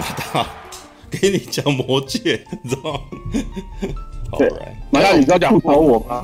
[0.00, 0.46] 马大
[1.10, 3.00] 给你讲魔戒，你知道吗？
[4.38, 4.48] 对，
[4.90, 6.22] 马大，你知道吐槽我吗？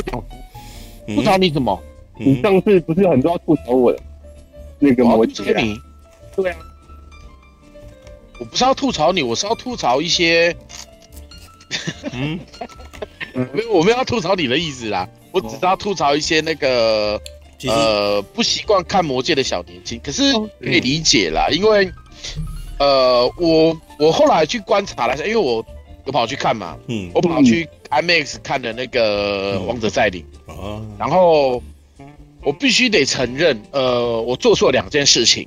[1.06, 1.78] 吐槽你什么？
[2.18, 4.00] 你上次不是很多要吐槽我的
[4.78, 5.54] 那个魔戒？
[5.60, 5.78] 你
[6.34, 6.56] 对啊，
[8.40, 10.56] 我不是要吐槽你，我是要吐槽一些。
[12.12, 12.38] 嗯，
[13.52, 17.20] 没有，我没有要吐槽你的意思啦，我只是要吐槽一些那个
[17.66, 20.00] 呃不习惯看魔戒的小年轻。
[20.02, 21.92] 可是可以理解啦，因为
[22.78, 25.64] 呃，我我后来去观察了一下，因为我
[26.04, 31.62] 我跑去看嘛，嗯，我跑去 IMAX 看的那个《王者再临》啊，然后
[32.42, 35.46] 我必须得承认，呃，我做错两件事情。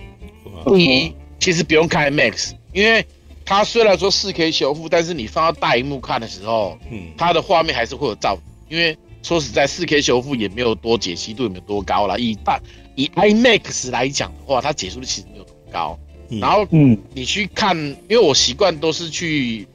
[0.66, 3.06] 第一，其实不用看 IMAX，因为。
[3.46, 8.38] 它虽然说四 K 修复，但是你放到大荧幕看的时候，嗯，它的画面还是会有噪。
[8.70, 12.16] 因为说实在，四 K 修复也没有多解析度，也没有多高啦。
[12.20, 12.62] 以大
[12.94, 15.98] 以 IMAX 来讲的话，它解析度其实没有多高。
[16.30, 19.68] 嗯、然后，嗯，你去看，因为我习惯都是去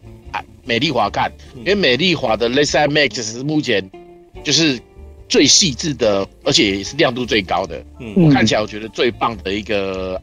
[0.64, 3.90] 美丽华看，因为美丽华的 Laser IMAX 是目前
[4.42, 4.80] 就是
[5.28, 7.84] 最细致的，而且也是亮度最高的。
[8.00, 10.20] 嗯，我看起来我觉得最棒的一个。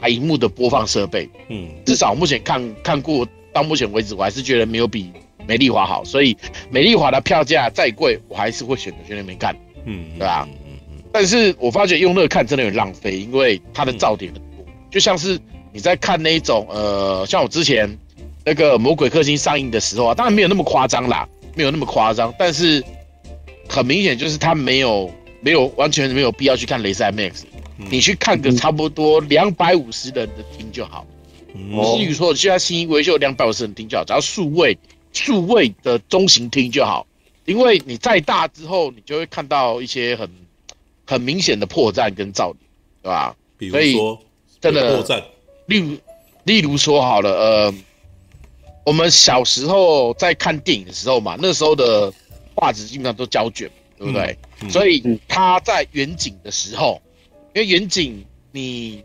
[0.00, 5.10] 大荧幕的播放设备，嗯，至少目前看看过到目前为止，我还是觉得没有比
[5.46, 6.36] 美丽华好，所以
[6.70, 9.56] 美丽华的票价再贵，我还是会选择去那边看，
[9.86, 10.46] 嗯，对吧？
[10.66, 11.02] 嗯嗯。
[11.10, 14.30] 但是我发觉用那个看真的有点浪费，因为它的噪点
[14.94, 15.40] 就像是
[15.72, 17.98] 你在看那一种，呃，像我之前
[18.44, 22.80] 那个《魔鬼克星》上映的时候啊，当然没有那么夸张啦，没有那么夸张，但是
[23.68, 27.42] 很明显就是他没有没有完全没有必要去看雷赛 MAX。
[27.90, 31.04] 你去看个差不多两百五十人的厅就好，
[31.96, 34.78] 至于说现在新一维修两百五十人厅就好，只要数位
[35.12, 37.04] 数位的中型厅就好，
[37.46, 40.30] 因为你再大之后，你就会看到一些很
[41.04, 42.58] 很明显的破绽跟噪点，
[43.02, 43.34] 对吧？
[43.58, 44.20] 比如说
[44.72, 45.30] 真的
[45.66, 45.96] 例如
[46.44, 47.74] 例如说好了，呃，
[48.84, 52.12] 我们小时候在看电影的时候嘛，那时候的
[52.54, 54.36] 画质基本上都胶卷，对不对？
[54.60, 57.00] 嗯、所以他在远景的时候。
[57.54, 59.04] 因为远景，你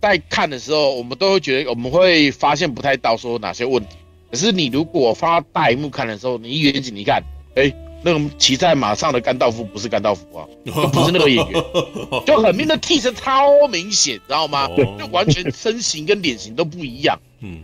[0.00, 3.96] 在看的时候，我们都会觉得我们会发现不太到说哪些问题。
[4.30, 7.20] 可是你如果放到大荧幕看的时候，你一远景你看，
[7.56, 7.72] 哎，
[8.04, 11.64] 那个骑在马上的甘道夫不是甘道夫啊，就 不是那个演员，
[12.26, 14.68] 就很明的替身超明显，知道吗？
[14.76, 17.18] 就完全身形跟脸型都不一样。
[17.40, 17.62] 嗯，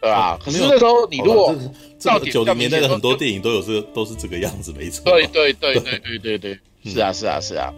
[0.00, 0.38] 对吧？
[0.44, 1.54] 可是那时候你如果
[2.04, 5.02] 到九零年代的很多电影都有这，都是这个样子，没错。
[5.10, 6.58] 对对对对 对对对，
[6.92, 7.72] 是啊是啊是啊。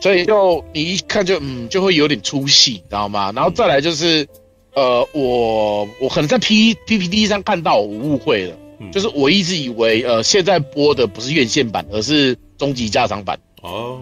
[0.00, 3.32] 所以就你一看就嗯就会有点出戏，知道吗？
[3.34, 4.26] 然后再来就是，
[4.74, 13.38] 呃，我我可能在 P P P T 上看到我误会了，嗯、就是我一直以为呃现在播的不是院线版，而是终极加长版。
[13.62, 14.00] 哦，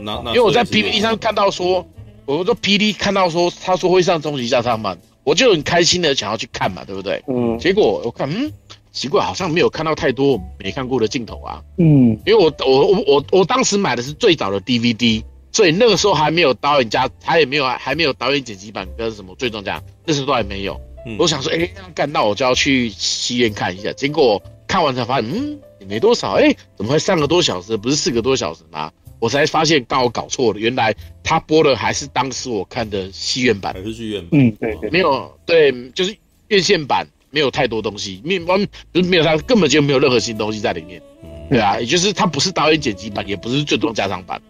[0.00, 1.86] 那那因为我在 P P T 上看到说，
[2.26, 7.22] 我说 P P T 看到说他说会上终极加长版，我就很开心的想要去看嘛，对不对？
[7.28, 7.58] 嗯。
[7.58, 8.52] 结果我看嗯
[8.92, 11.62] 奇怪，好像没有看到太多没看过的镜头啊。
[11.78, 12.18] 嗯。
[12.26, 15.24] 因为我我我我我当时买的是最早的 D V D。
[15.50, 20.78] 所以那个时候还没有导演加，他也没有还没有导演剪辑版跟什么最终加，那时候都还没有。
[21.06, 23.92] 嗯、我想说，哎、欸，干，到我就要去戏院看一下。
[23.92, 28.90] 结果看完才发现，嗯，也没多少，哎、欸，怎么会三个多小时，不是四个多小时吗？
[29.20, 30.94] 我才发现刚好搞错了，原来
[31.24, 34.30] 他播的还是当时我看的戏院版，还是戏院版。
[34.32, 36.16] 嗯，对对，没有，对，就是
[36.46, 41.02] 院线版没有太多东西，没完，就是没有他根本就没有任何新东西在里面。
[41.24, 44.40] 嗯、对啊，也就是他不是导演剪辑版，也不是最终加长版。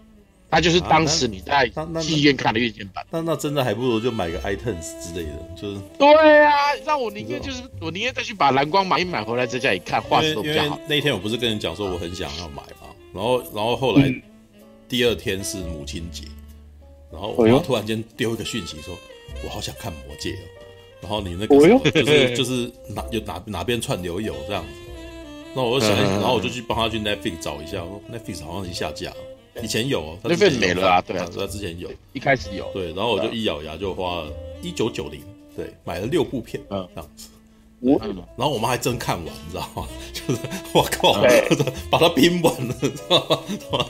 [0.51, 1.71] 那就是当时你在
[2.01, 5.79] 戏院看的院线版，那那真的还不如就买个 iTunes 之类的，就是。
[5.97, 6.51] 对啊，
[6.85, 10.79] 让我宁愿就是我宁愿再去把蓝光买一买回来在家里看，画质都比较好。
[10.87, 14.11] 那天我不是跟你讲说我很想要买嘛，然后然后后来
[14.87, 16.23] 第二天是母亲节，
[17.11, 18.97] 然后我妈突然间丢一个讯息说，
[19.43, 20.45] 我好想看魔戒哦，
[21.01, 21.55] 然后你那个
[21.91, 24.69] 就是 就是哪有哪哪边串流有这样子，
[25.55, 29.17] 那我就想，然后我就去帮他去 Netflix 找一下，Netflix 好像已经下架了。
[29.63, 34.27] 以前有哦，那份没了啊，对啊，他之前有，一开始有，对，然后我就一咬牙就花了
[34.61, 35.21] 一九九零，
[35.55, 37.29] 对，买了六部片，嗯，这样子，
[37.79, 37.99] 我，
[38.37, 39.87] 然后我妈还真看完，你知道吗？
[40.13, 40.41] 就是
[40.73, 41.13] 我靠，
[41.89, 43.19] 把它拼完了， 知道
[43.71, 43.85] 吗？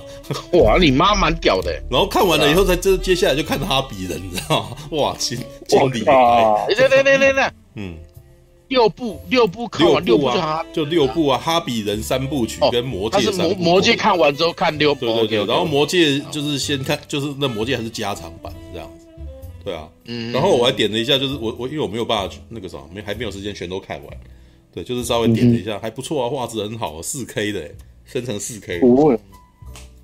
[0.59, 1.71] 哇，你妈蛮屌的。
[1.89, 4.77] 然后看完了以后，再接接下来就看哈比人，你知道吗？
[4.91, 5.37] 哇，经
[5.67, 7.43] 经理，对对对对对，
[7.75, 7.95] 嗯。
[8.69, 13.55] 六部六部看完六部啊，就六部啊，哈比人三部曲跟魔戒三部。
[13.55, 15.45] 魔魔戒看完之后看六部，对对对。
[15.45, 19.07] 然后魔戒就是先看，就是那魔戒还是加长版这样子，
[19.65, 19.89] 对啊。
[20.05, 20.31] 嗯。
[20.31, 24.17] 然后我还点了一下，就是我我因为我没有办法那个什么，没还没有时间全都看完，
[24.71, 27.71] 对，就是稍微点了一下，还不错啊，画质很好，四 K 的，
[28.05, 28.79] 生成四 K。
[28.79, 29.19] 不会。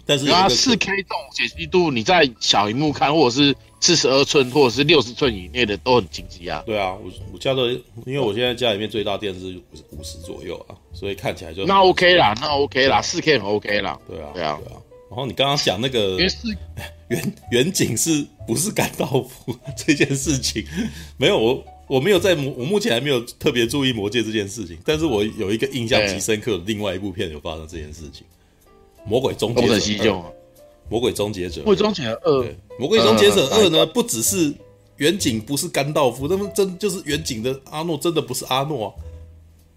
[0.08, 6.64] 但是它四 K 这种解析度，你在小荧幕看或者是四十二寸或者是六十寸以内的都很经济啊。
[6.66, 7.70] 对啊，我我家的，
[8.04, 9.62] 因为我现在家里面最大电视
[9.92, 14.00] 五十左右啊，所以看起来就那 OK 啦，那 OK 啦，四 K 很 OK 啦。
[14.10, 14.82] 对啊，对啊，对啊。
[15.08, 16.18] 然后你刚刚讲那个
[17.10, 20.66] 远远景是不是甘道夫 这件事情，
[21.18, 28.26] 没有我我没有在魔，我目前还没有特别注意魔戒这件事情，但是我有一个印象极深刻的另外一部片有发生这件事情，
[29.08, 29.78] 《魔鬼终结者》。
[30.88, 34.54] 魔鬼终结者，魔鬼终结者二，魔鬼终结者二呢，不只是
[34.98, 38.94] 远景不是甘道夫，那么真就是远景的阿诺真的不是阿诺啊，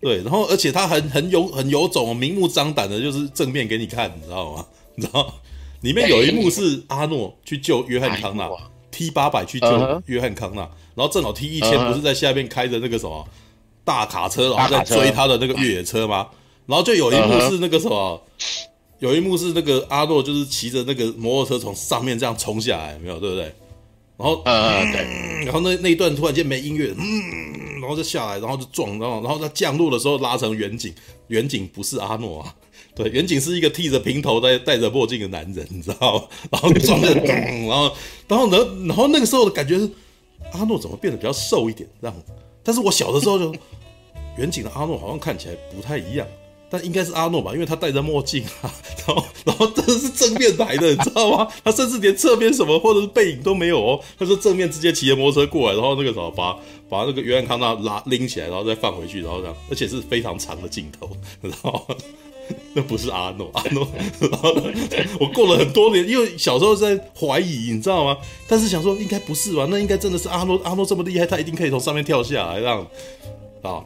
[0.01, 4.67] 对，然后而且他很很有很有种，明目张胆的就是正面给你看，你知道吗？
[4.95, 5.35] 你知道
[5.81, 8.51] 里面有一幕是阿诺去救约翰康纳
[8.91, 10.61] ，T 八百去救约翰康纳，
[10.95, 13.27] 然后正好 T 一千不是在下面开着那个什么
[13.83, 16.29] 大卡车，然后在追他的那个越野车吗？
[16.67, 18.23] 然后就有一幕是那个什么。
[18.99, 23.45] 有一幕是那个阿诺，就是骑着那个摩托车从上面这样冲下来，没有对不对？
[24.17, 30.93] 然后呃对，然后那那一段突然间没音乐，嗯，然后就下来，然后就撞，然后然后他降落的时候拉成远景，
[31.29, 32.53] 远景不是阿诺啊，
[32.97, 36.25] 对，远景是一个剃着平头、戴戴着墨镜的男人，你知道吗？
[36.51, 37.95] 然后撞的，然后
[38.27, 38.59] 然后呢，
[38.89, 39.89] 然后那个时候的感觉是
[40.53, 42.17] 阿诺怎么变得比较瘦一点这样？
[42.65, 43.55] 但是我小的时候就
[44.39, 46.27] 远景的阿诺好像看起来不太一样。
[46.71, 48.73] 但应该是阿诺吧，因为他戴着墨镜啊，
[49.07, 51.49] 然后然后真的是正面来的，你知道吗？
[51.65, 56.57] 他甚至连侧边什么或者是背影都没有哦，他说正面直接骑着摩托车过来，然后那个什么把
[56.89, 61.09] 把那个约翰康纳拉拎起来，然后再放回去，然后这样，而且是非常长的镜头，
[61.43, 61.87] 然后？
[62.73, 63.87] 那不是阿诺，阿诺，
[64.21, 64.51] 然后
[65.21, 68.17] 我过了很多年，因为小时候在怀疑，你知道吗？
[68.49, 72.87] 但是想说应该不是吧，那应该真的是阿诺，阿诺这么厉害，他一定可以从上面跳下来，这样
[73.61, 73.85] 啊。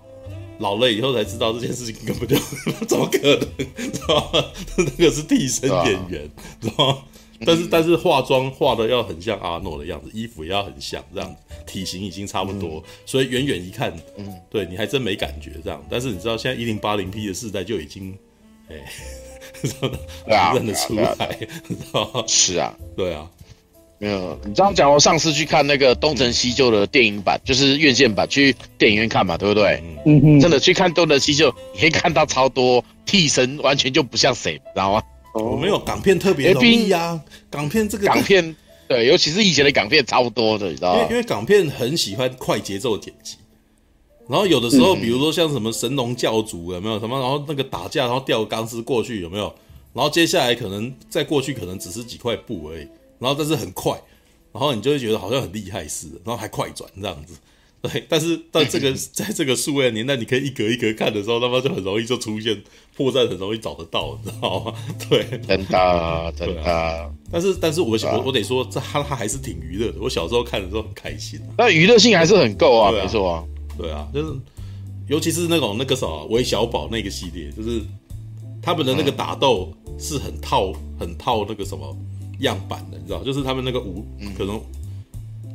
[0.63, 2.37] 老了以后才知道这件事情根本就
[2.87, 4.45] 怎么可能，知道吗？
[4.79, 6.31] 那个是替身演员，
[6.61, 6.99] 知道吗？
[7.45, 11.37] 但 是但是化妆化的要很像阿诺的样子，衣服也要很像，这样子
[11.67, 15.85] 体型已经差不多，所以远远一看，嗯，对你还真没感觉这样。
[15.91, 18.17] 但是你知道现在一零八零 P 的世代就已经，
[18.69, 18.93] 哎，
[20.55, 21.37] 认得出来，
[21.69, 22.25] 知道吗？
[22.29, 23.29] 是啊，对啊。
[24.03, 29.81] 没有，你这样讲我上次去看那个《东成西就》的电影版，就是院线版，去电影院看嘛，对不对？
[30.05, 30.41] 嗯嗯。
[30.41, 35.01] 真的去看《东成西就》，你可以看到超多替身，完全就不像谁，知道吗？
[35.35, 38.57] 我没有港片特别容易啊，港片这个港片，
[38.89, 41.03] 对，尤其是以前的港片，超多的，你知道吗？
[41.03, 43.37] 因为因为港片很喜欢快节奏剪辑，
[44.29, 49.55] 然后有的时候，比如说像什么神龙教主有没有什么，然后那个打架，然后吊钢丝过去有没有？
[49.93, 52.89] 然后接下来可能再过去，可能只是几块布而已。
[53.23, 53.93] 然后但是很快，
[54.53, 57.35] 然后你就会觉得好像很厉害似的，然后还快转这样子，
[57.81, 58.05] 对。
[58.09, 62.61] 但是在这个 在这个数位的年代，你可以一格一格看的时候，他妈就很容易就出现
[62.97, 64.75] 破绽，很容易找得到，你知道吗？
[65.09, 66.63] 对，真的真的。
[66.65, 70.01] 啊、但是但是我我我得说，这他他还是挺娱乐的。
[70.01, 73.45] 我小时候看的时候很开心、啊，那娱乐性还是很够啊，没错啊，
[73.79, 74.35] 对啊，就是
[75.09, 77.81] 尤其是那种那个什么韦小宝那个系列，就是
[78.61, 81.97] 他们的那个打斗是很套很套那个什么。
[82.43, 84.05] 样板的，你知道，就是他们那个武，
[84.37, 84.61] 可能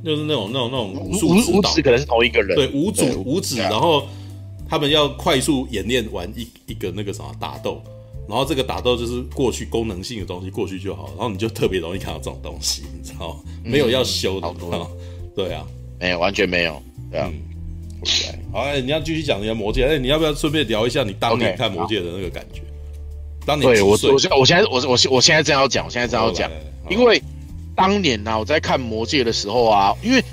[0.03, 4.07] 就是那种那种那种武术指导，可能是同一个人，对，五组五指，然后
[4.69, 7.81] 他们要快速演练完一一个那个什么打斗，
[8.27, 14.53] 然后这个打斗就是过去功能性的东西过去就好，然后你就特别容易看到这种东西，你知道，没有要修的，
[15.35, 15.65] 对啊，
[15.99, 17.31] 没有，完全没有，对啊，
[18.53, 22.61] 好，哎，你要继续讲你的魔戒，哎，你要不要顺便聊一下你当年看魔戒的那个感觉？
[23.45, 26.51] 当年，对我，我现我现在我我我现在正要讲，我现在正要讲。
[26.89, 27.21] 因为
[27.75, 30.23] 当年呢、啊，我在看《魔戒》的时候啊，因为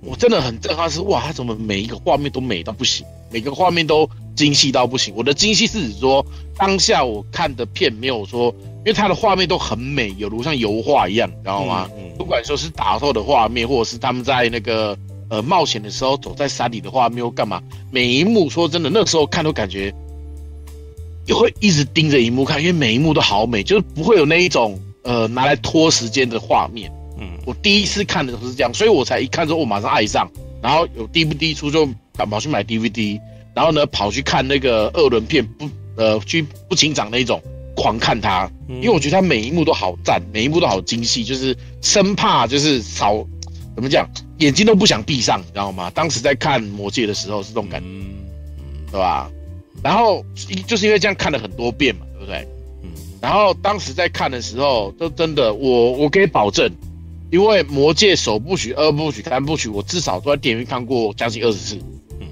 [0.00, 5.14] 我真的很震撼，是哇，他怎么每一个画面都美到不行，每个画面都精细到不行。
[5.16, 6.24] 我的精细是指说，
[6.56, 11.88] 当下我看的片没有说，因为它的画面都很美，有如像油画一样，你知道吗？
[11.96, 19.94] 嗯嗯、不管说是打斗的画面，或者是他们在那个呃冒险的时候走在山里的画面，又干嘛，每一幕说真的，那个时候看都感觉
[21.26, 24.80] 也会一直盯着荧幕看，因为每一幕都好美，就是不会有那一种。
[25.02, 30.30] 呃，拿来拖时间的画面，嗯，我第一次看的时候是这样，所以我才一看之后我马上爱上，
[30.62, 33.20] 然后有 DVD 出就赶跑去买 DVD，
[33.54, 37.42] 然后呢跑去看那个二轮片不呃去不清场那一种，
[37.76, 43.26] 狂看它，因为我觉得它每一幕都好赞，每一幕都好精细，就是生怕就是少
[43.74, 45.90] 怎么讲，眼睛都不想闭上，你知道吗？
[45.94, 47.86] 当时在看魔戒的时候是这种感觉，
[48.92, 49.30] 对吧？
[49.82, 50.24] 然后
[50.66, 52.46] 就是因为这样看了很多遍嘛，对不对？
[53.22, 56.70] 然后当时在看的时候，就真的，我我可以保证，
[57.30, 61.78] 因为《魔戒》首部曲、二部曲、三部曲，我至少都在电影院看过将近二十次，
[62.20, 62.26] 嗯，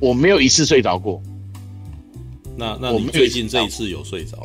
[0.00, 1.22] 我没有一次睡着过。
[2.56, 4.38] 那那你最近这一次有睡着？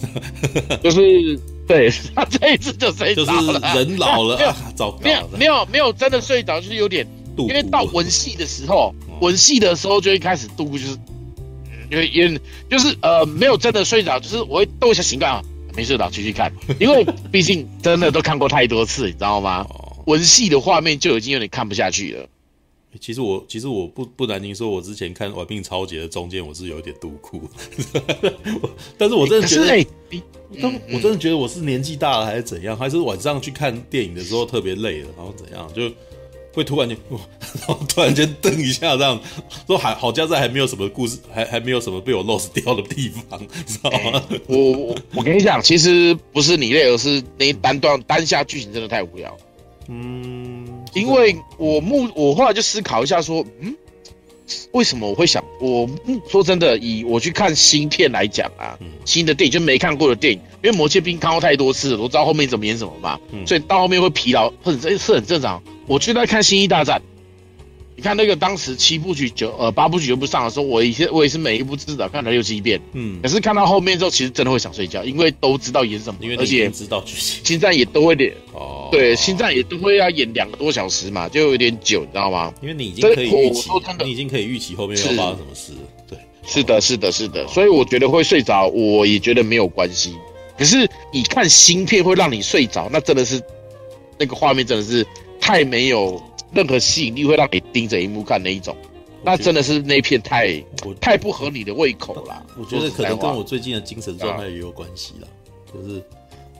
[0.82, 7.04] 就是对他这一次就睡着了，就是人老了，糟糕，没有没有没有真的睡着，就是有点，
[7.36, 10.96] 因为到文戏的时候，文戏的时候就一开始度，就是
[11.90, 12.40] 因为因为
[12.70, 15.42] 就是呃没有真的睡着，就是我会逗一下醒感，
[15.74, 19.66] 没睡着继续看， 因为毕竟真的都看过太多次，你知道吗？
[20.06, 22.28] 文戏的画面就已经有点看不下去了。
[22.98, 27.42] 其实我其实我不不难听说，我之前看《玩命超级》的中间，我是有一点度哭，
[28.96, 35.90] 但是我真的觉得，欸欸、我真的觉得我是年纪大了还是怎样，还是晚上去看电影的时候特别累了，然后怎样，就
[36.56, 39.20] 会突然间，然后突然间瞪一下这样，
[39.66, 44.24] 说还好家在还没有什么故事，还还没有什么被我 lost 掉的地方，知道吗？
[44.30, 49.36] 欸、我我我跟你讲，其实不是你累，而是那一单段单下剧情真的太无聊。
[49.88, 53.76] 嗯，因为我目我后来就思考一下，说，嗯，
[54.72, 55.86] 为什么我会想我？
[56.30, 65.62] 说真的，以我去看新片来讲啊，新的电影就没看过的电影，因为《魔戒》兵看过太多次了，我知道后面怎么演什么嘛，所以到后面会疲劳，很这是很正常。
[65.86, 66.98] 我就在看《星际大战》。
[67.98, 82.52] 你看那个当时七部曲九呃八部曲全部上的时候，我以前我也是每一部至少看了六七遍，嗯，可是看到后面之后，其实真的会想睡觉，因为都知道演什么，因为而且知道剧情，星战也都会点哦，对，星战也都会要演两个多小时嘛，就有点久，你知道吗？
[82.60, 83.70] 因为你已经可以预期，
[84.04, 85.72] 你已经可以预期后面要发生什么事，
[86.06, 90.14] 对，是的，是的，是的，所以我觉得会睡着，我也觉得没有关系。
[90.58, 93.42] 可是你看新片会让你睡着，那真的是
[94.18, 95.06] 那个画面真的是
[95.46, 96.20] 太没有。
[96.54, 98.74] 任何吸引力会让你盯着荧幕看那一种，
[99.22, 100.62] 那真的是那片太
[101.00, 102.42] 太不合你的胃口啦。
[102.56, 105.28] 我觉得可能跟我最近的精神状态也有关系啦，
[105.74, 106.02] 就是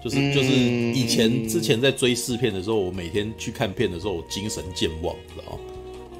[0.02, 5.58] 就是就是以前之前在追四片的时候，我每天去看片的时候，我精神健忘，知道吗？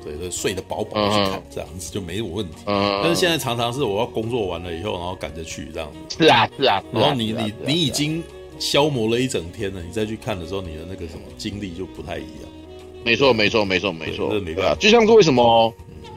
[0.04, 2.58] 对，睡得饱饱去看，这样子就没有问题。
[2.64, 6.16] 但是现在常常是我要工作完了以后，然后赶着去这样子。
[6.22, 6.82] 是啊，是啊。
[6.92, 8.22] 然后你你你已经
[8.60, 12.48] 消磨了一整天了，你再去看的时候，你的那个什么精力就不太一样。
[13.06, 15.72] 没错，没错，没错，没错，对啊，就像是为什么，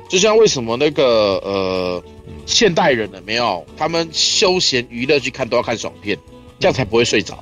[0.09, 2.03] 就像为什么那个呃，
[2.47, 6.17] 现代人呢，没有他们休闲娱乐去看都要看爽片，
[6.59, 7.35] 这样才不会睡着，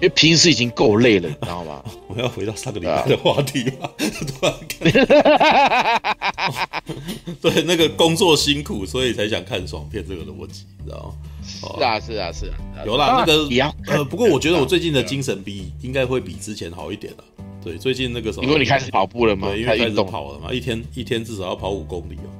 [0.00, 1.84] 因为平时已经够累了， 你知道吗？
[2.08, 4.54] 我要回到上个礼拜的话题吧， 突然，
[7.42, 11.12] 对，那个工作辛苦，所以才想看爽片，这个逻辑，你知道吗？
[11.46, 13.46] 是啊，是啊，是啊，有啦，那个
[13.88, 17.24] 呃，不过我觉得我最近的精神比应该会比之前好一点了。
[17.66, 19.48] 对，最近那个什么，因为你开始跑步了嘛？
[19.48, 22.30] 对，因为开始跑了嘛，一天一天至少要跑五公里哦。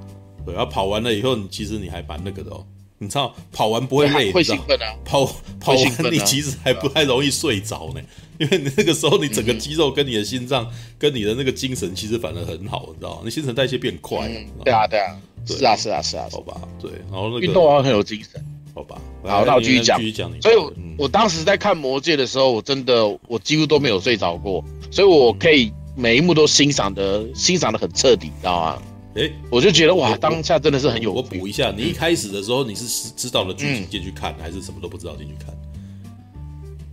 [0.45, 2.64] 对，然后跑完了以后，你其实你还蛮那个的哦。
[2.99, 4.95] 你知道，跑完不会累，会兴奋啊。
[5.04, 5.26] 跑
[5.61, 8.00] 跑完你其实还不太容易睡着呢，
[8.38, 13.23] 因为你那个时候你整个肌肉跟你的心脏跟你的那个精神其实反而很好，你知道吗？
[13.25, 14.28] 你新陈代谢变快。
[14.64, 16.90] 对啊，对啊，是啊，是啊，是啊，好吧，对。
[17.11, 18.42] 然后那个运动完很有精神，
[18.73, 18.99] 好吧。
[19.25, 20.30] 好，那我继续讲，继续讲。
[20.40, 20.56] 所以，
[20.97, 24.64] 我当时在看《魔戒》的时候，我真的我几乎都没有睡着过。
[24.90, 28.83] 所以，我可以每一幕都欣赏的，欣赏的很彻底，知道吗？
[29.16, 31.11] 哎、欸，我就觉得哇，当下真的是很有。
[31.11, 35.55] 我补一下，你一开始的时候，你是知道了剧情进去看，嗯、还是什么都不知道进去看？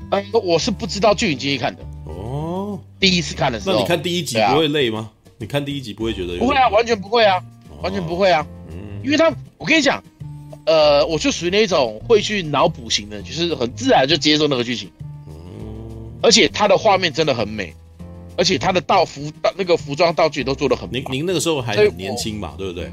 [0.09, 1.83] 呃，我是不知道剧情进去看的。
[2.05, 4.99] 哦，第一次看的时候，那你看第一集不会累吗？
[4.99, 6.37] 啊、你看第一集不会觉得？
[6.37, 7.43] 不会啊，完全不会啊，
[7.81, 8.47] 完全不会啊。
[8.71, 10.01] 嗯，因为他，我跟你讲，
[10.65, 14.89] 呃，我就属于那种会去脑补型的，就是很自然就接受那个剧情。
[15.27, 15.33] 嗯，
[16.21, 17.73] 而且他的画面真的很美。
[18.37, 20.89] 而且他的道服那个服装道具都做的很。
[20.91, 22.91] 您您那个时候还很年轻嘛，对不对？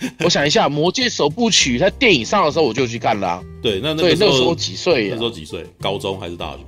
[0.24, 3.42] 我想一下，《魔戒》首部曲在电影上的时候我就去看了、啊。
[3.62, 5.08] 对，那那个时候，那时候几岁？
[5.10, 5.66] 那时候几岁？
[5.78, 6.60] 高中还是大学？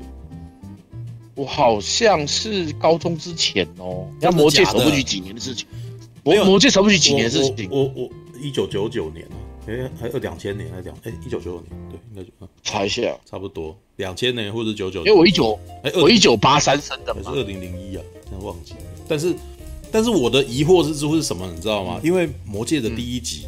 [1.34, 4.06] 我好像是高中之前哦。
[4.20, 5.66] 那《魔戒》首部曲几年的事情？
[6.22, 7.68] 魔《魔戒》首部曲几年的事情？
[7.70, 9.26] 我我一九九九年
[9.66, 11.70] 哎，还有两千年，还是两哎一九九九年？
[11.90, 15.00] 对，应该就查一下，差不多两千年或者九九。
[15.00, 18.02] 因为我一九哎，我一九八三生的嘛，还是二零零一啊？
[18.28, 18.80] 现在忘记了。
[19.08, 19.34] 但是，
[19.92, 21.48] 但是我的疑惑之处是什么？
[21.54, 22.00] 你知道吗？
[22.02, 23.46] 因为《魔戒》的第一集，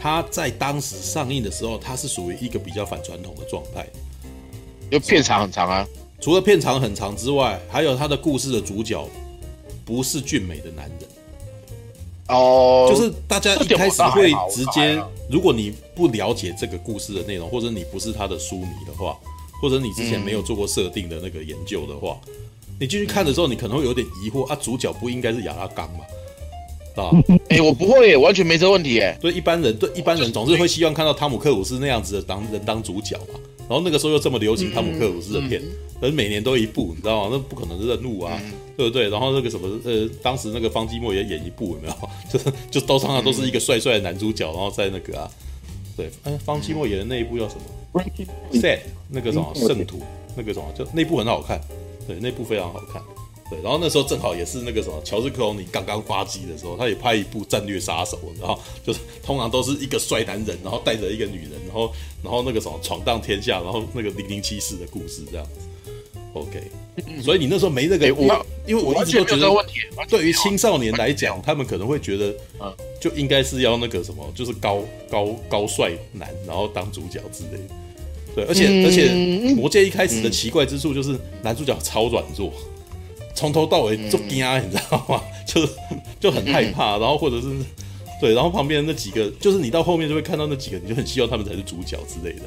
[0.00, 3.86] 它在当时上映的时候，它是属于一个比较反传统的状态，
[4.84, 5.86] 因为片长很长啊。
[6.20, 9.06] 除了片长很长之外，还有它的故事的主角
[9.84, 11.08] 不是俊美的男人。
[12.32, 19.16] 哦，就是大家一开始会直接，如果你不了解这个故事的内容，或者你不是他的书迷的话，
[19.60, 22.18] 或者你之前没有做过设定的那个研究的话，
[22.80, 26.04] 你进去看的时候，你可能会有点疑惑啊，主角不应该是亚拉冈吗？
[26.96, 27.10] 啊，
[27.48, 29.16] 哎，我不会耶，完全没这问题耶。
[29.20, 33.40] 对一般人，对一般人总是会希望看到汤姆克鲁斯那样子的当人当主角嘛。
[33.72, 35.62] 然后那个时候又这么流行汤姆克鲁斯的片，
[36.02, 37.30] 而每年都一部，你知道吗？
[37.32, 38.38] 那不可能是任务啊。
[38.74, 39.10] 对不对？
[39.10, 41.94] 然后那个什么呃，当时那个方季莫也演一部，有没有？
[42.32, 45.30] 就是就都常常都是一个帅帅的男主角，然后在那个啊，
[45.94, 48.02] 对，哎，方季莫演的那一部叫什么
[48.54, 48.78] ？Set
[49.10, 50.00] 那个什么圣徒
[50.34, 51.60] 那个什么，就那部很好看，
[52.06, 53.00] 对，那部非常好看。
[53.52, 61.92] 对，然后那时候正好也是那个什么，乔治克隆尼刚刚发迹的时候，他也拍一部战略杀手，然后就是通常都是一个帅男人，然后带着一个女人，然后
[62.22, 65.68] 然后那个什么闯荡天下，然后那个零零七式的故事这样子。
[66.32, 66.62] OK，
[67.22, 69.46] 所以你那时候没那个，我因为我一直都觉得，
[70.08, 72.34] 对于青少年来讲，他们可能会觉得，
[72.98, 77.74] 就应该是要那个什么，就是高高高帅男，然后当主角之类的。
[78.34, 79.12] 对，而且而且
[79.54, 82.50] 魔戒一开始的奇怪之处就是男主角超软弱。
[83.34, 85.22] 从头到尾就惊，你知道吗？
[85.46, 85.68] 就
[86.20, 87.48] 就很害怕，然后或者是
[88.20, 92.42] 对，然后旁边那几个，就是你到后面就会看到那几个，你就很希望他们才是主角之类的。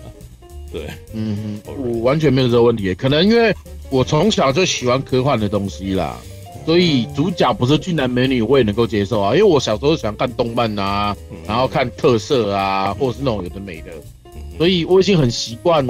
[0.72, 3.54] 对，嗯哼，我完全没有这个问题，可能因为
[3.90, 6.18] 我从小就喜欢科幻的东西啦，
[6.66, 11.16] 所以主角不是俊男美女我也能够接受啊，因为我小时候喜欢看动漫啊，
[11.48, 13.92] 然后看特色啊，或者是那种有的没的，
[14.58, 15.86] 所以我已经很习惯。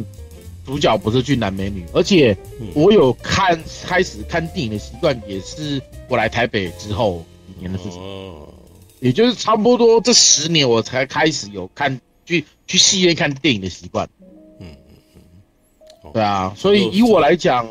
[0.66, 2.36] 主角不是俊男美女，而且
[2.74, 5.80] 我有看开始看电影的习惯，也是
[6.10, 8.02] 我来台北之后几年的事情，
[9.00, 14.10] 也就是差不多这十年我才开始有看去去戏院看电影的习惯。
[14.60, 14.96] 嗯嗯
[16.04, 17.68] 嗯，对啊，所以以我来讲，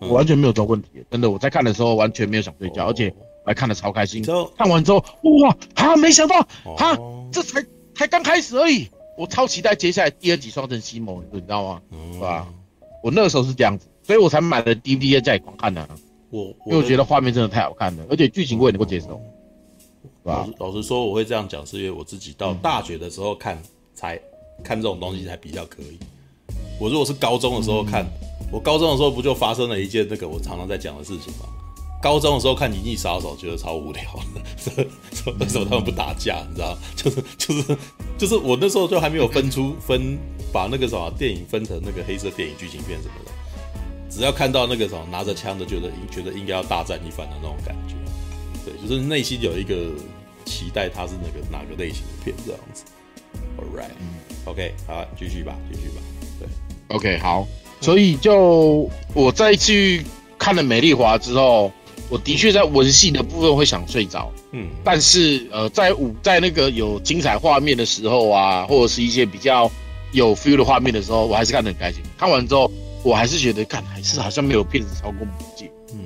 [0.00, 3.14] 我完全没有这种问题，真的，我在看的时候完全没有想睡觉，而且
[3.44, 4.24] 我还看的超开心。
[4.58, 5.04] 看完之后，
[5.42, 6.40] 哇，啊，没想到，
[6.76, 6.98] 啊，
[7.30, 7.64] 这才
[7.94, 8.88] 才刚开始而已。
[9.16, 11.82] 我超期待接下来第二集《双城西蒙》，你知道吗？
[12.12, 12.46] 是吧？
[13.02, 15.88] 我那个时候是这样子，所以我才买了 DVD 在家里观看的。
[16.30, 19.20] 我因为我觉得画面真的太好看了，而且剧情我也能够接受，
[20.02, 20.48] 是吧？
[20.58, 23.62] 老实说，我会这样讲，是因为我自己到大学的时候看
[23.94, 24.20] 才
[24.62, 25.98] 看这种东西才比较可以。
[26.78, 28.04] 我如果是高中的时候看，
[28.52, 31.46] 我高中的时候不就发生了一件那个我常常在讲的事情吗？
[32.06, 34.00] 高中的时候看《银翼杀手》，觉得超无聊。
[35.12, 36.46] 说为什么他们不打架？
[36.48, 36.78] 你知道？
[36.94, 37.76] 就是就是
[38.16, 40.16] 就是我那时候就还没有分出 分，
[40.52, 43.32] 把那个什么电影分成那个黑色电影剧情片什么的。
[44.08, 47.96] 只要看到那个什么拿着枪的，觉得觉得应该要大战一番的那种感觉。
[48.64, 49.74] 对，就是内心有一个
[50.44, 52.84] 期待，它是那个哪个类型的片这样子。
[53.58, 56.00] All right，OK，好，继续吧，继续吧。
[56.38, 57.48] 对，OK，好。
[57.80, 60.06] 所以就我再去
[60.38, 61.72] 看了《美丽华》之后。
[62.08, 69.70] 我的确在文戏的部分会想睡着，嗯，但是呃，在舞在那个有精彩画面的时候啊，或者是一些比较
[70.12, 72.00] 有 feel 的画面的时候，我还是看得很开心。
[72.16, 72.70] 看完之后，
[73.02, 75.98] 我还是觉得，看还是好像没有片子超过魔戒，嗯。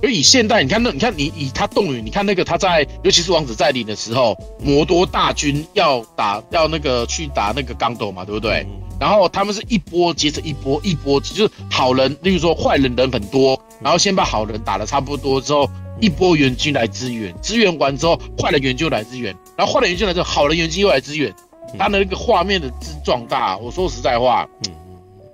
[0.00, 8.66] 所以以现代，你看那，你看你以他动员，你看那个他在，尤其是王子在领的时候，魔多大军要打，要那个去打那个钢斗嘛，对不对？
[8.68, 15.68] 嗯然后他们是一波接着一波，一波就是好人，例如说坏人人很多，然后先把好人打得差不多之后，
[16.00, 21.30] 一波援军来支援，支援完之后，坏人援军来支援，然后坏人援军来之后，好人援军又来支援，
[21.78, 24.72] 他的那个画面的之壮大，我说实在话，嗯，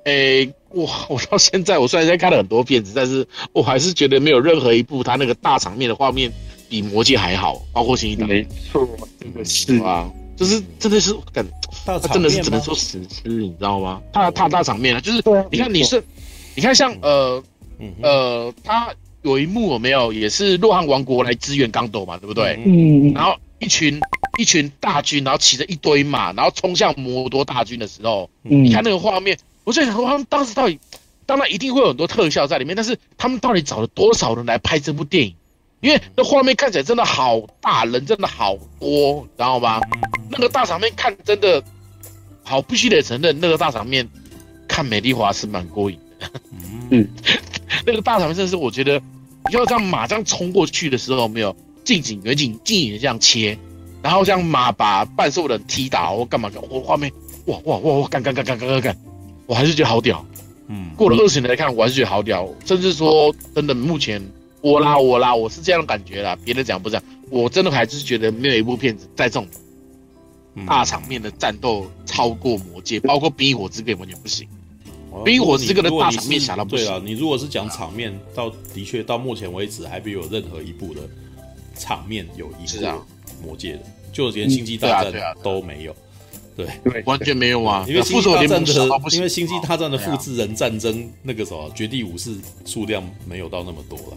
[0.03, 6.33] 诶，哇，我到现在我虽然在看了很多片子，但是我还是觉得没有任何一部他那个大场面的画面
[6.69, 8.85] 比魔戒还好，包括星际大，没错，
[9.21, 9.79] 这个是。
[9.79, 11.47] 啊，就是真的是感。
[11.85, 14.01] 他真的是只能说史诗，你知道吗？
[14.11, 16.03] 他他大场面啊，就是你看你是，
[16.55, 17.43] 你看像呃
[18.01, 22.59] 呃，他有一幕有没有也是洛汗王国来支援刚斗嘛，对不对？
[22.65, 23.13] 嗯。
[23.13, 24.01] 然后一群
[24.39, 30.79] 一群大军，然后骑着一堆马，然后冲向摩多大军的时候，你看那个画面，我就想说他们当时到底，
[31.27, 35.35] 当然一定会有很多特效在里面，但是他们到底找了多少人来拍这部电影？
[35.81, 39.81] 因为那画面看起来真的好大，人真的好多，知道吗？
[40.31, 41.63] 那个大场面看真的
[42.43, 44.07] 好，必须得承认，那个大场面
[44.69, 46.31] 看美丽华是蛮过瘾的。
[46.91, 47.09] 嗯，
[47.87, 49.01] 那个大场面真的是我觉得，
[49.53, 53.57] 要这样马这样冲过去的时候，没有近景、远景、近景这样切，
[54.03, 57.11] 然后像马把半兽人踢倒或干嘛的，我画面
[57.47, 58.97] 哇哇哇哇干干干干干干干，
[59.47, 60.25] 我还是觉得好屌。
[60.69, 64.23] 嗯，过了二十年来看，我还是觉得好屌，甚至说真的目前。
[64.61, 66.37] 我啦，我啦，我是这样的感觉啦。
[66.45, 69.49] 别人讲不讲，我真的还是觉得没有一部片子在这种
[70.67, 74.47] 大场面的战斗超过《魔戒》，包括《冰与火之歌》完全不行。
[75.23, 76.87] 《冰与火之歌》的大场面想到不行。
[76.87, 81.01] 对啊，你如果是讲场面，到的确到目前为止还没有任何一部的
[81.75, 82.89] 场面有赢过
[83.43, 85.97] 《魔戒》的，就连《星际大战》都没有。
[86.57, 86.69] 对，
[87.07, 87.87] 完全没有啊。
[87.89, 94.17] 因为《星际大战》的，因为《星际大战》的复制人战争那个什么绝地武士数量没有到那么多了。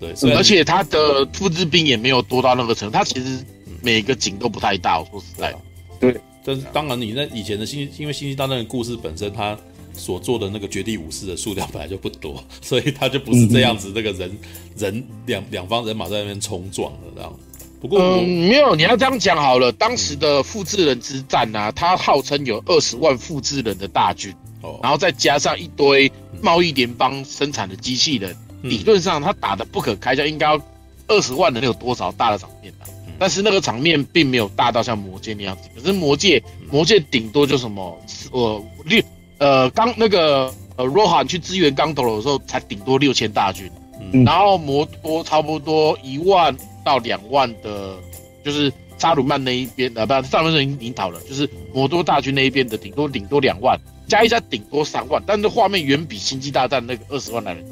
[0.00, 3.44] 对，而且他的复制兵也没有多到那个程度，他其实
[3.82, 4.98] 每个景都不太大。
[4.98, 5.54] 我说实在，
[6.00, 9.54] 对，但是当然你那以前的星，因为星际大战的故事本身，他
[9.92, 14.38] 所做的那个绝地武士的数量本来就不多，所以他就不是这样子，那个人
[14.78, 17.32] 人两两方人马在那边冲撞的这样。
[17.80, 24.34] 不过嗯，没有，你要这样讲好了，当时的复制人之战啊，他号称有二十万复制人的大军。
[24.62, 30.60] 哦，然后再加上一堆贸易联邦生产的机器人，嗯、理论上他打的不可开交，应该要
[31.08, 32.86] 二十万的能有多少大的场面的、
[33.18, 37.98] 但是那个场面并没有大到像魔界那样子，可是魔界魔界顶多就什么
[38.32, 39.02] 呃六
[39.38, 43.70] 呃刚那个呃罗汉去支援刚斗罗的时候才顶多六千大军，
[44.12, 47.96] 嗯、然后摩多差不多一万到两万的，
[48.44, 48.72] 就是。
[49.00, 57.70] 沙鲁曼那一边啊，不，萨鲁曼已经讨了，就是摩多大军那一边的顶多顶多两万，加一加顶多三万，但是画面远比星际大战那个二十万来的多。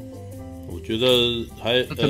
[0.88, 2.08] 我觉得还呃，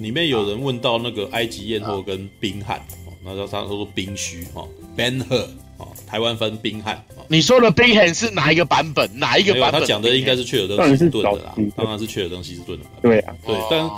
[0.00, 2.84] 里面有人问到那个埃及艳后跟冰汉，
[3.24, 5.44] 那叫他说冰虚哈，Ben Hur
[5.78, 7.04] 啊，台湾分冰汉。
[7.28, 9.08] 你说的冰汉是哪一个版本？
[9.16, 9.80] 哪一个版本？
[9.80, 12.84] 他讲的应该是切尔登西斯顿的啦，当然是切尔登西斯顿的。
[13.00, 13.90] 对啊，对，但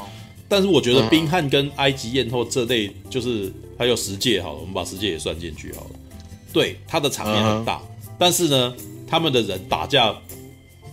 [0.48, 3.53] 但是我觉得冰汉跟埃及艳后这类就是。
[3.79, 5.90] 还有十诫好了，我们把十诫也算进去好了。
[6.53, 8.72] 对，他的场面很大，嗯、但是呢，
[9.09, 10.14] 他们的人打架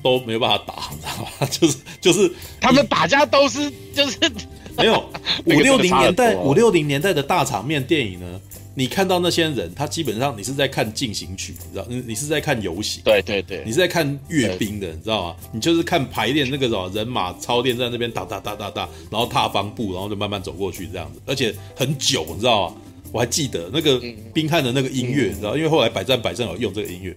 [0.02, 1.48] 都没有办法打，你知道吗？
[1.52, 4.18] 就是就是他们打架都是就是
[4.78, 5.10] 没有
[5.46, 8.42] 五六零年代五六零年代的大场面电影呢。
[8.76, 11.86] 你看到那些人，他基本上你是在看进行曲，你知道？
[11.90, 15.36] 你你是在看游戏，对对对，你是在看阅兵的，你知道吗？
[15.52, 22.76] 你就是看排练那个什么人马操练在那边打打打打打，然后踏方步，然后就慢慢走过去这样子，而且很久，你知道吗？
[23.12, 24.02] 我还记得那个
[24.34, 25.58] 冰汉的那个音乐，你知道？
[25.58, 27.14] 因为后来百战百胜有用这个音乐，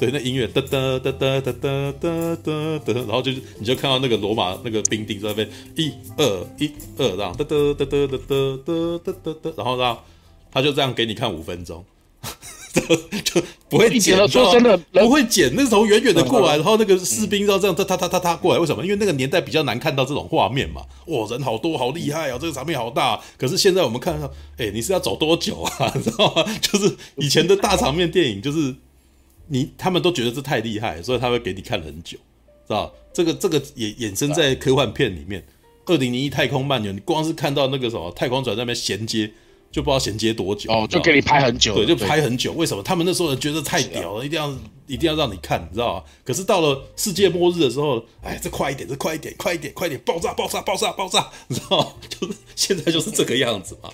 [0.00, 8.18] 对，那音乐哒哒哒哒哒哒哒哒，然后就是你就看到那个罗马那个兵丁在那边一二一二这样哒哒哒哒哒
[8.66, 9.96] 哒哒哒哒，然后呢。
[10.52, 11.84] 他就这样给你看五分钟，
[13.24, 14.26] 就不会剪了。
[14.26, 15.48] 说真的，不会剪。
[15.54, 18.82] 那时候远远的过来，然后那个士兵要这样，他他他他过来，为什么？
[18.82, 20.82] 因为那个年代比较难看到这种画面嘛。
[21.06, 22.36] 哇，人好多，好厉害啊！
[22.36, 23.20] 这个场面好大。
[23.38, 25.70] 可是现在我们看到，哎，你是要走多久啊？
[25.94, 26.44] 你知道吗？
[26.60, 28.74] 就是以前的大场面电影，就是
[29.50, 32.16] 你他们都觉得这太厉害，所以他会给你看很久，
[32.66, 32.90] 知道？
[33.12, 35.42] 这个这个也衍生在科幻片里面，
[35.86, 39.30] 《二零零一太空漫游》，你光是看到那个什么太空船在那边衔接。
[39.72, 42.52] 就不知道衔接多久哦，就给你拍很久，对，就拍很久。
[42.54, 44.52] 为什么他们那时候人觉得太屌了，一定要
[44.88, 46.04] 一定要让你看，你知道吗？
[46.24, 51.92] 可是到了世界末日的时候，哎，这快一点，这快一点，快一点，快一点，爆炸，爆炸，爆炸，爆炸，你知道吗？
[52.10, 53.88] 就是现在就是这个样子嘛。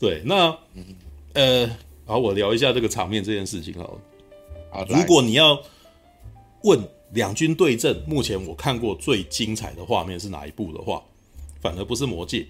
[0.00, 0.52] 对，那
[1.34, 1.70] 呃，
[2.06, 3.98] 好，我聊一下这个场面这件事情好了。
[4.70, 5.60] 好，如果你要
[6.62, 6.80] 问
[7.12, 11.02] 两军对阵，目前我看过最精彩的画面是哪一部的话，
[11.60, 12.46] 反而不是魔戒。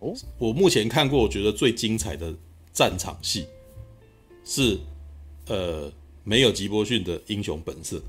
[0.00, 2.34] 哦，我目前看过，我觉得最精彩的
[2.72, 3.46] 战场戏
[4.44, 4.78] 是，
[5.46, 5.92] 呃，
[6.24, 8.02] 没有吉伯逊的英雄本色，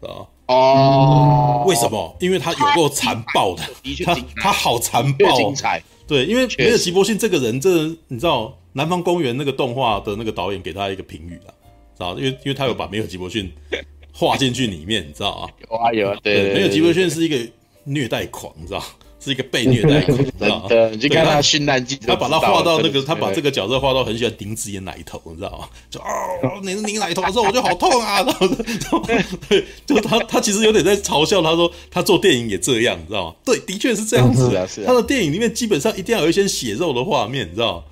[0.00, 0.26] 啊。
[0.46, 2.16] 哦，为什么？
[2.20, 3.62] 因为他有够残暴的，
[4.04, 5.82] 他他好残暴，精彩。
[6.06, 11.54] 对，因为没有吉伯逊这个人，这你知道，《南方公园》那个动画的那个导演给他一个评语啊，
[11.96, 12.16] 知道？
[12.18, 13.52] 因为因为他有把没有吉伯逊
[14.12, 15.50] 画进去里面，你知道啊？
[15.68, 17.36] 有啊有啊，对，没有吉伯逊是一个
[17.84, 18.82] 虐待狂，你知道？
[19.20, 20.68] 是一个被虐待狂，你，知道吗？
[20.92, 25.66] 你就看他殉难记，他把他画到那个，他把这个角色画到很喜欢顶自己的奶头，你知道吗？
[25.88, 28.22] 就哦，你拧奶头的时候我就好痛啊！
[28.22, 28.46] 然后，
[29.48, 33.34] 对，就他他其实有点在嘲笑，他说他做电影也这样，你知道吗？
[33.46, 34.54] 对，的确是这样子。
[34.54, 37.84] 啊他的电影里面基本上一定要有一些血肉的画面，你知道吗？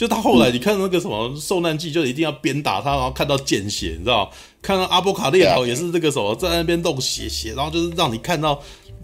[0.00, 4.30] 就他后来你看那个什么受难记，就一定要鞭打他，然后看到见血，你知道吗？
[4.62, 8.58] 看到阿波卡列岛也是这个什么在那边漏血血，然后就是让你看到。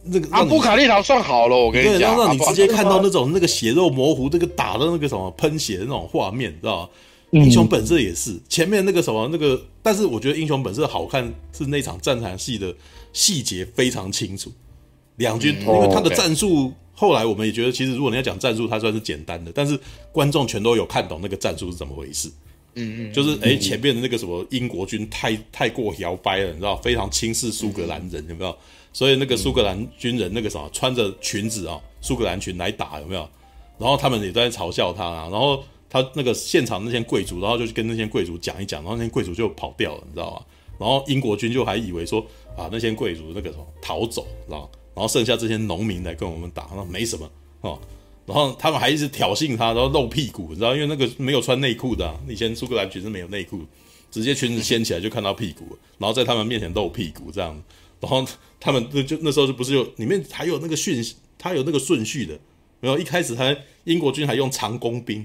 [0.08, 6.88] 那个阿布卡列岛算好了，我跟你讲，让让你直接看到那种那个血肉模糊，这个打的那个什么喷血的那种画面，知道吗？
[7.32, 12.72] 英雄本色也是前面那个什么那个，但是我觉得英雄本色好看是那场战场戏的
[13.12, 14.50] 细节非常清楚。
[15.16, 19.78] 两军因为他的战术，后来我们也觉得，其实如果你要讲战术，它算是简单的，但是
[20.10, 22.28] 观众全都有看懂那个战术是怎么回事。
[22.74, 28.56] 嗯嗯，就是哎，前面的那个什么英国军太太过摇摆了，你知道，非常轻视苏格兰人，有没有？
[28.92, 33.28] 所以那个苏格兰军人那个什么穿着裙子啊，苏格兰裙来打有没有？
[33.78, 35.28] 然后他们也在嘲笑他啊。
[35.30, 40.42] 然后他那个现场那些贵族，然后就去跟那些贵族讲一讲，然后那些贵族就跑掉了，你知道吗？
[40.78, 42.20] 然后英国军就还以为说
[42.56, 44.68] 啊，那些贵族那个什么逃走，知道吗？
[44.96, 47.30] 然后剩下这些农民来跟我们打，那没什么
[47.60, 47.78] 哦。
[48.24, 53.60] 然后他们还一直挑衅他，然后露屁股，你知道，因为那个没有穿内裤的，以前苏格兰裙是没有内裤，
[54.10, 57.62] 直接裙子掀起来就看到屁股，然后在他们面前露屁股这样。
[58.00, 58.26] 然后
[58.58, 60.96] 他们就就那时候就不是有里面还有那个顺，
[61.38, 62.38] 他有那个顺序的，
[62.80, 65.24] 然后一开始还英国军还用长弓兵，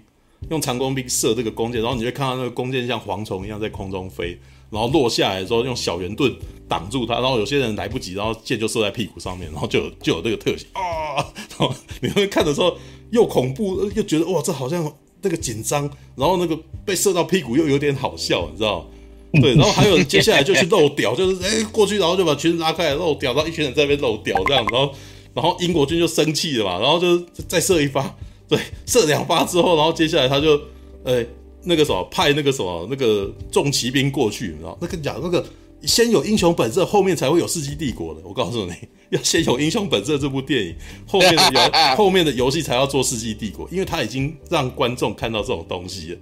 [0.49, 4.39] 用长弓兵射这个弓箭，然后你会看到那个弓箭像蝗虫一样在空中飞，
[4.71, 6.33] 然后落下来的时候用小圆盾
[6.67, 11.17] 挡住他，然后有些人来不及，然后箭就射在屁股上面，然后就有就有这个特写啊，
[11.49, 12.75] 然后你会看的时候
[13.11, 18.87] 又恐怖又觉得哇这好像那个紧张，然后那个被射到屁股又有点好笑，你知道。
[19.41, 24.93] 对，然后还有接下来就去漏屌，就是哎过去，然后就把裙子拉开来漏屌，然后一群人在那边漏屌这样，然后
[25.33, 28.13] 然后英国军就生气了嘛，然后就再射一发，
[28.49, 30.59] 对，射两发之后，然后接下来他就
[31.05, 31.23] 呃
[31.63, 35.45] 那个什么派那个什么那个重骑兵过去，你知道那个讲那个
[35.83, 38.73] 先有英雄本色，后面才会有世纪帝国的，我告诉你
[39.09, 40.75] 要先有英雄本色这部电影，
[41.07, 46.17] 后面的游 后面的游戏才要做世纪帝国，因为他已经让观众看到这种东西了。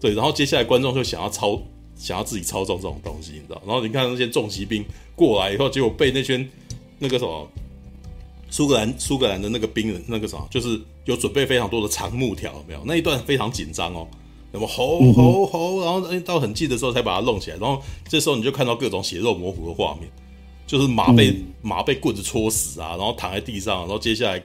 [0.00, 1.60] 对，然后接下来观众就想要操，
[1.94, 3.60] 想要自己操纵这种东西，你知道？
[3.66, 6.48] 然后你看那些重骑兵过来以后，结果被那群
[6.98, 7.46] 那个什么
[8.48, 12.82] 苏格兰苏格兰的那个兵人，那个什么，就是有准备非常多的长木条，有没有？
[12.86, 14.08] 那一段非常紧张哦，
[14.52, 20.10] 那么吼吼吼，然后到很近的时候才把它弄起来，然后这时候你就看到各种血肉模糊的画面，
[20.66, 24.42] 就是马被马被棍子戳死啊，然后躺在地上，然后接下来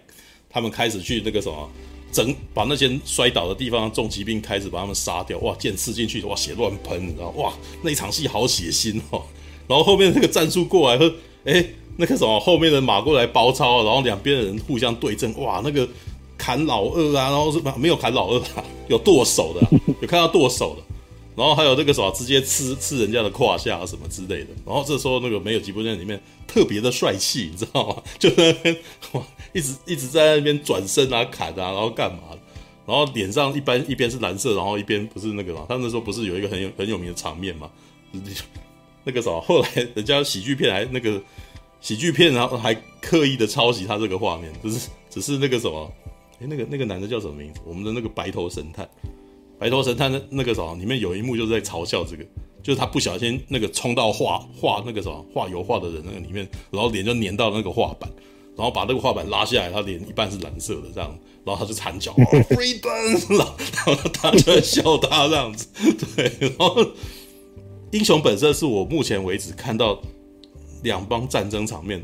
[0.49, 1.69] 他们开始去那个什么。
[2.11, 5.37] 整把那些摔倒的地方，重疾病开始把他们杀掉。
[5.39, 7.27] 哇，剑刺进去，哇，血乱喷，你知道？
[7.31, 9.21] 哇，那一场戏好血腥哦。
[9.67, 11.11] 然后后面那个战术过来说，
[11.43, 11.65] 哎，
[11.97, 15.37] 那个什么，后面的马过来包抄，然后两边的人互相对阵。
[15.37, 15.85] 哇，那个
[16.37, 19.67] 砍老二啊，然后是没有砍老二啊， 有剁手的，
[20.01, 20.83] 有看到剁手的。
[21.35, 24.47] 然后还有那个什么，直接吃吃人家的胯下啊什么之类的。
[24.65, 26.17] 然后这时候那个没有吉布顿里面
[26.47, 28.01] 特别的帅气，你知道吗？
[28.17, 28.77] 就在那边
[29.11, 29.21] 哇，
[29.51, 32.19] 一直一直在那边转身啊砍啊，然后干嘛？
[32.87, 35.65] 然后脸上一般一边是蓝色，然后一边不是那个嘛。
[35.67, 37.69] 他那时候不是有一个很有很有名的场面嘛？
[39.03, 41.21] 那个什么，后来人家喜剧片还那个
[41.81, 45.91] 喜剧片，然后还刻意的抄袭他这个画面，就是只是那个什么，
[46.45, 47.59] 那个那个男的叫什么名字？
[47.65, 48.89] 我们的那个白头神探。
[49.57, 52.25] 白头神探那那个什么，里面有一幕就是在嘲笑这个，
[52.61, 58.11] 就是他不小心那个冲到画画那个什么画油画的人那个里面，然后脸就粘到那个画板，
[58.57, 63.45] 然后把那个画板拉下来，他脸一半是蓝色的这样，然后他就惨叫 然
[63.85, 65.67] 后他就在笑他这样子，
[66.15, 66.85] 对，然后
[67.91, 70.01] 英雄本色是我目前为止看到
[70.83, 72.03] 两帮战争场面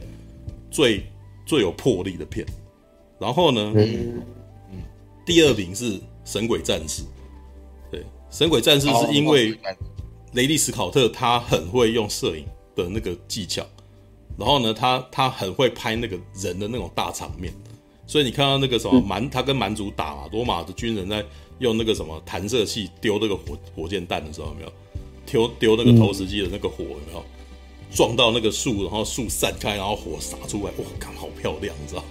[0.71, 1.03] 最
[1.45, 2.45] 最有魄力的片，
[3.21, 4.23] 然后呢，嗯，
[5.23, 7.03] 第二名是神鬼战士。
[7.91, 9.55] 对神鬼战士是因为
[10.33, 13.63] 雷利斯考特他很会用摄影的那个技巧，
[14.39, 17.53] 然后呢，他他很会拍那个人的那种大场面，
[18.07, 21.23] 所以你看到那个什么蛮，他跟蛮族打嘛，罗马的军人在
[21.59, 24.71] 用那个什么弹射器丢那个火火箭弹的时候，有没有？
[25.27, 27.23] 丢丢那个投石机的那个火有没有？
[27.93, 32.03] 撞到那个树，然后树散开，然后火洒出来，哇，看好漂亮，你知道？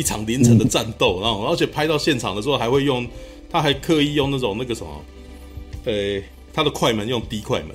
[0.00, 3.06] 一场凌晨的战斗，然后而且拍到现场的时候还会用，
[3.50, 5.04] 他还刻意用那种那个什么。
[5.84, 6.22] 呃，
[6.54, 7.68] 他的快门用低快门，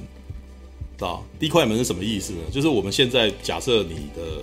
[0.97, 2.39] 知道低快门是什么意思呢？
[2.51, 4.41] 就是我们现在假设你的，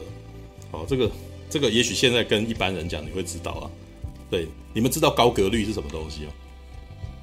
[0.71, 1.11] 哦，这个
[1.51, 3.71] 这个也许现在跟一般人讲你会知道啊。
[4.31, 6.33] 对，你们知道高格率是什么东西吗？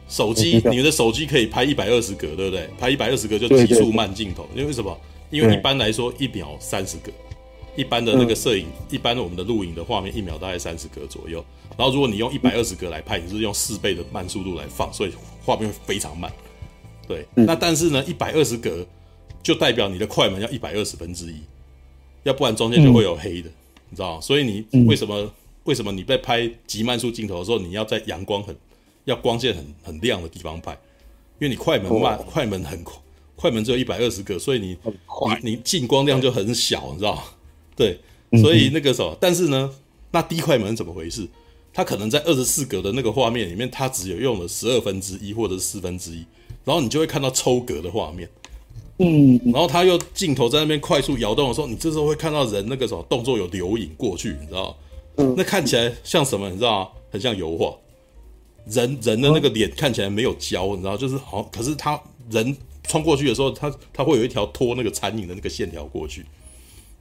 [0.09, 2.69] 手机，你们的手机可以拍一百二十格，对不对？
[2.77, 4.99] 拍一百二十格就极速慢镜头，因为什么？
[5.29, 7.11] 因为一般来说一秒三十格，
[7.79, 11.43] 一般的那个摄影，一般的我们的录影的画面一秒大概三十格左右。
[11.77, 15.11] 然后如果你用一百二十格来拍，你是用四倍的慢速度来放，所以。
[15.45, 16.31] 画面会非常慢，
[17.07, 18.85] 对，嗯、那但是呢，一百二十格
[19.41, 21.37] 就代表你的快门要一百二十分之一，
[22.21, 23.53] 要不然中间就会有黑的，嗯、
[23.89, 25.31] 你知道，所以你为什么、嗯、
[25.63, 28.55] 为什么你在拍极慢速镜头的时候，你要在阳光很
[29.05, 30.71] 要光线很很亮的地方拍？
[31.39, 32.95] 因为你快门慢，哦、快门很快，
[33.35, 34.77] 快门只有一百二十格，所以你
[35.41, 37.23] 你你进光量就很小，你知道？
[37.79, 37.97] 对，
[38.41, 39.73] 所以那个什么，但是呢，
[40.11, 41.25] 那低快门怎么回事？
[41.71, 46.25] 它可能在二十四格的那个画面里面，它只有用了十二分之一或者是四分之一，
[46.65, 48.29] 然后你就会看到抽格的画面，
[48.97, 54.77] 嗯，然后它又镜头在那边快速摇动的时候，你这时候会看到人那个什么动作有留影过去，你知道？
[55.15, 56.49] 嗯，那看起来像什么？
[56.49, 56.89] 你知道吗？
[57.11, 57.73] 很像油画，
[58.65, 60.97] 人人的那个脸看起来没有焦，你知道？
[60.97, 66.25] 就是好，可是他人穿过去的时候，他他会有一条拖那个残影的那个线条过去。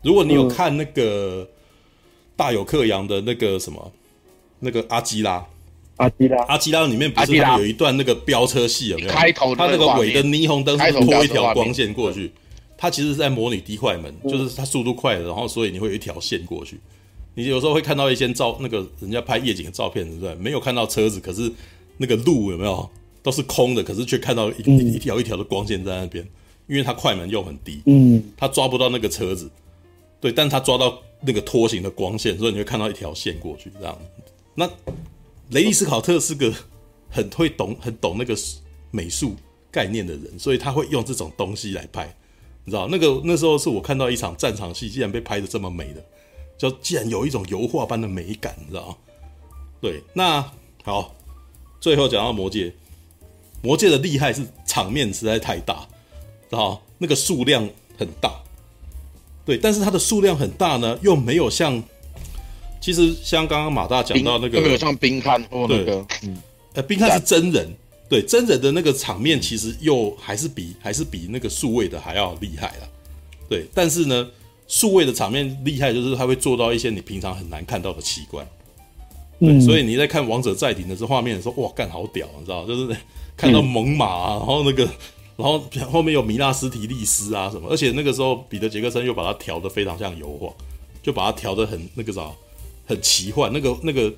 [0.09, 1.47] 如果你有看那个
[2.35, 3.93] 大有克洋的那个什么？
[4.61, 5.47] 那个阿基拉，
[5.99, 9.11] 阿基拉，阿基拉里面不是有一段那个飙车戏有没有？
[9.11, 12.33] 开头他那个尾的霓虹灯是拖一条光线过去，
[12.79, 16.81] 他其实是在模拟低快门，就是他速度快了，然后所以你会有一条线过去。
[17.35, 20.35] 你有时候会看到一些照，那个人家拍夜景的照片，对不对？
[20.37, 21.53] 没有看到车子，可是
[21.99, 22.89] 那个路有没有？
[23.21, 26.27] 都是空的，可是却看到一一条一条的光线在那边，
[26.67, 29.51] 因为他快门又很低，嗯，他抓不到那个车子，
[30.21, 33.99] 对，但他抓到那个拖行的光线，所以你会看到一条线过去这样。
[34.55, 34.69] 那
[35.51, 36.53] 雷利斯考特是个
[37.09, 38.37] 很会懂、很懂那个
[38.91, 39.35] 美术
[39.71, 42.15] 概念的人，所以他会用这种东西来拍，
[42.65, 42.89] 你知道？
[42.89, 46.05] 那个那时候是我看到一场战场戏，竟然被拍得这么美的，
[46.59, 48.99] 就竟然有一种油画般的美感，你知道？
[49.81, 50.45] 对，那
[50.83, 51.15] 好，
[51.81, 52.75] 最后讲到魔戒，
[53.63, 55.87] 魔戒的厉害是场面实在太大，
[56.51, 58.43] 知道，那个数量很大，
[59.49, 61.83] 对，但是它的数量很大呢，又没有像，
[62.83, 66.37] 其实像刚刚马大讲到那个，没有像冰汉或那个，嗯，
[66.75, 67.67] 呃，冰汉是真人，
[68.11, 72.89] 对，真人的那个场面其实又还是比还是比那个数位的还要厉害了，
[73.49, 74.29] 对，但是呢，
[74.67, 78.47] 数位的场面厉害就是它会做到一些你平常很难看到的奇观，
[79.41, 82.95] 对，嗯、所以你在看《王者再临》的这画面的时候，哇，干好屌，你知道，就是
[83.35, 84.87] 看到猛犸啊，然后那个。
[85.39, 90.53] 然后后面有米纳斯提利斯啊什么，而且那个时候彼得杰克森又把它调得非常像油画，
[91.01, 92.29] 就把它调得很那个啥，
[92.85, 93.53] 很奇幻。
[93.53, 94.13] 那个那个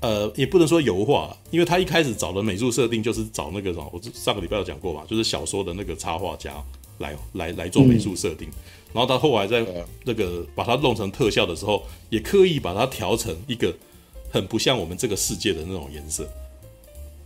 [0.00, 6.54] 呃，也不能说油画，因为他一开始找的美术设定就是找那个什么，我上个礼拜有讲过嘛，就是小说的那个插画家
[6.98, 8.48] 来来来做美术设定。
[8.92, 9.66] 然后他后来在
[10.04, 13.74] 那个把它弄成特效的时候，也刻意把它调成一个
[14.30, 16.24] 很不像我们这个世界的那种颜色。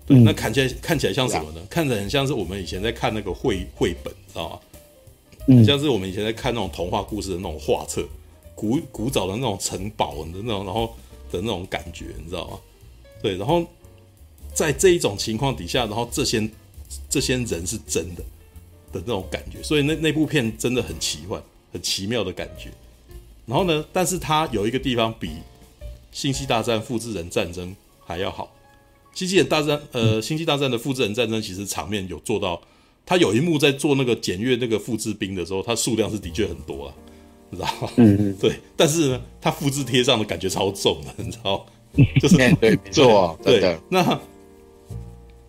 [0.09, 1.61] 对，那看起来看起来像什么呢？
[1.69, 4.61] 看着很像是我们以前在看那个绘绘本，知道吗？
[5.47, 8.07] 嗯，像是我们以前在看那种童话故事的那种画册，
[8.55, 10.97] 古古早的那种城堡的那种，然后
[11.31, 12.59] 的那种感觉，你知道吗？
[13.23, 13.67] 对，然后
[14.55, 16.49] 在这一种情况底下，然后这些
[17.11, 18.23] 这些人是真的
[18.93, 21.43] 的那种感觉，所以那那部片真的很奇幻、
[21.73, 22.71] 很奇妙的感觉。
[23.45, 25.29] 然后呢，但是它有一个地方比
[26.13, 27.71] 《星际大战：复制人战争》
[28.07, 28.51] 还要好。
[29.19, 32.61] 星际大战，呃，星际大战的复制人战争其实场面有做到，
[33.05, 36.95] 他有一幕在做那个检阅那个复制兵的时候，它数量是的确很多啊，
[37.51, 37.91] 你知道吗？
[37.97, 38.53] 嗯嗯， 对。
[38.77, 42.05] 但是呢，它复制贴上的感觉超重的，你知道吗？
[42.23, 43.59] 就是对，没错，对。
[43.59, 44.21] 对那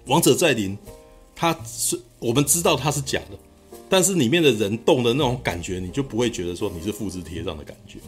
[0.08, 0.75] 王者再临，
[1.36, 3.38] 它是我们知道它是假的，
[3.88, 7.99] 但是里面的人动的那种感觉，你就不会觉得说你是复制贴上的感觉。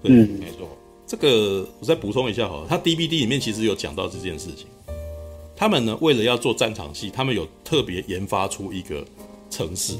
[0.00, 0.68] 对，嗯，没错。
[1.10, 4.64] 这个我再补充一下好了，他 DVD 里面其实有讲到这件事情。
[5.56, 9.04] 他们呢，为了要做战场戏，他们有特别研发出一个
[9.50, 9.94] 城市，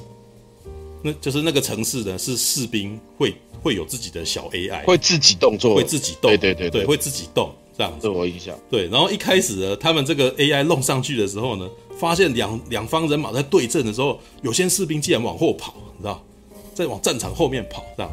[1.03, 8.07] 那就是那个城市呢，是士兵会会有自己的小 AI，会自己动作，会自己动，对对对对，会自己动这样子。
[8.07, 8.57] 对我印象。
[8.71, 11.69] 对，然后一开始呢，他们这个 AI 弄上去的时候呢，
[11.99, 16.25] 发现两两方人马在对阵的时候，有些士兵竟然往后跑，你知道，
[16.73, 18.13] 在往战场后面跑这样。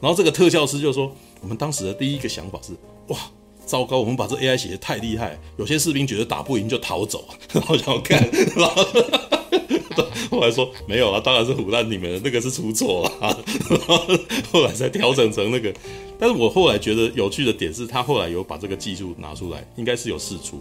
[0.00, 1.12] 然后这个特效师就说。
[1.40, 2.72] 我们当时的第一个想法是：
[3.08, 3.18] 哇，
[3.64, 3.98] 糟糕！
[3.98, 8.18] 我们把这 AI 写得太厉害，有些士兵觉得打不赢就逃走， 然后想看，
[8.56, 8.84] 然后
[10.30, 14.00] 后来说没有啊，当然是唬烂你们的，那个是出错了，然后
[14.52, 15.72] 后来才调整成那个。
[16.18, 20.60] 但是我后来觉得有趣的点是，他后来有把这个技术拿出来，应该是有试出。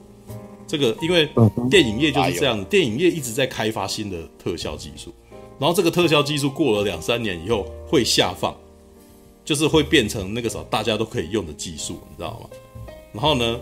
[0.67, 1.27] 这个因为
[1.69, 5.13] 电影业就是这样，电影业一直在开发新的特效技术，
[5.57, 8.55] 然后这个特效技术过了两三年以后会下放。
[9.47, 12.49] 就是会变成那个时候大家都可以用的技术，你知道吗？
[13.13, 13.57] 然后呢，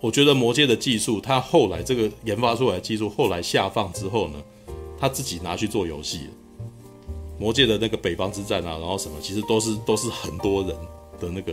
[0.00, 4.42] 我觉得魔戒的技术，它后来这个研发出来的技术，后来下放之后呢，
[5.00, 6.28] 他自己拿去做游戏。
[7.38, 10.76] 魔戒的那个北方之战啊，然后什么，其实都是都是很多人
[11.18, 11.52] 的那个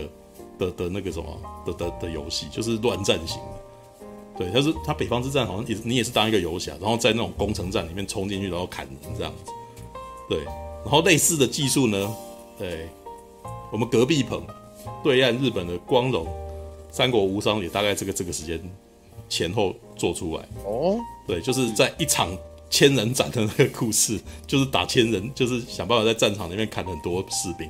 [0.58, 1.26] 的的那个什么
[1.64, 4.04] 的的的游戏，就是乱战型的。
[4.36, 9.50] 对，他是他北方之战好像也你也是当一个游侠，然后在那种攻城战里面冲进去，然后砍人这样子。
[10.28, 12.14] 对，然后类似的技术呢，
[12.58, 12.86] 对。
[13.72, 14.42] 我们隔壁棚，
[15.02, 16.24] 对岸日本的光荣
[16.90, 18.60] 《三国无双》也大概这个这个时间
[19.28, 20.98] 前后做出来哦。
[21.26, 22.36] 对，就是在一场
[22.70, 27.68] 千人斩的那个故事， 就是打千人，就是想办法在战场里面砍很多士兵。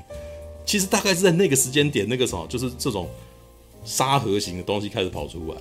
[0.64, 3.08] 其实大概是在那个时间点，那个什么，就是这种
[3.84, 5.56] 沙盒型的东西开始跑出来。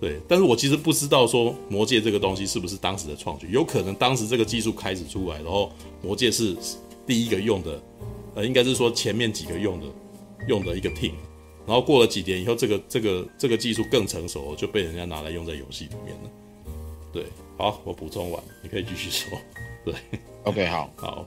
[0.00, 5.70] 对，但是我其实不知道说魔戒这个东西是不是当时的创举，有可能当时这个技术开始出来，然后
[6.02, 6.56] 魔戒是
[7.06, 7.80] 第一个用的。
[8.38, 9.86] 呃，应该是说前面几个用的
[10.46, 11.10] 用的一个 team，
[11.66, 16.30] 然后过了几年以后，这个这个这个技术更成熟，就被人家拿来用在游戏里面了。
[17.12, 17.24] 对，
[17.56, 19.36] 好，我补充完，你可以继续说。
[19.84, 19.92] 对
[20.44, 21.26] ，OK，好， 好。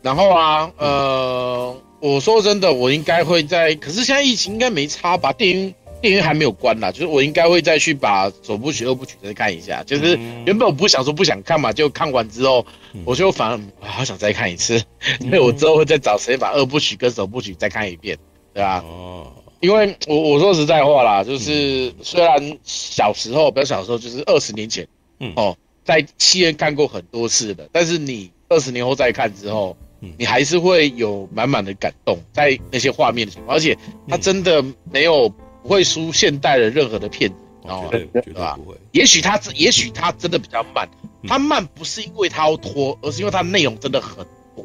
[0.00, 5.30] 然后啊，呃，我说真的，我应该会在，可是现在疫情应该没差吧？
[5.34, 5.74] 电影。
[6.00, 9.82] 电影院还没有关啦，就是我应该会再去把首部曲、二部曲再看一下。
[9.84, 12.64] 就是原本我不想说不想看嘛，就看完之后，
[13.04, 14.78] 我就反而好想再看一次，
[15.20, 18.16] 所以我之后会再找时间把二部曲跟首部曲再看一遍，
[18.54, 18.82] 对吧？
[18.86, 24.86] 哦，因为我我说实在话啦，就是虽然小时候，比较小时候，就是二十年前，
[25.18, 25.32] 嗯。
[25.36, 29.76] 哦，在戏院看过很多次的，但是你二十年后再看之后，
[30.16, 35.32] 你还是会有满满的感动在那些画面的情况，而且它真的没有。
[35.68, 38.58] 不会输现代的任何的片子，哦，对吧？
[38.92, 40.88] 也许它，也许他真的比较慢，
[41.26, 44.24] 他慢不是因为他要拖，而是因为他内容真的很
[44.56, 44.64] 多。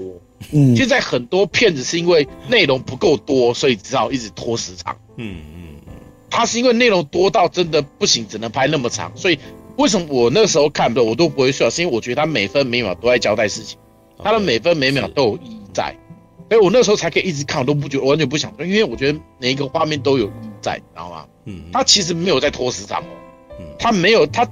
[0.53, 4.95] 嗯，现在很多片子是因为内容不够多，所以只好一直拖时长。
[5.17, 5.93] 嗯嗯嗯，
[6.29, 9.37] 它是因为内容多到真的不行，只能拍那么长，所以
[9.75, 11.69] 为什么我那时候看的我都不会睡？
[11.69, 13.77] 是因为我觉得他每分每秒都在交代事情，
[14.23, 15.97] 他的每分每秒都有意义在，
[16.53, 21.25] 所以我那时候才可以一直看，我都不觉得我完全不想睡，因为我觉得每一个画面都有意义在，你知道吗？
[21.45, 23.09] 嗯，他其实没有在拖时长哦，
[23.59, 24.47] 嗯，他没有他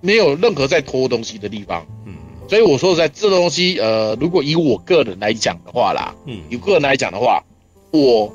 [0.00, 2.14] 没有任何在拖东西的地方，嗯，
[2.48, 7.44] 所以我说在这东西，呃，如果以我个人来讲的话啦，嗯，以个人来讲的话，
[7.92, 8.34] 我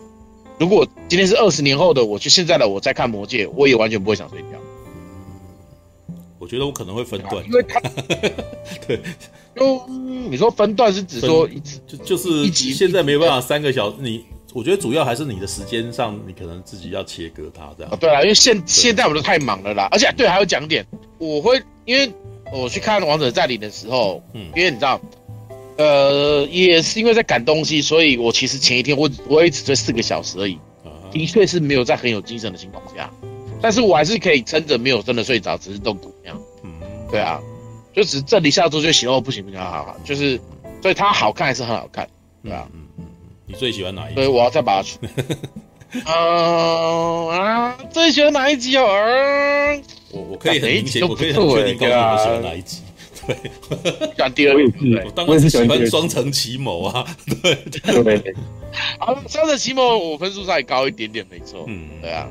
[0.58, 4.58] 如果今天是二十年后的我，就现在的我在看《魔戒》，我也完全不会想睡觉。
[6.40, 7.80] 我觉得我可能会分段，因为他
[8.88, 9.00] 对，
[9.56, 9.86] 就
[10.30, 14.24] 你说分段是指说一就就是一集现在没有办法三个小时，你
[14.54, 17.98] 我觉得主要还是你的时间上，你可能自己要切割它这样。
[18.00, 20.86] 对啊，因为现现在我们都太忙了啦，而且对，还有讲点，
[21.18, 22.12] 我会因为
[22.54, 25.00] 我去看《王者在领》的时候，嗯，因为你知道，
[25.78, 30.58] 呃，也是因为在赶东西，所以我其实前一天我我也只睡四个小时而已，
[31.12, 33.12] 的确是没有在很有精神的情况下。
[33.62, 36.42] 但是我还是可以撑着，没有真的睡着，只是动骨那样。
[36.64, 36.72] 嗯，
[37.12, 37.40] 对啊，
[37.94, 40.40] 就只震一下之后就行哦，不行不行，好好好，就是，
[40.82, 42.08] 所以它好看还是很好看，
[42.44, 42.68] 对啊。
[42.74, 43.06] 嗯嗯，
[43.46, 44.16] 你最喜欢哪一集？
[44.16, 44.88] 所以我要再把它。
[45.92, 46.00] 嗯
[47.30, 48.84] 啊，最喜欢哪一集啊？
[50.12, 52.82] 我我可以很明显，我可以很确定告诉你我喜欢哪一集。
[53.28, 53.36] 对，
[54.16, 57.06] 讲第二集，我当然是喜欢双城奇谋啊。
[57.42, 58.36] 对对对。
[59.00, 61.66] 好，双城奇谋我分数稍微高一点点，没错。
[61.68, 62.28] 嗯，对啊。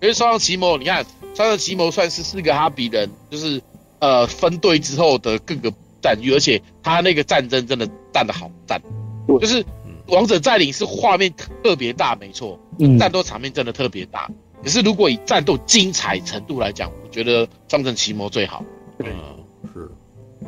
[0.00, 3.60] 因为双城奇谋，你看双城奇谋算是四个哈比人，就是
[3.98, 8.80] 呃分队之后的各个战役，而且他那个战争真的战得好战，
[9.40, 9.64] 就是
[10.06, 11.32] 王者占领是画面
[11.62, 12.58] 特别大，没错，
[12.98, 14.30] 战斗场面真的特别大。
[14.62, 18.64] 可是如果以战斗精彩程度来讲，我觉得双城奇谋最好。
[18.98, 19.08] 对，
[19.72, 19.90] 是，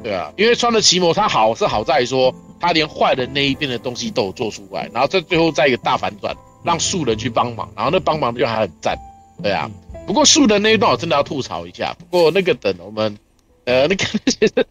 [0.03, 8.99] 对啊，因为双城奇谋它好是好在说，它连坏的那一边的东西都有做出来，然后在最后再一个大反转，让素人去帮忙，然后那帮忙就还很赞。
[9.43, 9.71] 对啊，
[10.07, 11.97] 不过树的那一段我真的要吐槽一下。
[11.99, 13.19] 不过那个等我们，
[13.65, 14.67] 呃， 那个，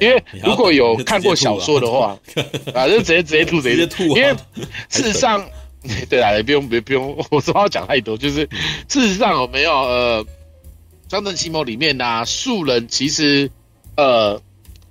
[0.00, 2.18] 因为如果有看过小说的话，
[2.74, 4.04] 啊，就直接直接吐直接吐。
[4.16, 4.34] 因为
[4.88, 5.46] 事实上，
[6.08, 8.48] 对啊，也不用别不用，我不要讲太多，就是
[8.88, 10.24] 事实上有没有呃，
[11.10, 13.50] 《双城奇谋》里面呢，树人其实
[13.96, 14.40] 呃，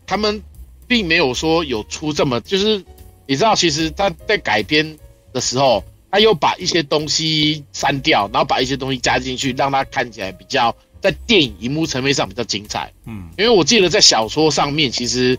[0.06, 0.44] 他们
[0.88, 2.84] 并没有说有出这么，就是
[3.26, 4.98] 你知道，其实他在改编
[5.34, 5.84] 的时候。
[6.10, 12.92] 他又把一些东西删掉，然后把一些东西加进去，让它看起来比较在电影荧幕层面上比较精彩。
[13.06, 15.38] 嗯，因为我记得在小说上面，其实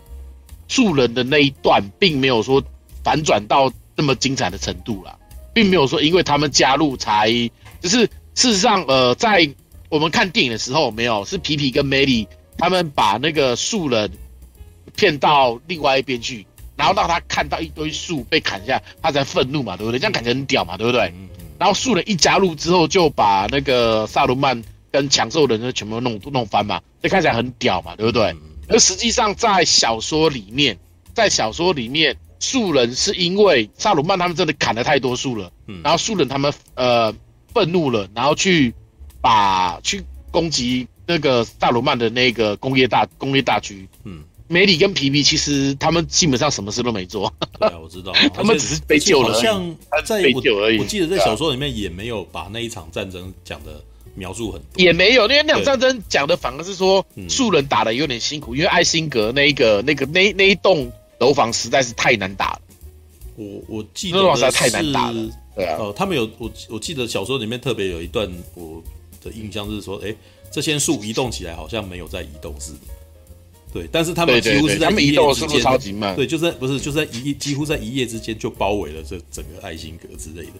[0.67, 2.63] 树人的那一段并没有说
[3.03, 5.17] 反转到那么精彩的程度啦，
[5.53, 7.31] 并没有说因为他们加入才，
[7.81, 9.49] 就是事实上，呃，在
[9.89, 14.11] 我们看电影的时候，没有是皮皮跟梅里他们把那个树人
[14.95, 16.45] 骗到另外一边去。
[16.79, 19.99] 然后让他看到一堆树被砍下，他才愤怒嘛，对不对？
[19.99, 21.13] 这样感觉很屌嘛，对不对？
[21.59, 28.33] 然后树人一加入之后，就把那个萨鲁曼跟强兽人全部弄弄翻嘛，这看起来很屌嘛，对不对？
[28.69, 30.79] 而实际上在小说里面，
[31.13, 35.51] 在小说里面，树人是因为萨鲁曼他们真的砍了太多树了，
[35.83, 37.13] 然后树人他们呃
[37.53, 38.73] 愤怒了，然后去
[39.19, 40.01] 把去
[40.31, 44.23] 攻击那个萨鲁曼的那个工业大工业大区，嗯。
[44.49, 47.31] 梅里跟皮皮其实他们基本上什么事都没做。
[47.59, 50.41] 对啊，我知道， 他们只是被救了，好像在我
[50.79, 53.79] 我记得在小说里面也没有把那一场战争讲的
[54.15, 62.61] 描述很多，也没有，因为那场战争讲的反而是说树人打的有点辛苦，因为艾辛格那一个那个那那一栋楼房实在是太难打了。
[63.35, 65.29] 我我记得实在太难打了。
[65.55, 68.81] 对啊，哦，他们有我我记得小说里面特别有一段我
[69.23, 70.15] 的印象是说，哎，
[70.51, 72.79] 这些树移动起来好像没有在移动似的。
[73.71, 80.53] 对，但是他们几乎是在一夜之间，对，就是在不是就是在一几乎在一夜之间就包围了这整个爱心阁之类的，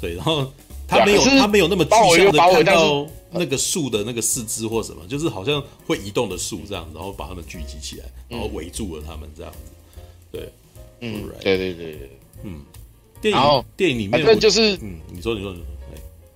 [0.00, 0.50] 对，然后
[0.88, 9.58] 他没有他没有那么具象的看到那个树的那个四肢或什么，就是好像会移动的树这样，然后把他们聚集起来，然后围住了他们这样子，
[10.32, 10.48] 对，
[11.00, 12.10] 嗯，对对对对，
[12.44, 12.62] 嗯，
[13.20, 15.66] 电影电影里面那就是嗯，你说你说你说，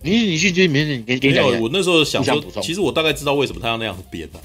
[0.03, 4.39] 你你去去里面你给你讲，我那时候想说，其实我大概知道为什么他要那样子编的，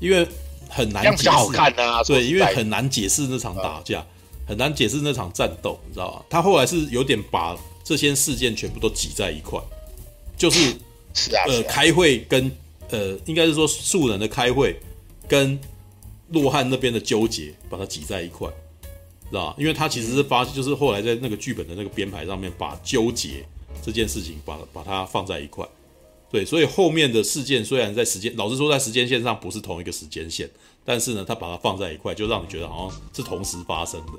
[0.00, 0.26] 因为。
[0.68, 4.04] 很难解释啊，对，因为很难解释那场打架，
[4.46, 6.24] 很难解释那场战斗，你知道吧？
[6.28, 9.60] 他后来是有点把这些事件全部都挤在一块，
[10.36, 10.74] 就是
[11.48, 12.50] 呃，开会跟
[12.90, 14.78] 呃，应该是说素人的开会
[15.28, 15.58] 跟
[16.28, 18.48] 洛汉那边的纠结，把它挤在一块，
[19.30, 19.54] 知道吧？
[19.58, 23.44] 因为他其实是发，就是后来在那个剧本的那个编排上面，把纠结
[23.82, 25.66] 这件事情把把它放在一块。
[26.30, 30.50] 对，所以后面的事件虽然在时间，老实说在时间线上不是同一个时间线，
[30.84, 34.12] 但是呢，他把它放在一块，就让你觉得好像是同时发生的。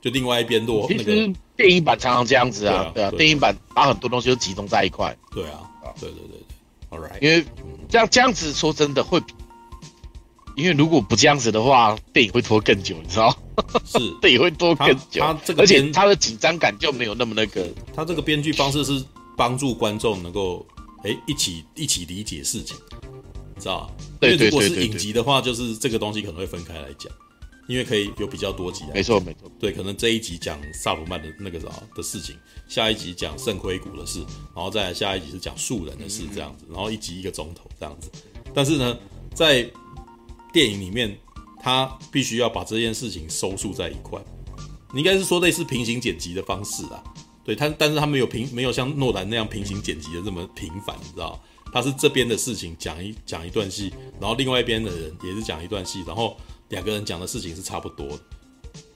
[0.00, 5.14] 就另外一边落，其实电影版常常这样子啊，对啊，电影版把很多东西都集中在一块。
[5.30, 5.60] 对啊，
[6.00, 7.44] 对对对对，All right，因为
[7.90, 9.20] 这样这样子说真的会
[10.56, 13.36] 因为如果不这样子的话，电影会拖更久，你知道？
[13.84, 15.20] 是，电影会拖更久。
[15.20, 17.68] 他这个，而且他的紧张感就没有那么那个。
[17.94, 19.04] 他这个编剧方式是
[19.36, 20.66] 帮助观众能够
[21.02, 22.76] 哎一起一起理解事情，
[23.58, 23.90] 知道？
[24.20, 24.50] 对对对对。
[24.50, 27.12] 如果是影集的话，就是这个东西可能会分开来讲。
[27.68, 32.36] 因为可以有比较多集，没错没错，对，可能这一集讲萨鲁曼的那个啥的事情，
[32.68, 34.18] 下一集讲圣盔谷的事，
[34.56, 38.10] 然后再下一集是讲树人的事，这样子，然后一集一个钟头这样子。
[38.52, 38.98] 但是呢，
[39.36, 39.70] 在
[40.52, 41.16] 电影里面，
[41.62, 44.20] 他必须要把这件事情收束在一块，
[44.92, 47.04] 你应该是说类似平行剪辑的方式啊，
[47.50, 51.42] 对他，但是他没有平，没有像诺兰那样平行剪辑的这么频繁，你知道？
[51.72, 56.36] 他是这边的事情讲一讲一段戏，然后另外一边的人也是讲一段戏，然后。
[56.70, 58.20] 两个人讲的事情是差不多的，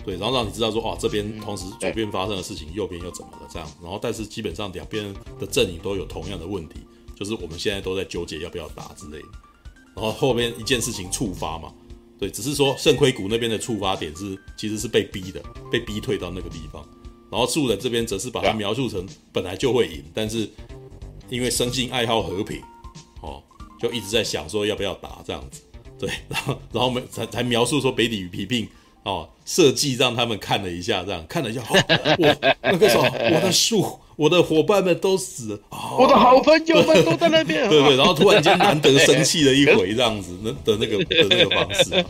[0.05, 6.77] 对，然后让你知道说，哦，这边同时左边发生的事情，右边又怎么了这样，然后但是基本上两边的阵营都有同样的问题，
[7.17, 9.29] 就是我们现在都在纠结要不要打之类的，
[9.97, 11.75] 然后后面一件事情触发嘛，
[12.17, 16.89] 对，只是说圣盔谷那边的触发点是其实是被逼的，被逼退到那个地方，
[17.35, 20.49] 然后树人这边则是把它描述成本来就会赢，但是
[21.29, 22.61] 因为生性爱好和平，
[23.23, 23.43] 哦，
[23.83, 25.61] 就一直在想说要不要打这样子。
[25.99, 28.69] 对， 然后然后我们才才描述说北底与皮聘
[29.03, 31.75] 哦，设计让他们看了一下，这样看了一下，哦、
[32.21, 42.05] 我那个时候我的树，我的伙伴们都死了，哦、我的好朋友们都在那边， 对对，然后突然间难得生气了一回， 这样子那的那个的那个方式，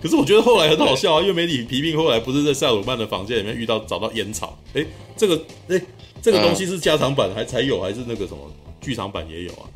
[0.00, 4.84] 可是我觉得后来很好笑啊，因为美女与皮聘后来不是在萨鲁曼的房间里面遇到找到烟草，哎，
[5.16, 5.80] 这个哎
[6.22, 8.38] 这个东西是加长版还才有还是那个什么
[8.80, 9.66] 剧场版也有啊？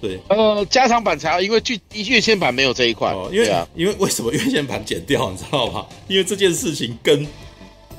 [0.00, 3.10] 对，呃，加长版才有，因为剧院线版没有这一块。
[3.12, 5.86] 哦，因为啊，因为为什么院线版剪掉，你知道吗？
[6.08, 7.26] 因为这件事情跟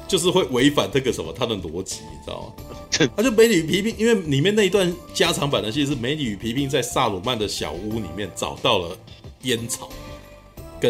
[0.08, 3.10] 就是会违反这个什么他的逻辑，你知道吗？
[3.18, 8.96] 他就美女与皮聘，因为里面那一段加长版的戏是美女与皮聘在萨鲁曼的小屋里面找到了
[9.42, 9.90] 烟草，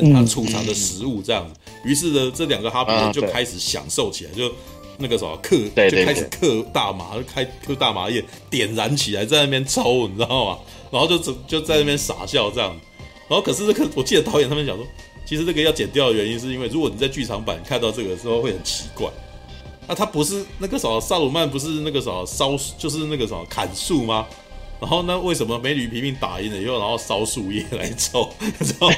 [0.01, 1.47] 跟他储藏的食物这样。
[1.47, 4.51] 子，于、嗯、是呢，这两个哈比人就开始享受起来，就
[4.97, 5.57] 那个什么嗑，
[5.89, 10.59] 就开始嗑大麻，就开嗑大麻叶，点燃起来，在那边抽，你知道吗？
[10.91, 12.75] 然后就就就在那边傻笑这样，
[13.27, 14.85] 然后可是这个我记得导演他们讲说，
[15.25, 19.09] 其实这个要剪掉的原因是因为如果你在剧场版看到这个的时候会很奇怪，
[19.87, 24.25] 那他不是那个什么萨鲁曼不是那个什么烧就是那个什么砍树吗？
[24.79, 28.29] 然后那，为什么美女拼命打赢了以后然后烧树叶来抽？
[28.59, 28.95] 知道吗？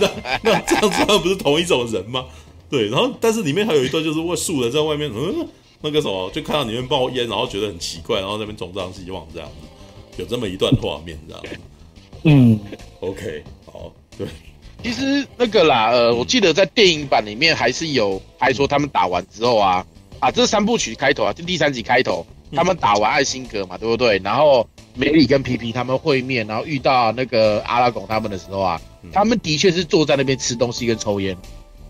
[0.00, 0.10] 那
[0.42, 2.24] 那这样子他们不是同一种人吗？
[2.68, 5.48] 对，然后但是里面还有一段就是问树人在外面嗯
[5.80, 9.68] 那个什么就看到里面冒烟，然后觉得很奇怪，然后在那边东张西望这样子。
[10.20, 11.50] 有这么一段画面，你知道吗？
[12.24, 12.58] 嗯
[12.98, 14.26] ，OK，好，对。
[14.82, 19.86] 其实那个啦，呃，我记得在电影版里面还是有拍说他们打完之后啊，
[20.18, 24.18] 啊，这是三部曲开头啊，就第三集开头，他们打完艾辛格嘛，对不对？
[24.24, 28.80] 然后梅里跟皮皮他们会面，然后遇到那个阿拉贡他们的时候啊，
[29.12, 31.36] 他们的确是坐在那边吃东西跟抽烟。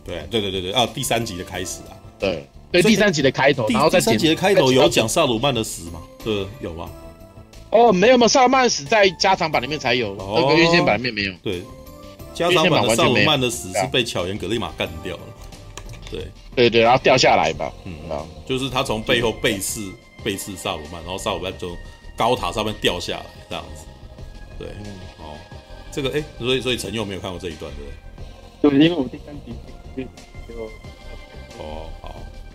[0.04, 6.00] 对，对，对，对，对，啊，第三集的开始啊，对，对，第三集的开头，然后在第三集的开头有讲萨鲁曼的死吗？
[6.24, 6.88] 对，有吗？
[7.70, 11.32] 哦，没有没有，萨鲁曼死在加长版里面才有，那、哦、个院线版里面没有。
[11.42, 11.62] 对，
[12.32, 15.22] 加长版的萨鲁曼的死是被巧言格丽玛干掉了。
[16.11, 17.70] 对对对，然后掉下来吧。
[17.84, 19.92] 嗯啊，就是他从背后背刺
[20.22, 21.76] 背刺萨鲁曼，然后萨鲁曼从
[22.16, 23.84] 高塔上面掉下来这样子。
[24.58, 24.86] 对，嗯、
[25.18, 25.36] 哦，
[25.92, 27.72] 这个哎，所以所以陈佑没有看过这一段，
[28.60, 28.78] 对不对？
[28.78, 29.54] 对，因为我第三集
[30.48, 30.64] 就
[31.62, 32.14] 哦好，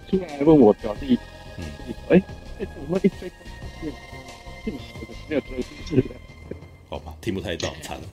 [0.09, 1.17] 出来问我表弟，
[1.57, 1.65] 嗯，
[2.09, 2.21] 哎
[2.59, 3.31] 哎，我们一堆。
[5.27, 5.41] 没有
[6.89, 8.03] 好吧，听不太到，惨了，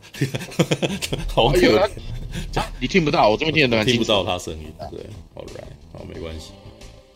[1.28, 1.88] 好可怜、啊
[2.56, 2.72] 啊。
[2.80, 4.72] 你听不到，我这边听得到，听不到他声音。
[4.90, 5.00] 对
[5.34, 6.52] ，All right，好，没关系。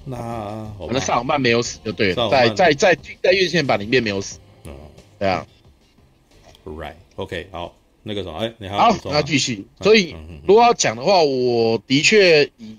[0.04, 4.38] 那反正萨鲁曼没有死就对了，在在在在院线版里面没有死。
[4.64, 4.72] 嗯，
[5.18, 5.46] 对啊。
[6.64, 9.66] right，OK，、okay, 好，那个什么，哎，你好，那继续。
[9.80, 10.14] 所以
[10.46, 12.76] 如果要讲的话，我的确以，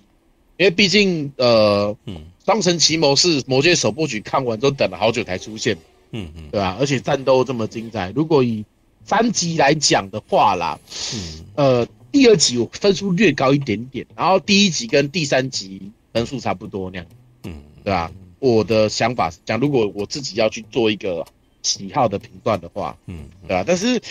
[0.57, 5.77] 因为毕竟呃，嗯，双城奇谋是魔戒首部曲看完之后等了好久才出现。
[6.11, 6.77] 嗯嗯，对吧？
[6.79, 8.63] 而且战斗这么精彩，如果以
[9.03, 10.79] 三集来讲的话啦，
[11.13, 17.05] 嗯，呃，第二集我分数略高一点点，然后第一集跟第三集分数差不多那样，
[17.43, 18.09] 嗯，对吧？
[18.39, 21.25] 我的想法是讲，如果我自己要去做一个
[21.61, 23.65] 喜好的评断的话，嗯，对吧？
[23.67, 24.01] 但是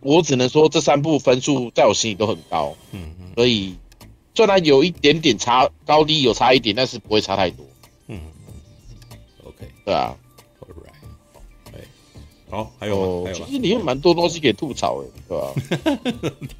[0.00, 3.74] 我只能说这三部分数在我心里都很高，嗯嗯，所以
[4.34, 7.64] 虽然有一点点差，高低有差一点，但是不会差太多，
[8.08, 8.20] 嗯
[9.44, 10.14] ，OK，对啊。
[12.50, 15.38] 好，还有，其实里面蛮多东西可以吐槽的，对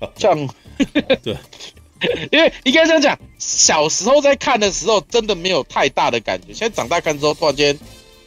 [0.01, 0.11] 吧？
[0.17, 0.49] 像，
[1.23, 1.37] 对，
[2.33, 6.55] 因为应该这样讲，小时候在看的时候，真的没有太大的感觉。
[6.55, 7.79] 现在长大看之后，突然间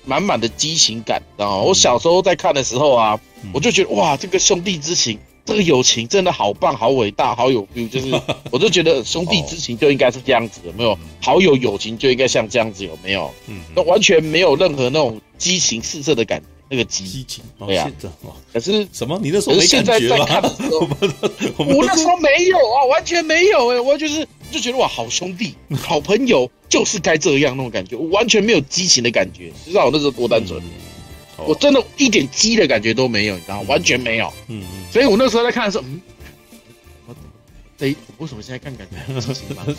[0.05, 3.19] 满满的激情感，知道吗我小时候在看的时候啊，
[3.53, 8.11] 我就觉得哇，这个兄弟之情这个友情真的好棒，好伟大，好有 feel，就是
[8.51, 10.97] 我就觉得兄弟之情就应该是这样子，有没有？
[11.21, 13.33] 好友友情就应该像这样子，有没有？
[13.47, 16.47] 嗯，那完全没有任何那种激情四射的感觉。
[16.69, 17.89] 那个激情，对呀，
[18.53, 19.19] 可是什么？
[19.21, 20.25] 你那时候没感觉吗？
[21.57, 30.61] 我那时候没有啊，完全没有哎，我就是就觉得哇，好兄弟、好朋友就是该这样那种感觉，我完全没有激情的感觉，你知道我那时候多单纯，
[31.45, 33.69] 我真的一点激的感觉都没有，你知道吗？
[33.69, 34.31] 完全没有。
[34.47, 36.01] 嗯嗯，所以我那时候在看的时候，嗯。
[37.79, 38.97] 哎，为什么现在看感觉？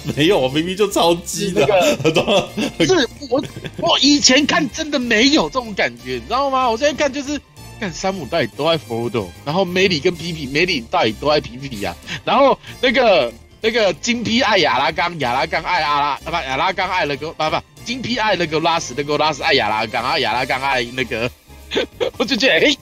[0.16, 1.66] 没有，我明明就超激的。
[2.04, 2.48] 那个、
[2.86, 3.42] 是我，
[3.78, 6.70] 我以前看真的没有这种感觉，你知道吗？
[6.70, 7.40] 我现在看就是
[7.80, 21.28] 看山姆到底多爱 Frodo，然后梅里跟皮皮，梅里到底多爱皮皮呀、啊，然后那个那个金皮爱亚拉冈，亚拉冈爱阿拉，不亚拉冈爱那个不不，金皮爱那个拉斯，那个拉斯爱亚拉冈，啊亚拉冈爱那个，
[22.16, 22.76] 我就觉得哎，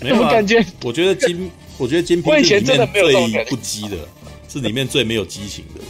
[0.00, 1.50] 这种感觉，我觉得金。
[1.78, 3.96] 我觉得金平是里面最不羁的，
[4.52, 5.88] 是里面最没有激情的人。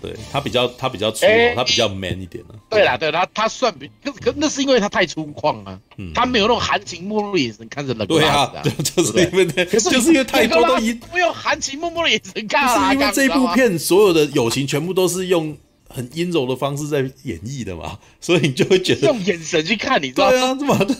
[0.00, 1.24] 对，他比较他比较粗，
[1.54, 2.54] 他比较 man 一点的。
[2.68, 5.78] 对啦，对他他算比，可那是因为他太粗犷啊。
[5.96, 8.04] 嗯，他没有那种含情脉脉的眼神看着人。
[8.08, 8.50] 对啊，
[8.82, 12.68] 就是因为可是就是因为太多都一不用含情脉脉的眼神看。
[12.68, 15.56] 是因为这部片所有的友情全部都是用
[15.88, 20.30] 很阴柔的方式在演绎的嘛，所以你就会觉得用眼神去看，你知道吗？
[20.30, 20.94] 对啊，这么的，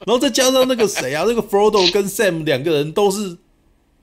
[0.00, 3.38] 然后再加上那个谁啊，那个 Frodo 跟 Sam 两个人都是。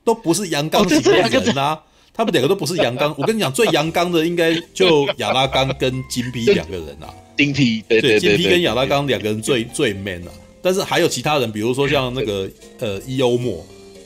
[0.06, 1.82] 都不是阳刚型的人啊，
[2.16, 3.14] 他们两个都不是阳刚。
[3.20, 7.10] 我跟你讲，最阳刚的应该就亚拉冈跟金皮两个人啊。
[7.38, 10.32] 金皮对对，金皮跟亚拉冈两个人最最 man 啊。
[10.62, 12.50] 但是还有其他人，比如说像那个
[12.80, 13.66] 呃伊欧莫，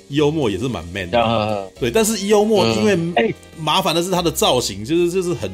[0.09, 1.71] 伊欧莫也是蛮 man 的。
[1.79, 5.51] 对，但是伊欧莫因为麻烦的是他的造型，就是就是很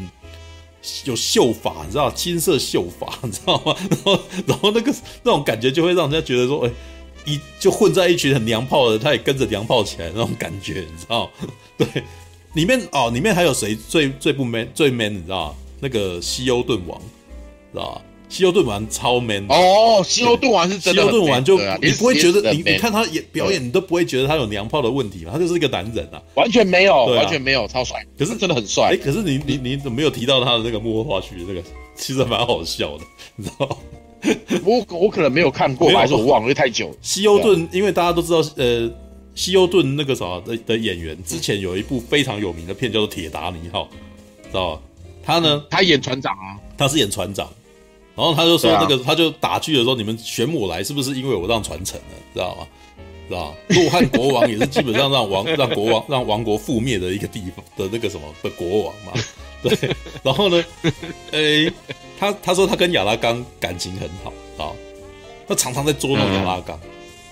[1.04, 3.76] 有秀发，你知道金色秀发， 你知道吗？
[3.90, 4.94] 然后然后那个
[5.24, 6.72] 那种感觉就会让人家觉得说，哎。
[7.28, 11.28] 一就混在一群很娘炮的，他也跟着娘炮起来那种感觉，你知道？
[11.76, 11.88] 对，
[12.56, 15.14] 里面哦，里面还有谁最最不 man 最 man？
[15.14, 15.56] 你知道？
[15.80, 17.00] 那个西欧顿王，
[17.72, 18.02] 知道吧？
[18.28, 21.02] 西欧顿王超 man 哦，西欧顿王是真的。
[21.04, 25.32] 西欧顿王就你不会觉得你你看他演表演，你都不会觉得他有娘炮的问题嘛？
[25.34, 28.04] 他就是一个男人啊，完全没有，完全没有，超帅。
[28.18, 28.94] 可是真的很帅。
[28.94, 31.34] 哎，可是你你你怎么没有提到他的那个幕后花絮？
[31.48, 31.62] 那个
[31.96, 33.04] 其实蛮好笑的，
[33.36, 33.78] 你知道？
[34.64, 36.96] 我我可能没有看过，还是我忘了，因为太久。
[37.02, 38.90] 西欧顿，因为大家都知道，呃，
[39.36, 43.84] 西欧顿那个啥的的演员，之前有一部非常有名的片叫做《铁达尼号》，
[44.48, 44.82] 知道吧？
[45.24, 47.48] 他呢，他演船长啊，他是演船长。
[48.16, 52.68] 然后他就说，那个他就打趣的时候，你们选我来，是不是因为我让船沉了，知道吗？
[53.28, 53.58] 知道吧？
[53.70, 59.12] 洛汗国王也是基本上让王 让国王让王国覆灭的一个地方的那个什么的国王嘛。
[59.62, 59.78] 对，
[60.24, 60.64] 然后呢，
[61.32, 61.72] 诶。
[62.18, 64.32] 他他说他跟亚拉冈感情很好
[64.64, 64.72] 啊，
[65.46, 66.80] 他常常在捉弄亚拉冈。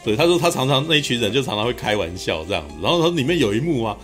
[0.04, 2.76] 对，他说他常常那一群人就常常会开玩笑这样子。
[2.82, 3.98] 然后他里面有一幕啊，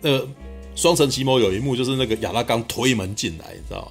[0.00, 0.28] 那个
[0.74, 3.88] 双城奇谋有一幕就是那个亚拉冈推门进来，你知道吗？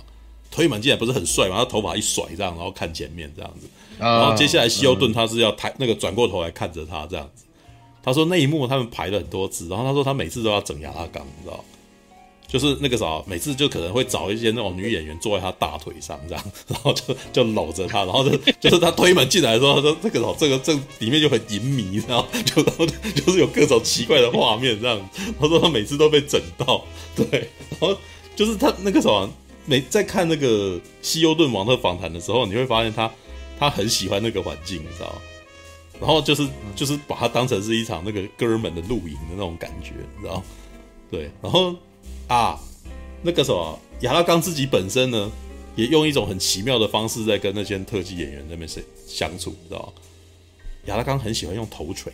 [0.52, 1.58] 推门进来不是很帅吗？
[1.58, 3.68] 他头发一甩这样，然后看前面这样子。
[3.98, 7.46] 然后接下来西欧顿他是要抬那个转过头来看着他这样子。
[8.04, 11.64] 他说那一幕他们排了很多次，然后他说他每次都要整亚拉冈，你知道。
[12.48, 25.10] 就是那个啥，每次就可能会找一些那种女演员坐在他大腿上这样，然后就就搂着他，然后就 就是他推门进来的时候，他说这个，这个这里面就很淫靡，然后就然后就是有各种奇怪的画面这样。
[25.40, 26.86] 他说他每次都被整到，
[27.16, 27.98] 对，然后
[28.36, 29.30] 就是他那个什么，
[29.66, 33.12] 每在看那个西欧顿王的访谈的时候，你会发现他
[33.60, 35.14] 他很喜欢那个环境，你知道？
[36.00, 40.44] 然后就是就是把它当成是一场那个哥们的露营的那种感觉，你知道？
[41.10, 41.76] 对，然后。
[42.28, 42.60] 啊，
[43.22, 45.32] 那个什么亚拉冈自己本身呢，
[45.76, 50.02] 也用一种很奇妙的方式在跟那些特技演员那边是相处，知道吗？
[50.86, 52.12] 亚拉冈很喜欢用头锤，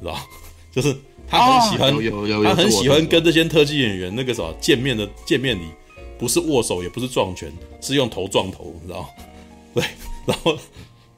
[0.00, 0.20] 知道吗？
[0.72, 1.92] 就是他很喜欢，
[2.44, 5.64] 他很喜欢跟这些特技演员那个什么见面的见面礼，
[6.18, 9.08] 不是握手，也不是撞拳，是用头撞头，你知道吗？
[9.74, 9.84] 对，
[10.26, 10.56] 然后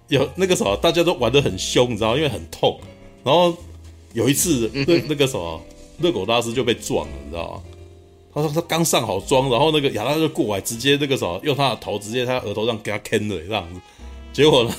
[0.08, 2.16] 有那个什么，大家都玩的很凶，你知道？
[2.16, 2.80] 因为很痛。
[3.24, 3.54] 然后
[4.14, 5.62] 有一次，那那个什么
[5.98, 7.62] 热狗大师就被撞了，你知道吗？
[8.34, 13.80] 他说他刚上好妆，然后那个亚拉就过来，直接那个什么，用他的头直接他额头上给他啃了这样子，
[14.32, 14.74] 结果呢，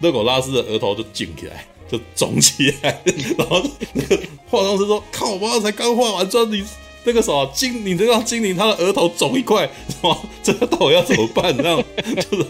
[0.00, 3.00] 勒狗拉斯的额头就肿起来，就肿起来，
[3.38, 3.62] 然后
[3.94, 4.16] 那个
[4.46, 6.62] 化妆师说：“靠，我才刚化完妆，你
[7.04, 10.18] 那个什么精，你这个精灵他的额头肿一块，是吧？
[10.42, 11.56] 这个到底要怎么办？
[11.56, 11.82] 这样
[12.30, 12.46] 就是，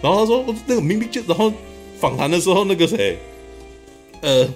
[0.00, 1.52] 然后他说那个明明就，然后
[2.00, 3.18] 访谈的时候那个谁，
[4.22, 4.48] 呃。”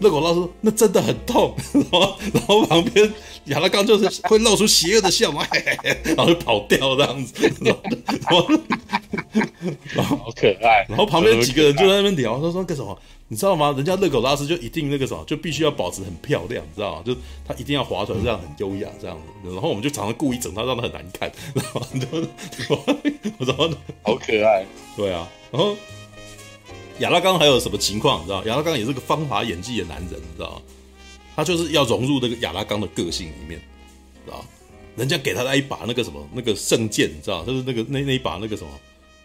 [0.00, 3.12] 勒狗拉斯说：“那真的很痛。” 然后，然后旁边
[3.46, 5.46] 亚拉冈就是 会露出邪恶的笑嘛，
[6.04, 7.52] 然后就跑掉这样子。
[7.60, 7.74] 然
[8.30, 8.46] 后，
[9.94, 10.86] 然后可爱。
[10.88, 13.72] 然后旁边几个人就在那边聊，他说那个什么，你知道吗？
[13.76, 17.02] 人家热狗拉斯就一定那个什么，就必须要保持很漂亮，你知道吗？
[17.04, 17.14] 就
[17.46, 19.50] 他一定要划船这样很优雅这样子。
[19.50, 21.30] 然后我们就常常故意整他，让他很难看。
[21.54, 22.06] 然后就
[23.38, 23.70] 我说
[24.02, 24.64] 好可爱。
[24.96, 25.76] 对啊，然后
[27.00, 28.20] 亚拉冈还有什么情况？
[28.22, 30.60] 你知道，亚拉冈也是个方法演技的男人，你知道？
[31.36, 33.60] 他就是要融入那个亚拉冈的个性里面，
[34.24, 34.44] 知道
[34.96, 38.70] 人家给他来一把那个什么那个圣剑，你知道，就是那个那那一把那个什么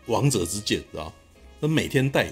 [0.05, 1.11] 王者之剑，知道？
[1.59, 2.31] 他每天带，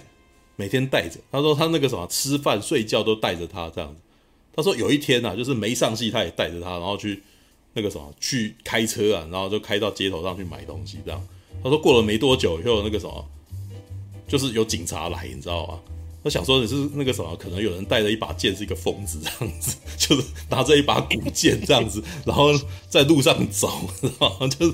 [0.55, 1.19] 每天带着。
[1.31, 3.99] 他说他那个什么吃饭睡觉都带着他这样子。
[4.55, 7.23] 他说有一天啊，就是没上戏，他也带着他，然后去
[7.73, 11.27] 那个什么去开车啊，然后就开到街头上去买东西这样。
[11.63, 13.27] 他说过了没多久以后，那个什么
[14.31, 15.79] 就是有警察来，你知道吗？
[16.23, 22.51] 我想说你是那个什么，可能有人带着一把剑，是一个疯子这样子，就是拿着一把古剑这样子， 然后
[22.87, 23.67] 在路上走，
[24.01, 24.73] 然后就是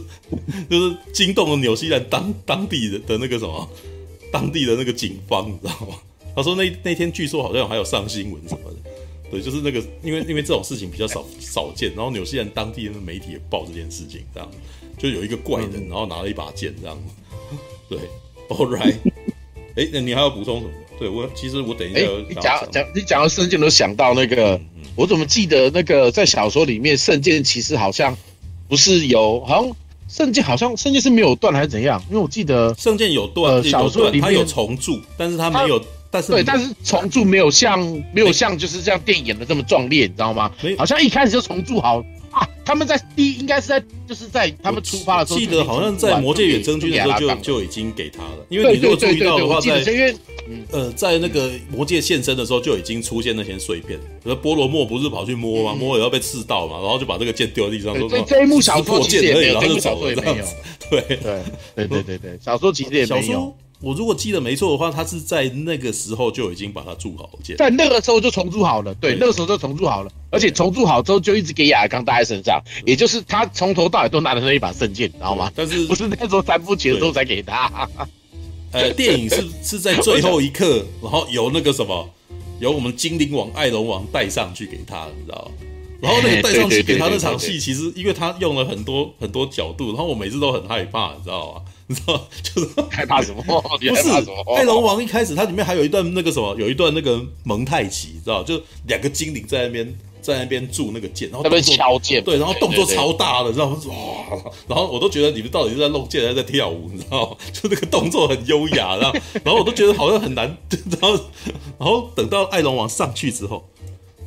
[0.70, 3.68] 就是惊动了纽西兰当当地的的那个什么，
[4.32, 5.96] 当地的那个警方，你知道吗？
[6.36, 8.78] 他说那那天据说好像还有上新闻什么的，
[9.32, 14.52] 对，就是那个因为因为这种事情比较少少见，然后纽西兰当地的媒体也报这件事情，这样
[15.00, 17.02] 就有一个怪人，然后拿了一把剑这样，
[17.90, 17.98] 对
[18.50, 18.98] ，All right，
[19.78, 20.72] 哎、欸，那你还要补充什么？
[21.00, 28.18] 对我其实我等一下，你讲讲你讲到圣剑，都想到那个，嗯嗯、我怎么记得那个在小说里面圣剑其实好像
[28.68, 29.76] 不是有，好像
[30.10, 32.04] 圣剑好像圣剑是没有断还是怎样？
[32.10, 37.80] 因为我记得圣剑有断，小说里面它有重铸，但是它没有，但是对，但是重铸没有像
[38.12, 40.52] 没有像就是这样电影演的这么壮烈，你知道吗？
[40.76, 42.04] 好像一开始就重铸好。
[42.38, 49.84] 啊，他们在第一应该是在就是在他们出发的时候，记得好像在魔界远征军的时候就就已经给他了，因为你如果注意到的话，在
[50.72, 55.76] 呃在那个魔界现身的时候就已经出现那些碎片，而波罗莫不是跑去摸吗？
[55.78, 60.56] 摸了要被刺到嘛，然后就把这个剑丢在地上，说这这一幕小说其实也没有，然后就走了这样子，
[60.90, 61.18] 对对
[61.76, 63.56] 对对对对，小说其实也没有。
[63.80, 75.52] 我如果记得没错的话，他是在那个时候就已经把它铸好了剑，在那个时候就重铸好了，对，对那个时候就重铸好了，而且重铸好之后就一直给亚拉冈带在身上，也就是他从头到尾都拿着那一把圣剑，你知道吗？
[75.56, 77.88] 但是不是那时候三部曲的时候才给他？
[78.72, 82.10] 呃，电影是是在最后一刻，然后由那个什么，
[82.60, 85.52] 由我们精灵王艾龙王带上去给他，你知道吗？
[86.02, 91.62] 然后那个带上去给他那场戏， 其实因为他用了很多很多角度，然后我每次都很害怕，你知道吗？
[91.90, 93.42] 你知道，就是害怕什么？
[93.44, 94.10] 不是
[94.58, 103.78] 爱龙王一开始，它里面还有一段那个什么，有一段那个蒙太奇，你知道，就两个精灵在那边在那边铸那个剑，然后在敲剑，对，然后动作超大的，知道吗？
[103.88, 107.38] 哇，然后我都觉得你们到底是在弄剑还是在跳舞，你知道吗？
[107.54, 110.46] 就那个动作很优雅，然后 然后我都觉得好像很难，
[111.00, 111.14] 然后
[111.80, 113.66] 然后等到爱龙王上去之后，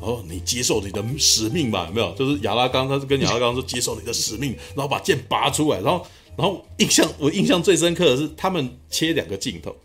[0.01, 2.11] 然后你接受你的使命吧，有没有？
[2.15, 6.07] 就是亚拉冈，他是跟亚拉冈说接受你的使命，然后把剑拔出来，然后。
[6.41, 9.77] 然后印象我印象最深刻的是，他们切两个镜头，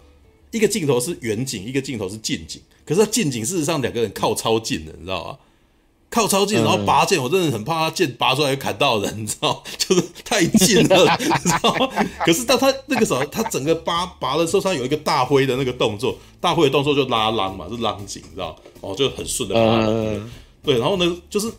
[0.52, 2.62] 一个镜头是远景，一个镜头是近景。
[2.86, 5.38] 可是近景事实上两个人靠超近的，你知道吗？
[6.10, 9.62] 靠超近，然后拔剑，我真的很怕他剑拔出来会砍到人，你知道？
[9.78, 11.90] 就是太近了， 你知道吗？
[12.26, 18.58] 可是当他那个时候，他整个拔拔的时候，他有一个大挥的那个动作，大挥的动作就拉浪嘛，是浪紧，你知道？
[18.80, 19.86] 哦，就很顺的拔。
[20.64, 21.52] 对，然后呢，就是，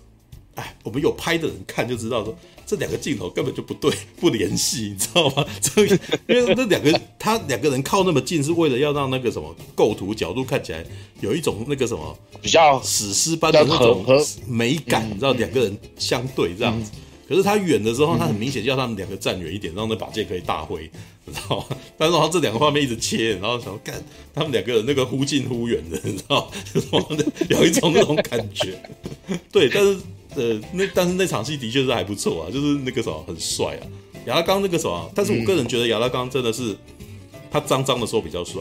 [0.55, 2.35] 哎，我们有拍的人看就知道说。
[2.67, 5.47] 这两个镜头根本就不对， 不联系，你知道吗？
[5.63, 10.85] 这，因为那两个他两个人靠那么近，是为了要让那个什么构图角度看起来
[11.21, 14.05] 有一种那个什么比较史诗般的那种
[14.49, 15.33] 美感，你知道？
[15.35, 16.91] 两个人相对这样子，
[17.29, 20.91] 可是他远的时候，他很明显要他们两个站远一点，让那把剑可以大挥，
[21.25, 21.77] 你知道吗？
[21.97, 24.03] 但是然后这两个画面一直切，然后想干
[24.35, 26.51] 他们两个人那个忽近忽远的，你知道
[26.91, 27.17] 吗？
[27.49, 28.77] 有一种那种感觉，
[29.53, 29.97] 对，但是。
[30.37, 33.83] 呃，那但是那场戏的确是还不错啊，就是那个什么很帅啊，
[34.27, 36.77] 亚拉冈那个什么，但是我个人觉得亚拉冈真的是
[37.51, 38.61] 他脏脏的时候比较帅，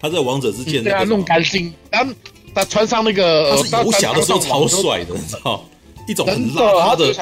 [0.00, 2.06] 他在王者之剑对啊弄干净，他
[2.54, 5.64] 他穿上那个他是游侠的时候超帅的，你知道，
[6.08, 7.12] 一种很邋遢的，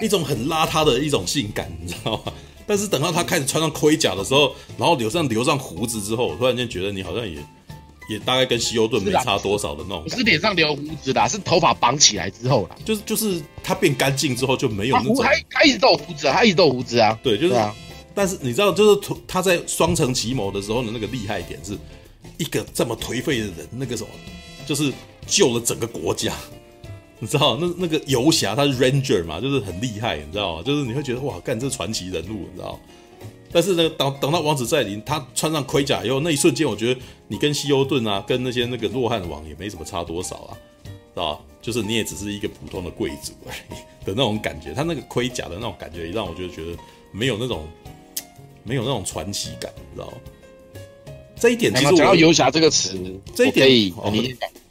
[0.00, 2.32] 一种很邋遢的一种性感，你知道吗？
[2.66, 7.36] 但是等到他开始穿上盔甲的时候，然后留上留上胡子之后，我突然间觉得你好像也。
[8.08, 12.76] 也大概跟希欧顿没差多少的那种，不是脸上留胡子啦，是头发绑起来之后啦。
[12.84, 15.16] 就是就是他变干净之后就没有那种。
[15.22, 17.18] 他他一直都有胡子啊，他一直都有胡子啊。
[17.22, 17.54] 对，就是。
[17.54, 17.74] 啊、
[18.14, 21.76] 但是你知道，就是他在双城奇谋的时候的那个厉害点是，
[22.38, 24.08] 一个这么颓废的人，那个什么，
[24.66, 24.92] 就是
[25.26, 26.32] 救了整个国家。
[27.18, 30.62] 你知道，那那个游侠他是 Ranger 嘛，就是很厉害，你知道吗？
[30.64, 32.78] 就是你会觉得哇，干这传奇人物，你知道。
[33.54, 40.58] 但是呢，等等到王子再临，他穿上盔甲以后，那一瞬间，我觉得你跟西欧顿啊，跟那些那个洛汗王也没什么差多少啊，
[41.14, 41.38] 是吧？
[41.62, 44.74] 就是你也只是一个普通的贵族而已的那种感觉。
[44.74, 46.76] 他那个盔甲的那种感觉，也让我就觉得
[47.12, 47.64] 没有那种
[48.64, 50.16] 没有那种传奇感，你知道吗？
[51.38, 52.98] 这一点其实讲到游侠这个词，
[53.36, 53.92] 这一点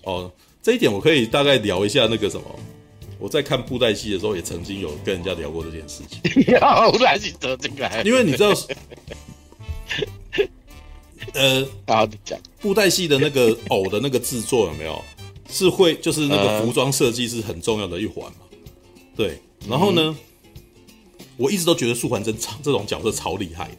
[0.04, 0.30] 哦，
[0.62, 2.44] 这一点我可以大概聊一下那个什么。
[3.24, 6.20] 我在看布袋戏的时候，也曾经有跟人家聊过这件事情。
[6.92, 8.50] 布袋戏得进来，因为你知道，
[11.32, 15.02] 呃，好你讲布袋戏的那个偶的那个制作有没有
[15.50, 18.40] 是会就是那个服装设计是很重要的一环嘛？
[19.16, 20.16] 对，然后呢，嗯、
[21.38, 23.72] 我一直都觉得素环真这种角色超厉害。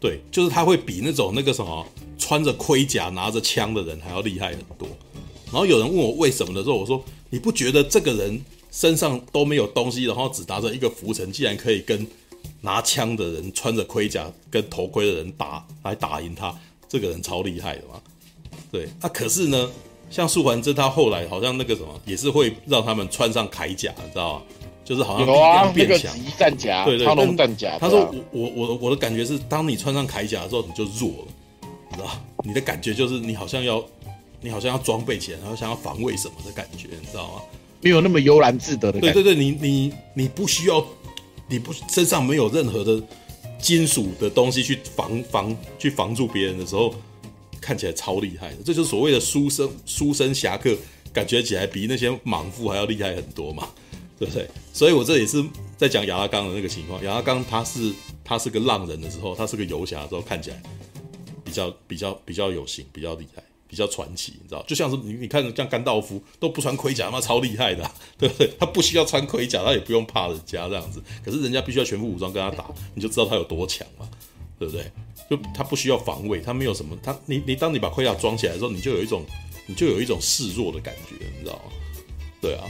[0.00, 1.86] 对，就是他会比那种那个什么
[2.18, 4.88] 穿着盔甲拿着枪的人还要厉害很多。
[5.52, 7.02] 然后有人问我为什么的时候，我说。
[7.30, 8.40] 你不觉得这个人
[8.70, 12.06] 身上都没有东西，然后只拿着一个浮尘，竟然可以跟
[12.62, 16.58] 拿枪的人穿着盔甲跟头盔的人打来打赢他？
[16.88, 18.00] 这个人超厉害的嘛？
[18.72, 19.70] 对，那、啊、可是呢，
[20.08, 24.42] 像素还真他后来好像那个什么，也是会让他们穿上铠甲，你知道吗？
[24.82, 27.76] 就是好像力量变强，战甲，对对，超龙战甲。
[27.78, 31.28] 他说我我我我的感觉是，当你穿上铠甲的时候，你就弱了，
[31.90, 32.08] 你知道？
[32.42, 33.84] 你的感觉就是你好像要。
[34.40, 37.42] 你好像要装备起来，然后想要防卫什么的感觉，你知道吗？
[37.80, 39.12] 没有那么悠然自得的感觉。
[39.14, 40.84] 对对对，你你你不需要，
[41.48, 43.02] 你不身上没有任何的
[43.60, 46.94] 金属的东西去防防去防住别人的时候，
[47.60, 48.56] 看起来超厉害的。
[48.64, 50.76] 这就是所谓的书生书生侠客，
[51.12, 53.68] 感觉起来比那些莽夫还要厉害很多嘛，
[54.18, 54.48] 对不对？
[54.72, 55.44] 所以我这也是
[55.76, 57.02] 在讲亚拉冈的那个情况。
[57.04, 57.92] 亚拉冈他是
[58.24, 60.62] 他是个浪人的时候，他是个游侠的时候，看起来
[61.44, 63.42] 比较比较比较有型，比较厉害。
[63.68, 67.88] 比较传奇，你知道，就像是你你看像甘道夫都不穿盔甲，他妈超厉害的，
[68.18, 68.50] 对不对？
[68.58, 71.02] 他不需要穿盔甲，他也不用怕人家这样子。
[71.24, 72.64] 可是人家必须要全副武装跟他打，
[72.94, 74.08] 你就知道他有多强嘛，
[74.58, 74.90] 对不对？
[75.28, 79.22] 就他不需要防卫，他没有什么，他你你当你把盔甲装起来的时候，你就有一种
[79.66, 81.72] 你就有一种示弱的感觉，你知道吗？
[82.40, 82.64] 对啊。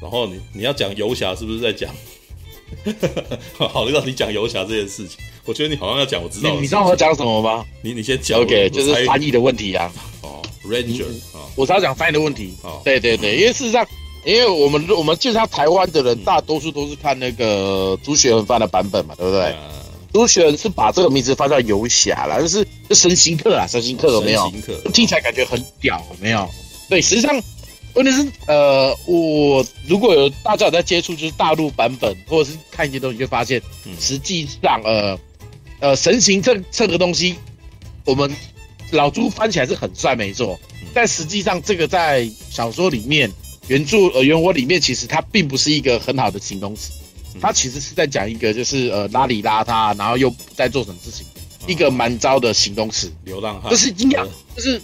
[0.00, 1.94] 然后你你要讲游侠是不是在讲？
[3.58, 6.60] 好，让你讲游侠这件事情，我觉得你好像要讲，我知道你。
[6.60, 7.64] 你知道我要讲什么吗？
[7.82, 8.40] 你你先讲。
[8.40, 9.92] OK，就是翻译的问题啊。
[10.22, 12.54] 哦 Ranger 啊，我是要讲翻译的问题。
[12.62, 13.86] 哦对对对，因为事实上，
[14.24, 19.54] 因为我们我们介绍台湾的人，大多数都是看那个朱学恒翻的版本嘛，对不对？
[20.12, 24.42] 朱学恒是把这个名字翻叫游侠啦，就是神行客啊，神行客有没有？
[24.42, 26.48] 神行客听起来感觉很屌，有没有？
[26.88, 27.32] 对，实际上
[27.94, 33.62] 问题是，呃，我如果有大家有在接触，就是大陆版本，或者是看一些东西，就发现，
[33.98, 35.18] 实际上，呃
[35.80, 37.36] 呃，神行这这个东西，
[38.04, 38.30] 我们。
[38.92, 40.58] 老朱翻起来是很帅，没错，
[40.92, 43.30] 但实际上这个在小说里面
[43.68, 46.90] 原著呃原文里面，其实它并不是一个很好的形容词，
[47.40, 51.24] 它其实是在讲一个就是呃邋里邋遢，然后又不在做什么事情，
[51.68, 53.12] 一个蛮糟的形容词。
[53.22, 53.70] 流浪汉。
[53.70, 54.24] 就是应该
[54.56, 54.82] 就是，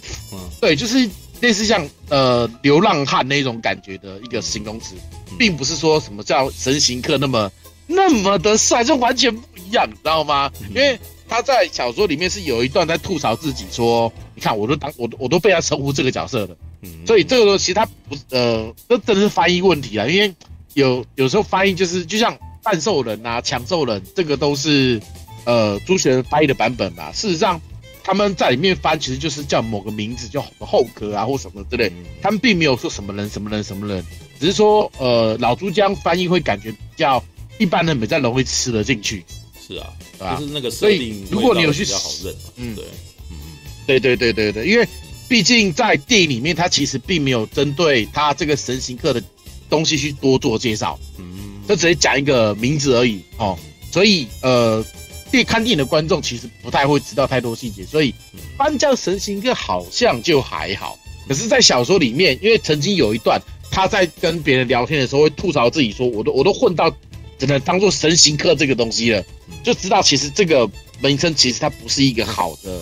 [0.61, 1.09] 对，就是
[1.41, 4.95] 类似像呃流浪汉那种感觉的一个形容词，
[5.37, 7.51] 并不是说什么叫神行客那么
[7.87, 10.51] 那么的帅，这完全不一样，你知道吗？
[10.69, 10.99] 因为。
[11.29, 20.07] 他在小说里面是有一段在吐槽自己说：“你看，我都当我我都被他称呼这个角色了。”嗯，所以这个东西他不呃，这真的是翻译问题啊。
[20.07, 20.33] 因为
[20.75, 25.01] 有有时候翻译就是就像半兽人啊、强兽人，这个都是
[25.43, 27.11] 呃朱学翻译的版本吧。
[27.11, 27.59] 事实上，
[28.05, 31.91] 他们在里面翻其实就是叫某个名字，叫后壳啊或什么之类。
[32.21, 34.01] 他们并没有说什么人、什么人、什么人，
[34.39, 37.21] 只是说呃老朱这样翻译会感觉比较
[37.57, 39.25] 一般人比较容易吃得进去。
[39.67, 39.75] 是
[40.23, 42.85] 啊，就是那个设定，如果你有去比较好认，嗯，对，
[43.29, 43.37] 嗯，
[43.85, 44.87] 对对对对对，因为
[45.27, 49.21] 毕竟在电影里面，他其实并没有针对他这个神行客的
[49.69, 53.59] 东西去多做介绍，嗯，就只是讲一个名字而已哦，
[53.91, 54.81] 所以呃，
[55.29, 58.15] 电看电影的观众其实不太会知道太多细节，所以
[58.57, 60.97] 翻叫神行客好像就还好，
[61.27, 63.37] 可是，在小说里面，因为曾经有一段
[63.69, 66.89] 他在跟别人聊天的时候会吐槽自己说，我都我都混到。
[67.37, 69.23] 只能当做神行客这个东西了，
[69.63, 70.69] 就知道其实这个
[71.01, 72.81] 名称其实它不是一个好的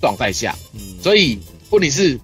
[0.00, 1.38] 状态下，嗯，所以
[1.70, 2.18] 问题是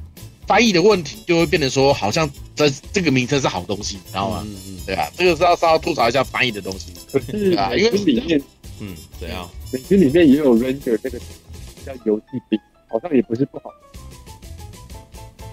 [0.46, 4.42] 翻译的问题就会变成说，好像这这个名称是好东西，知道吗？
[4.46, 6.92] 嗯嗯，对啊，这个是要稍微吐槽一下翻译的东西。
[7.12, 8.40] 可是啊，因为里面，
[8.80, 9.48] 嗯，怎样？
[9.72, 11.18] 美军里面也有 Ranger 这个
[11.84, 12.58] 叫游戏兵，
[12.88, 13.70] 好像也不是不好。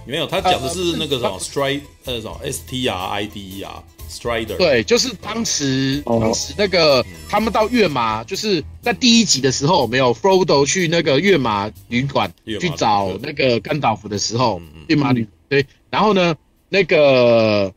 [0.05, 3.83] 没有，他讲的是那个什么 Stride，呃，什么 S T R I D E R。
[4.13, 16.35] Strider 对，就是当时当时那个他们到月马，就是在第一集的时候，没有 Frodo 去那个月马旅馆去找那个甘道夫的时候，月马旅对，然后呢，
[16.69, 17.73] 那个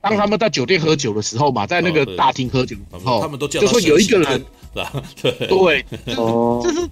[0.00, 4.44] 当他们在酒店喝酒的时候嘛，在那个大厅喝酒的时候，他们都叫就说有一个人，
[5.22, 5.32] 对。
[5.48, 5.84] 对，
[6.16, 6.88] 哦，就是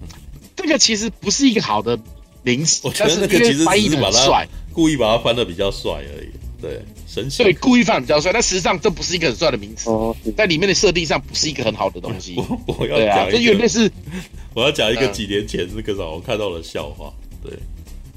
[0.55, 1.99] 这个其实不是一个好的
[2.41, 6.29] 名词，我觉得那个其实翻译的很帅，故意把它翻的比较帅而已。
[6.63, 12.35] 对，神仙对，故意放比较帅，但实际上这不是一个很帅的名词哦，在里面的设定上不是一个很好的东西。
[12.37, 13.91] 我 我要讲这有点类似，
[14.55, 17.51] 我要讲一个几年前那个啥，我看到了笑话，对，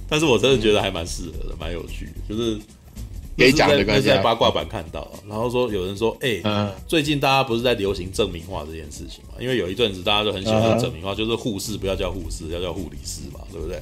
[0.09, 2.59] 但是我真的觉得还蛮适合的，蛮有趣的，就是。
[3.39, 9.35] 可以讲的，在在八卦版看到，然后说有人说，哎、欸，嗯、最近大家不是在流行证明化这件事情嘛？
[9.39, 13.79] 因为有一阵子大家都很喜欢证明化，嗯、就是护士不要叫护士，要叫护理师嘛，对不对？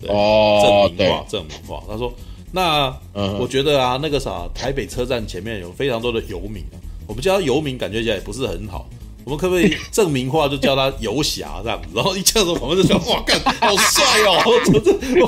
[0.00, 1.84] 对哦，正名化，证明化。
[1.86, 2.10] 他说，
[2.56, 8.88] 那、嗯、我觉得啊，那个啥，台北车站前面有非常多的游民啊，我们叫他游民，感觉起来也不是很好。
[9.24, 11.88] 我们可不可以证明化，就叫他游侠这样子？
[11.92, 14.40] 然后一叫的时候，我们就说：“哇，干，好帅哦！”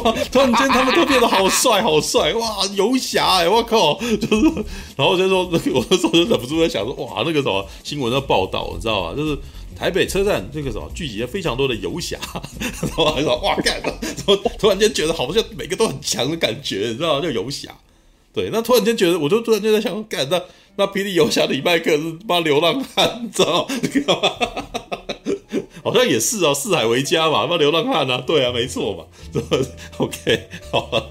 [0.02, 2.32] 哇， 突然间他们都变得好帅，好帅！
[2.32, 3.98] 哇，游侠哎，我靠！
[4.00, 4.44] 就是，
[4.96, 9.14] 然后我就说， 我那时候就忍不住在想说：“哇，那个什么新闻的报道，你知道吗？
[9.14, 9.36] 就是
[9.78, 12.18] 台北车站这个什么聚集了非常多的游侠。
[12.82, 13.92] ”然后还说：“哇，干！”然
[14.26, 17.20] 后突然间觉得好像每个都很强的感觉，你知道吗？
[17.22, 17.70] 叫游侠。
[18.32, 20.42] 对，那突然间觉得，我就突然间在想，干那。
[20.80, 24.32] 那霹雳游侠李麦克是妈流浪汉，你知道吗？
[25.82, 29.04] 好像也是哦，四海为家嘛，妈流浪汉啊，对啊，没错嘛。
[29.98, 31.10] OK，好了，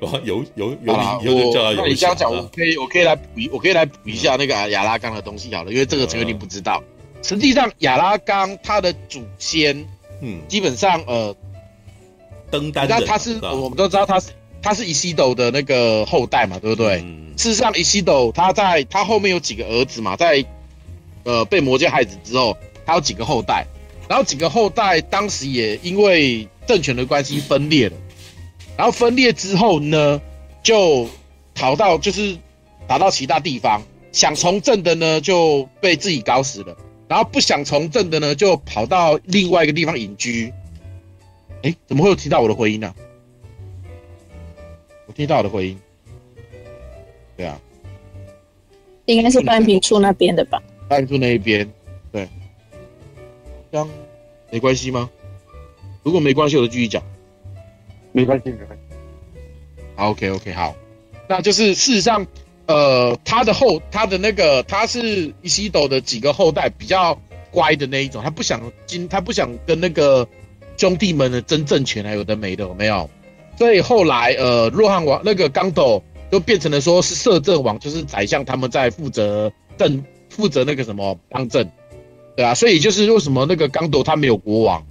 [0.00, 6.82] 我游游游啊，我那你这样讲，我可以我可以来补，我可以来补一下那个亚拉冈的东西好了，因为这个陈伟霆不知道。
[7.26, 9.88] 实际上，亚拉冈他的祖先，
[10.20, 11.34] 嗯，基本上呃，
[12.52, 14.30] 登丹，那他是我们都知道他是
[14.62, 17.00] 他是伊西斗的那个后代嘛，对不对？
[17.00, 17.34] 嗯。
[17.36, 20.44] 事实上，伊西斗他在他后面有几个儿子嘛，在
[21.24, 22.56] 呃被魔界害死之后，
[22.86, 23.66] 他有几个后代，
[24.08, 27.96] 然后几个后代当时也因为政权的关系分裂了，
[28.76, 30.20] 然后分裂之后呢，
[30.62, 31.08] 就
[31.54, 32.38] 逃到就是
[32.86, 36.76] 逃到其他地方，想从政的呢就被自己搞死了，
[37.08, 40.52] 然后不想从政的呢就跑到另外一个地方隐居。
[41.62, 42.88] 哎，怎么会有提到我的回音呢？
[42.88, 42.94] 啊？
[45.06, 45.80] 我听到我的回音。
[47.36, 47.60] 对啊，
[49.04, 50.62] 应该是半屏处那边的吧？
[50.88, 51.70] 半平处那一边，
[52.12, 52.28] 对，
[53.70, 53.88] 这样
[54.50, 55.10] 没关系吗？
[56.02, 57.02] 如果没关系，我就继续讲。
[58.12, 58.96] 没关系，没关系。
[59.96, 60.74] 好，OK OK，好，
[61.28, 62.26] 那就是事实上，
[62.66, 70.28] 呃，他的后，他的那个，他是伊西斗的几个后代比较乖的那一种，他不想经，他不想跟那个
[70.76, 73.08] 兄弟们的争政权，还有的没的，有没有？
[73.58, 76.02] 所以后来，呃，洛汉王那个刚斗。
[76.28, 81.70] 就变成了说是摄政王，就是宰相他们在负责政，负责那个什么当政，
[82.34, 84.84] 对啊，所以就是为什么那个刚斗他没有国王，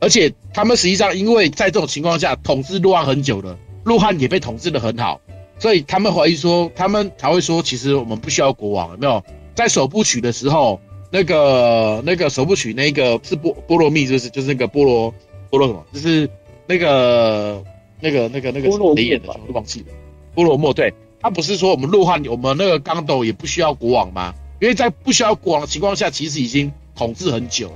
[0.00, 5.20] 而且他们实际上因为在这种情况下统治洛汉很久了，洛汉也被统治的很好，
[5.64, 9.24] 所以他们怀疑说，他们才会说，其实我们不需要国王，有没有？
[9.54, 10.78] 在首部曲的时候，
[11.10, 15.14] 那个那个首部曲那个是波波罗蜜，就是就是那个波罗
[15.48, 16.28] 波罗什么，就是
[16.66, 17.64] 那个
[17.98, 19.86] 那个那个那个谁演的，我都忘记了。
[20.34, 20.92] 波罗莫对，
[21.22, 24.34] 他不是说我们洛汉，我们那个刚斗也不需要国王吗？
[24.60, 27.72] 因为在不需要国王的情况下，其实已经统治很久，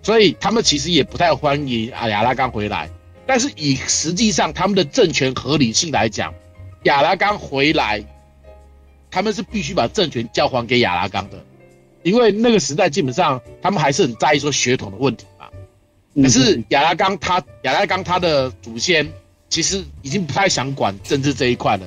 [0.00, 2.88] 所以他们其实也不太欢迎阿亚拉冈回来。
[3.26, 6.32] 但是以实际上他们的政权合理性来讲，
[6.84, 8.04] 亚拉冈回来，
[9.10, 11.44] 他们是必须把政权交还给亚拉冈的，
[12.02, 15.46] 因为那个时代基本上他们还是很在意说血统的问题嘛。
[16.22, 19.10] 可是亚拉冈他亚拉冈他的祖先。
[19.52, 21.84] 其实已经不太想管政治这一块了，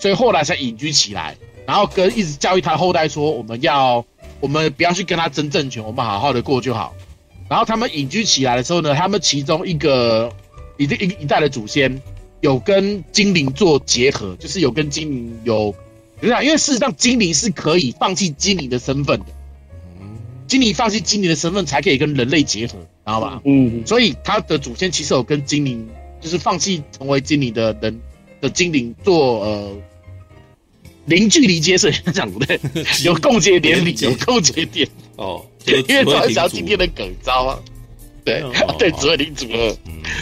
[0.00, 4.04] 所以后来才隐居起来，然后跟一直教育他后代说，我们要，
[4.40, 6.92] 我们不要去跟他争政权，我们好好的过就好。
[7.48, 10.28] 然后他们隐居起来的时候呢，他们其中一个
[10.76, 12.02] 一一一代的祖先
[12.40, 15.74] 有跟精灵做结合，就是有跟精灵有，
[16.20, 16.44] 怎么样？
[16.44, 19.26] 因为事实上精灵是可以放弃精灵的身份的，
[20.46, 23.40] 精灵放弃精灵的身份才可以跟人类结合，知道吧？
[23.44, 25.88] 嗯，所以他的祖先其实有跟精灵。
[26.20, 28.00] 就是放弃成为精灵的人
[28.40, 29.76] 的精灵做呃
[31.04, 32.58] 零距离接触，讲不对，
[33.06, 34.88] 有共结点里有共结点。
[35.14, 37.60] 哦，因为突然想到今天的梗知道吗，
[38.24, 38.42] 对
[38.80, 39.46] 对，紫微灵组。
[39.46, 39.76] 合，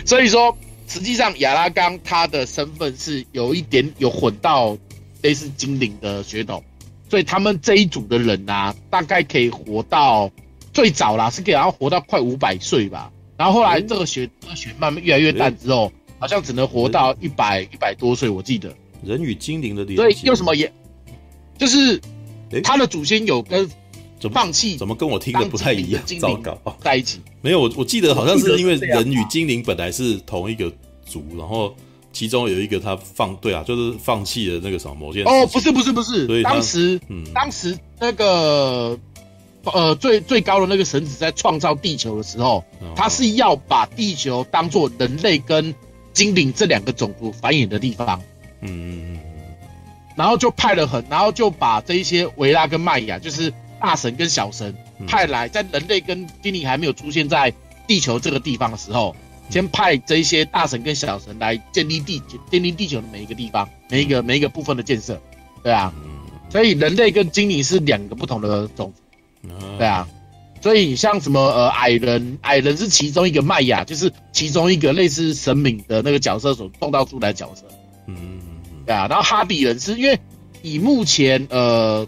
[0.04, 0.54] 所以说
[0.87, 4.76] 实际上亚拉冈他的身份是有一点有混到
[5.22, 6.62] 类似精灵的血统，
[7.11, 10.30] 所以他们这一组的人啊，大概可以活到
[10.72, 13.11] 最早啦，是可以然后活到快五百岁吧。
[13.37, 18.74] 然后后来这个血这个血慢慢越来越淡之后，好像只能活到一百一百多岁，我记得。
[19.05, 19.97] 人与精灵的联系。
[19.97, 20.72] 所以有什么也，
[21.59, 22.01] 就是
[22.64, 23.68] 他的祖先有跟
[24.32, 26.03] 放弃，怎么跟我听的不太一样？
[26.18, 27.20] 糟糕，在一起。
[27.43, 30.72] 没有，我我记得好像是因为人与精灵本来是同一个
[31.05, 31.74] 族，然后
[32.12, 35.24] 其中有一个他放对啊，就是放弃了那个什么某件。
[35.24, 38.99] 哦，不是不是不是，所以当时嗯，当时那个。
[39.74, 42.64] 呃，最最高的那个神子在创造地球的时候，
[42.95, 45.74] 他是要把地球当做人类跟
[46.12, 48.22] 精灵这两个种族繁衍的地方。
[48.61, 49.20] 嗯嗯嗯。
[50.14, 54.72] 然后就派了很，然后就把这一些维拉跟迈雅，就是大神跟小神
[55.07, 57.53] 派来，在人类跟精灵还没有出现在
[57.86, 59.14] 地球这个地方的时候，
[59.51, 65.20] 先派这一些大神跟小神来建立地建立地球的每一个地方，每一个每一个部分的建设，
[65.62, 65.92] 对啊，
[66.51, 68.92] 所以人类跟精灵是两个不同的种
[69.42, 70.09] 族，对啊，
[70.61, 77.64] 所以像什么呃矮人，矮人是其中一个麦雅，就是其中一个类似神明的那个角色所创造出来的角色，
[78.07, 78.40] 嗯。
[78.86, 80.16] 对啊，然后哈比人是因为
[80.62, 82.07] 以目前呃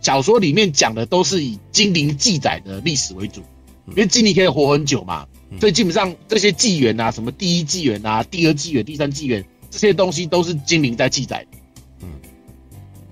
[0.00, 3.42] 小说里面讲的都是以精灵记载的历史为主，
[3.88, 5.26] 因为精灵可以活很久嘛，
[5.60, 11.58] 所以基本上这些纪元啊，什么第一纪元啊、第二纪元、第三纪元这些东西都是精灵在记载的，
[12.02, 12.08] 嗯，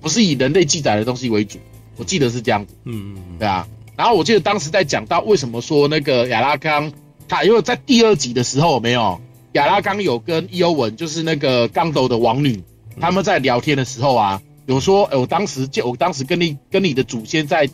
[0.01, 1.59] 不是以人类记载的东西为主，
[1.97, 3.67] 我记得是这样子，嗯嗯嗯，对啊，
[3.97, 6.93] 然后我记得当时在讲到为什么说那个亚拉冈，
[7.29, 9.21] 他因为在第二集的时候有没有？
[9.53, 12.63] 亚拉冈有跟伊欧文，就是那个刚斗的王女。
[13.01, 17.69] 他们在聊天的时候啊，有说，哎，我当时就我当时跟你跟你的祖先在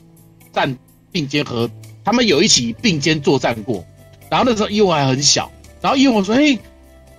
[0.53, 0.76] 战
[1.11, 1.70] 并肩和
[2.05, 3.84] 他们有一起并肩作战过，
[4.30, 6.59] 然后那时候伊文还很小，然后伊文说，哎，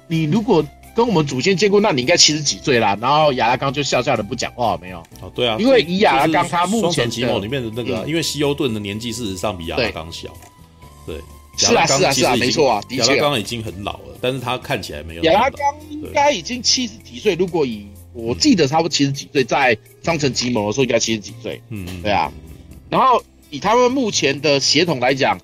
[0.07, 0.65] 你如果
[0.95, 2.97] 跟我们祖先见过，那你应该七十几岁啦。
[3.01, 4.99] 然后亚拉冈就笑笑的不讲话，没有。
[5.21, 10.29] 哦，对啊，因为以亚拉冈他目前的里面的那个，因为西欧顿的年纪事实上比亚拉冈小，
[11.05, 11.19] 对。
[11.55, 15.23] 是啊是啊是啊，没错啊，的确，亚拉冈已经很老了，但是他看起来没有。
[15.23, 21.61] 亚拉冈应该已经七十几岁，如果以我记得差不多七十几岁，在双城奇谋的时候应该七十几岁。
[21.69, 22.31] 嗯嗯，对啊。
[22.89, 25.39] 然后以他们目前的血统来讲，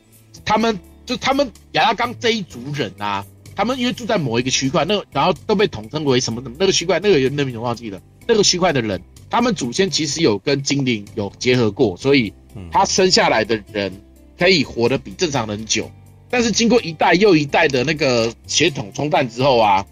[0.46, 8.02] 他们就他们亚拉冈这一族人啊，他们因为住在某一个区块，那个然后都被统称为什么什么那个区块，那个人名我忘记了。
[8.28, 12.32] 那个区块的人，他们祖先其实有跟精灵有结合过，所以
[12.72, 13.92] 他生下来的人
[14.38, 15.90] 可以活得比正常人久。
[16.30, 19.84] 但是经过一代又一代的那个血统冲淡之后啊，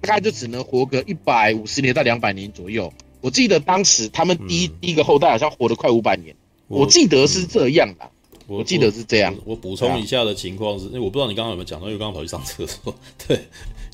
[0.00, 2.92] 大概就只能活个一百五十年到两百年左右。
[3.20, 6.34] 我记得当时他们第一、嗯、第一个后代好像活了快五百年，
[6.68, 8.10] 我，我记得是这样的，
[8.46, 9.34] 我，记得是这样。
[9.44, 12.94] 我补充一下的情况是，因为我不知道你刚刚有没有讲到，因为刚刚跑去上厕所。
[13.26, 13.40] 对，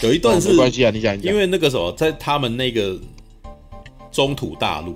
[0.00, 1.20] 有一段是、哦、没关系啊，你讲。
[1.22, 2.98] 因为那个什么，在他们那个
[4.10, 4.94] 中土大陆，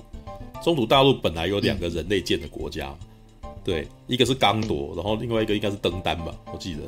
[0.62, 2.88] 中土大陆本来有两个人类建的国家。
[2.88, 3.06] 嗯
[3.66, 6.82] 对，一个是刚铎，然后另外一个应该是登丹吧，我记得。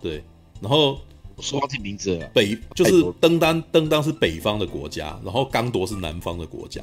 [0.00, 0.24] 对，
[0.58, 0.98] 然后
[1.36, 2.26] 我说忘记名字了。
[2.34, 6.82] 北就是登丹，登丹是北方的国家，然后刚铎是南方的国家。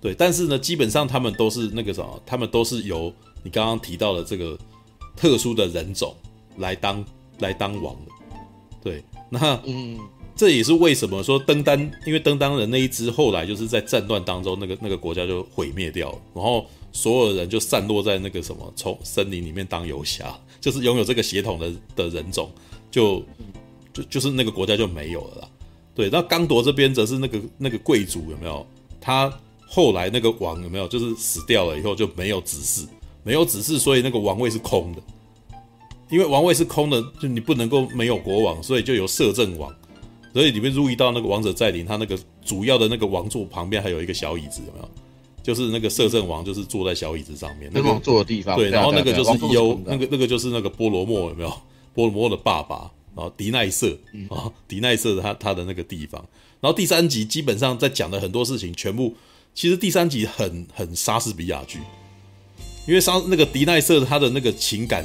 [0.00, 3.12] 对，但是呢，基本上他们都是那个什么，他们都是由
[3.42, 4.58] 你刚刚提到的这个
[5.16, 6.14] 特殊的人种
[6.58, 7.04] 来当
[7.38, 8.36] 来当王的。
[8.82, 9.98] 对，那嗯。
[10.36, 22.50] 这也是为什么说登丹，因为登丹人那一支后来就是在战乱当中，那个那个国家就毁灭掉了，然后所有人就散落在那个什么从森林里面当游侠，就是拥有这个血统的的人种，
[22.90, 23.22] 就
[23.94, 25.48] 就就是那个国家就没有了啦。
[25.94, 28.66] 对，那刚铎这边则是那个那个贵族有没有？
[29.00, 29.32] 他
[29.66, 30.86] 后来那个王有没有？
[30.88, 32.86] 就是死掉了以后就没有子嗣，
[33.22, 35.00] 没有子嗣，所以那个王位是空的。
[36.10, 39.74] 因为王位是空的，就你不能够没有国王，所以就有摄政王。
[40.32, 44.88] 所以你会注意到那个王者在临，他那个主要的那个王座旁边还有一个小椅子，有没有？
[45.42, 48.56] 就是那个摄政王，就是坐在小椅子上面，那个坐的地方。
[48.56, 51.52] 对，然后那个就是伊欧，那个那个就是那个波罗莫，有没有？
[51.94, 53.98] 波罗莫的爸爸，然后迪奈瑟
[54.28, 56.24] 啊，迪奈瑟他他的那个地方。
[56.60, 59.14] 然后第三集基本上在讲的很多事情，全部
[59.54, 61.78] 其实第三集很很莎士比亚剧，
[62.86, 65.04] 因为莎那个迪奈瑟他的那个情感，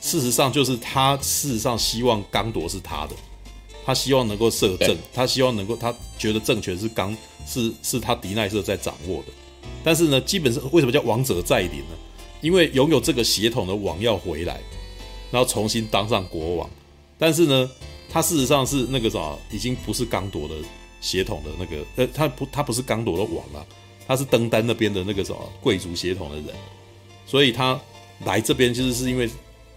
[0.00, 3.14] 事实上就是他事实上希望刚铎是他的。
[3.86, 7.14] 他希望能够摄政，他希望能够，他觉得政权是刚
[7.46, 9.28] 是是他迪奈瑟在掌握的，
[9.84, 11.94] 但是呢，基本上为什么叫王者再临呢？
[12.40, 14.58] 因为拥有这个血统的王要回来，
[15.30, 16.70] 然后重新当上国王，
[17.24, 17.70] 但是呢，
[18.10, 20.54] 他事实上是那个啥，已经不是刚铎的
[21.00, 23.64] 血统的那个，呃，他不，他不是刚铎的王啊，
[24.06, 26.48] 他是登丹那边的那个什么贵族血统的人，
[27.24, 27.80] 所以他
[28.26, 29.26] 来这边其实是因为。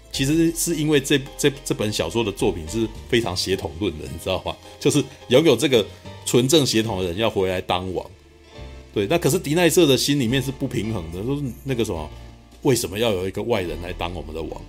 [0.09, 4.55] 其实是因为这这这本小说的作品是非常血统论的，你知道吗？
[4.79, 5.85] 就是拥有这个
[6.25, 8.09] 纯正血统的人要回来当王，
[8.93, 9.05] 对。
[9.07, 12.09] 那可是迪奈瑟的心里面是不平衡的，说那个什么，
[12.61, 14.61] 为什么要有一个外人来当我们的王？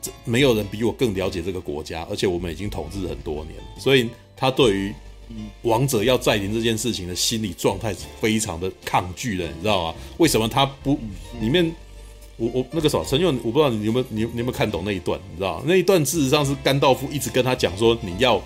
[0.00, 4.94] 这没有人比我更了解这个国家，而且我们已经统治很多年，所以他对于
[5.62, 9.94] 王者要再临这件事情的心理状态是非常的抗拒的，你知道吗？
[10.18, 10.98] 为什么他不
[11.40, 11.74] 里面？
[12.40, 18.40] 我我那个啥，陈勇，我不知道你有没有你你有没有看懂那一段，你知道那一段事实上是甘道夫一直跟他讲说，你要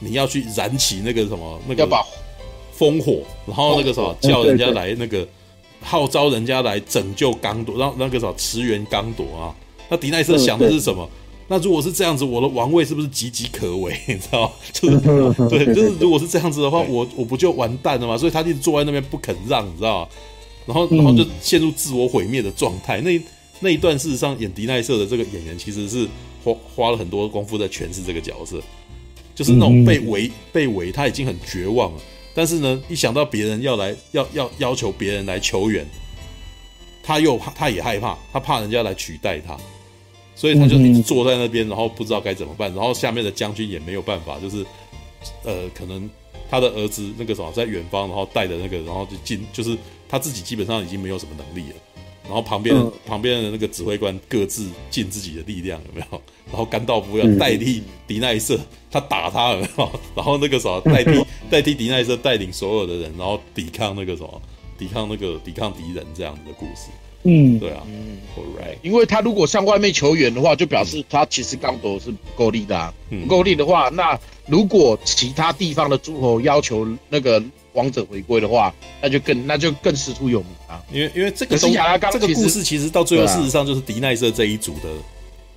[0.00, 1.88] 你要去燃起那个什么那个
[2.76, 5.26] 烽火，然后那个什么叫人家来那个
[5.80, 9.56] 号召人家来拯救刚铎，让那个啥驰援刚铎啊。
[9.92, 11.06] 那迪奈瑟想的是什么？
[11.48, 13.94] 那如果是这样子，我的王位是不是岌岌可危？
[14.08, 14.52] 你知道吗？
[14.72, 14.98] 就是
[15.50, 18.16] 对，就是如果是这样子的话，我我不就完蛋了吗？
[18.16, 20.08] 所以他一直坐在那边不肯让，你知道吗？
[20.64, 23.02] 然后然后就陷入自我毁灭的状态。
[23.02, 23.20] 那
[23.60, 26.08] 那一段事实上演迪奈瑟的这个演员其实是
[26.42, 28.58] 花花了很多功夫在诠释这个角色，
[29.34, 32.00] 就是那种被围被围，他已经很绝望了。
[32.32, 35.86] 但是呢，一想到别人要来要要要求别人来求援，
[37.02, 39.54] 他又怕，他也害怕，他怕人家来取代他，
[40.34, 42.74] 所以他就一直坐在那边，然后不知道该怎么办。
[42.74, 44.64] 然后下面的将军也没有办法，就是
[45.44, 46.08] 呃，可能
[46.50, 49.76] 他的儿子那个什么在远方，然后带着那个，然后就进，就是
[50.08, 51.76] 他自己基本上已经没有什么能力了。
[52.24, 56.22] 然后旁边、嗯、旁边的那个指挥官各自尽自己的力量，有没有？
[56.48, 58.58] 然后甘道夫要代替迪奈瑟，
[58.90, 60.00] 他打他，有没有？
[60.14, 64.40] 然后那个什么代替 代替迪奈瑟带领所有的人，然后抵抗那个什么，
[64.78, 66.90] 抵抗那个抵抗敌人这样子的故事。
[67.24, 68.18] 嗯，对啊，嗯
[68.58, 68.76] ，right。
[68.82, 72.92] 因为他如果向外面求援的话，就表示他其实刚斗是不够力的啊。
[73.10, 77.42] 不够力的话，那如果其他地方的诸侯要求那个。
[77.74, 78.70] 王者回归的话，
[79.00, 80.78] 那就更那就更师出有名啊！
[80.92, 84.90] 因为因为这个亚拉冈这个故事其实到最后事实上就是迪奈瑟这一组的，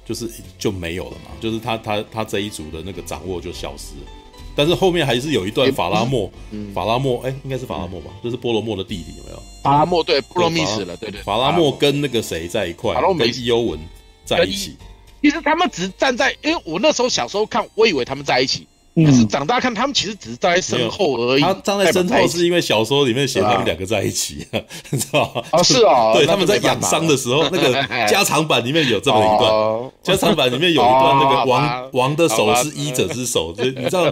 [0.05, 0.25] 就是
[0.57, 4.07] 就没有了嘛，就是他他他这一组的那个掌握就消失了。
[4.55, 6.31] 但是后面还是有一段法拉莫，
[6.73, 8.11] 法拉莫哎，应该是法拉莫吧？
[8.23, 9.43] 就是波罗莫的弟弟有没有？
[9.61, 11.21] 法拉莫对波罗密死了，对对。
[11.23, 12.95] 法拉莫跟那个谁在一块？
[13.17, 13.79] 跟伊尤文
[14.23, 14.77] 在一起。
[15.21, 18.67] 其实他们只站在，因为我那时候小时候看，我以为他们在一起。
[19.03, 21.41] 可是长大看，他们其实只是站在身后而已。
[21.41, 24.47] 他站在身后是因为小说里面写他们两个在一起，
[24.89, 25.43] 你知道吗？
[25.51, 26.13] 哦，是啊。
[26.15, 27.73] 对，他们在养伤的时候，那个
[28.07, 29.91] 加长版里面有这么一段。
[30.01, 34.09] 加长版里面有一段，那个王王的手是医者之手，就你知道，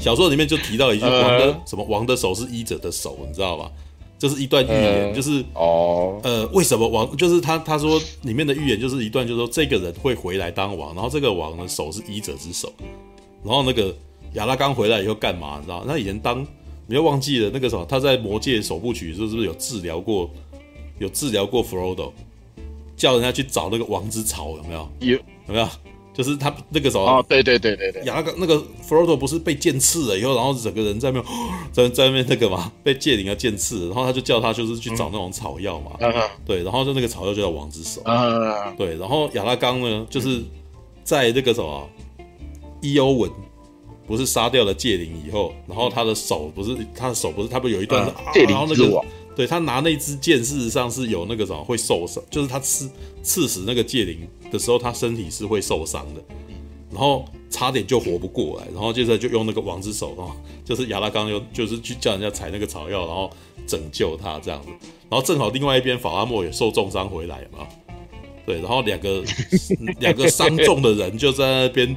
[0.00, 3.70] 小说里面就提到一句王的什么王的手是医者的手，你知道吗？
[4.18, 7.16] 就是一段预言，就是哦，呃，为什么王？
[7.16, 12.72] 就是他他说里面的预言就是一段，就是说这个人会回来当王，然后这个王的手是医者之手，
[13.44, 13.94] 然后那个。
[14.34, 15.56] 亚拉冈回来以后干嘛？
[15.58, 15.84] 你知道？
[15.86, 16.46] 他以前当，
[16.86, 17.84] 你要忘记了那个什么？
[17.88, 20.30] 他在魔戒首部曲是不是有治疗过？
[20.98, 22.12] 有治疗过弗罗多，
[22.96, 24.88] 叫人家去找那个王之草，有没有？
[25.00, 25.68] 有，有没有？
[26.12, 31.34] 就是他那个时候哦，对对对对对，亚拉冈那个弗罗多不是被剑刺了以后，然后整个人在那边
[31.72, 36.12] 在在那边那个嘛，被剑灵啊剑刺，然后他就叫他就是去找那种草药嘛，嗯、
[36.46, 40.44] 对，然后就那个草药就叫王之手，嗯、对，然后亚拉冈呢，就是
[41.02, 41.90] 在那个什么
[42.80, 43.30] 伊欧文。
[44.06, 49.04] 不是杀掉了戒灵以后，然后他的手不是他的手不是他不有一段是戒灵之王，
[49.34, 52.90] 对，他拿那支剑，事实上是有那个什么会受伤，就是他刺
[53.22, 56.22] 刺死那个戒灵的时候，他身体是会受伤的，
[56.90, 63.30] 然后差点就活不过来，然后接着就用那个王之手啊，就是亚拉冈又就是去叫人家采那个草药，然后
[63.66, 64.68] 拯救他这样子，
[65.08, 67.66] 然后正好另外一边法拉莫也受重伤回来嘛，
[68.44, 69.24] 对，然后两个
[69.98, 71.96] 两个伤重的人就在那边。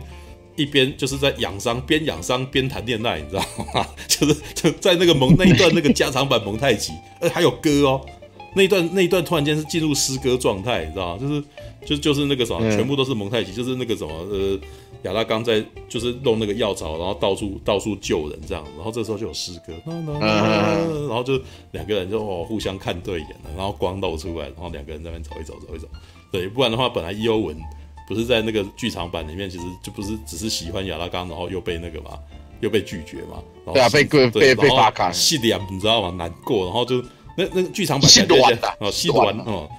[0.58, 3.42] 一边就是在养伤，边养伤边谈恋爱，你知道
[3.74, 3.88] 吗？
[4.10, 8.02] 就是就在那个蒙那一段那个加长版蒙太奇，呃，还有歌哦，
[8.56, 11.22] 那一段那一段突然间是进入诗歌状态，你知道吗？
[11.22, 11.44] 就是
[11.86, 14.60] 就就是那个什么，全部都是蒙太奇，就是那个什么呃，
[15.04, 21.40] 亚拉冈在就是弄那个药草，然后到处到处救人这样，然后这时候就有诗歌，然后就
[21.72, 25.88] 两个人就哦互相看对眼了，然后光露出来，然后两个人在那边走一走走一走，
[26.32, 27.56] 对，不然的话本来伊欧文。
[28.08, 32.18] 不是在那个剧场版里面，其实就不是只是喜欢亚拉冈，然后又被那个嘛，
[32.62, 33.44] 又被拒绝嘛。
[33.66, 36.10] 然后对啊，被被被被发卡，细点你知道吗？
[36.18, 37.02] 难过，然后就
[37.38, 39.70] 那那个剧场版感觉哦，细短哦，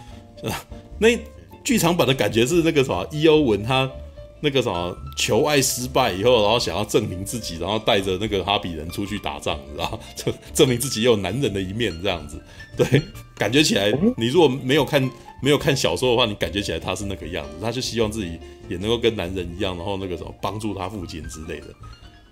[1.01, 1.19] 那
[1.65, 3.91] 剧场版的感觉是那个什么伊欧文他
[4.41, 12.41] 那个什么求爱失败以后，然后想要证明自己，然后带着那个哈比人出去打仗，然后证证明自己有男人的一面这样子。
[12.77, 13.03] 对，
[13.37, 15.11] 感觉起来你如果没有看。
[15.41, 18.37] 没有看小说的话，你感觉起来他是那个样子，他就希望自己
[18.69, 21.67] 也能够跟男人一样，然后那个什么帮助他父亲之类的，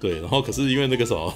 [0.00, 1.32] 对，然后可是因为那个什么，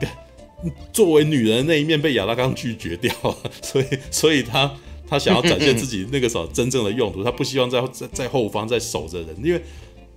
[0.92, 4.70] 作为女人的那一面被亚拉冈拒绝掉了，所以 所以他
[5.12, 9.62] 他想要展现自己那个什么真正的用途，他不希望在在在后方在守着人，因为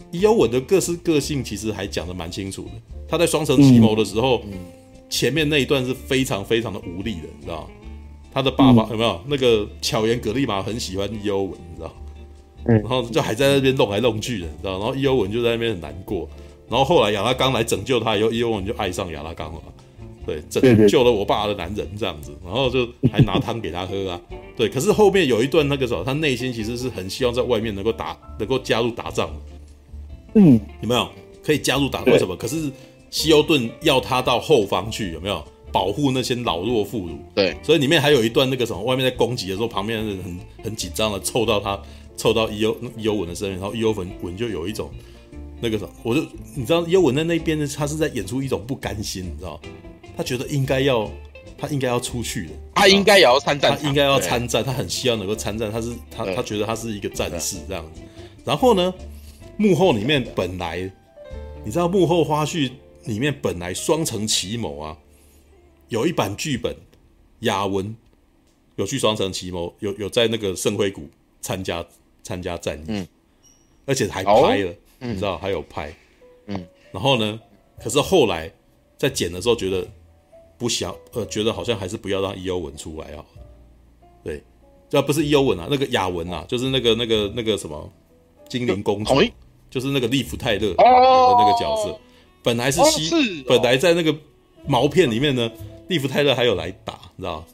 [0.10, 2.72] 伊欧文的各式个性其实还讲的蛮清楚的，
[3.06, 4.42] 他在双城奇谋的时候，
[5.10, 7.70] 前面那一段是非常非常的无力的，你知道？
[8.34, 11.94] 他的爸爸、嗯、有没有那个巧言格丽玛很喜欢伊欧文，你知道？
[12.68, 14.80] 嗯，然后就还在那边弄来弄去的，你知道？
[14.80, 16.30] 然后伊欧文就在那边很难过。
[16.70, 19.62] 然后后来亚拉冈来拯救他以后，伊欧文就爱上亚拉冈了。
[20.26, 24.20] 对，拯救了我爸的男人这样子，然后就还拿汤给他喝啊。
[24.58, 29.30] 对，可是后面有一段那个时候，他内心其实是很希望在外面能够打，能够加入打仗。
[30.34, 31.08] 嗯，有没有
[31.44, 32.04] 可以加入打？
[32.04, 32.36] 为什么？
[32.36, 32.72] 可是
[33.10, 35.44] 西欧顿要他到后方去，有没有？
[35.72, 41.78] 保护那些老弱妇孺，对，所以里面还有一段那个什么，外面在攻击的时候，旁边的人很很紧张的凑到他
[42.16, 44.90] 凑到伊欧伊欧文的身边，然后伊欧文文就有一种
[45.60, 46.22] 那个什么，我就
[46.56, 49.60] 你知道伊欧文在那边呢，他是在演出一种不甘心，你知道，
[50.16, 51.10] 他觉得应该要
[51.58, 58.02] 他应该要出去的，他应该也要参战，他应该要参战，他很希望能够参战，他是他他觉得他是一个战士这样子。
[58.44, 58.94] 然后呢，
[59.58, 60.92] 幕后里面本来
[61.64, 62.72] 你知道幕后花絮
[63.06, 64.98] 里面本来双城奇谋啊，
[65.90, 66.76] 有一版剧本，
[67.40, 67.96] 雅文
[68.76, 71.10] 有去双城奇谋，有有在那个圣辉谷
[71.42, 71.86] 参加
[72.22, 73.08] 参加战役，嗯，
[73.86, 75.96] 而且还拍了，嗯、你知道还有拍，
[76.48, 77.40] 嗯，然后呢，
[77.84, 78.52] 可是后来
[78.98, 79.88] 在剪的时候觉得
[80.58, 83.24] 不想，呃，觉得好像还是不要让伊欧文出来啊，
[84.24, 84.42] 对，
[84.90, 87.92] 这不是伊欧文啊，那个雅文啊，就是那个那个那个什么
[88.48, 89.24] 精灵公主，哦、
[89.70, 92.00] 就是那个利弗泰勒的那个角色，哦、
[92.42, 94.16] 本来是西，哦是哦、本来在那个
[94.68, 95.52] 毛片里面呢，
[95.88, 97.46] 利弗泰勒还有来打，你知道。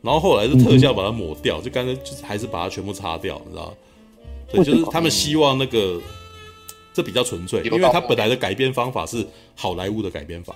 [0.00, 3.74] 然后后来是特效把它抹掉，嗯、就干脆就是还是把它全部擦掉，你知道？
[4.50, 6.00] 对，就是他们希望那个
[6.94, 9.26] 这比较纯粹，因为他本来的改编方法是
[9.56, 10.54] 好莱坞的改编法。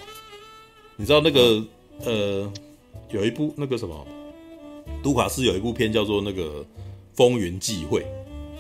[0.97, 1.69] 你知道那个、嗯、
[2.05, 2.53] 呃，
[3.11, 4.07] 有一部那个什么，
[5.05, 6.43] 卢卡斯有一部片叫做那个
[7.15, 8.01] 《风云际会》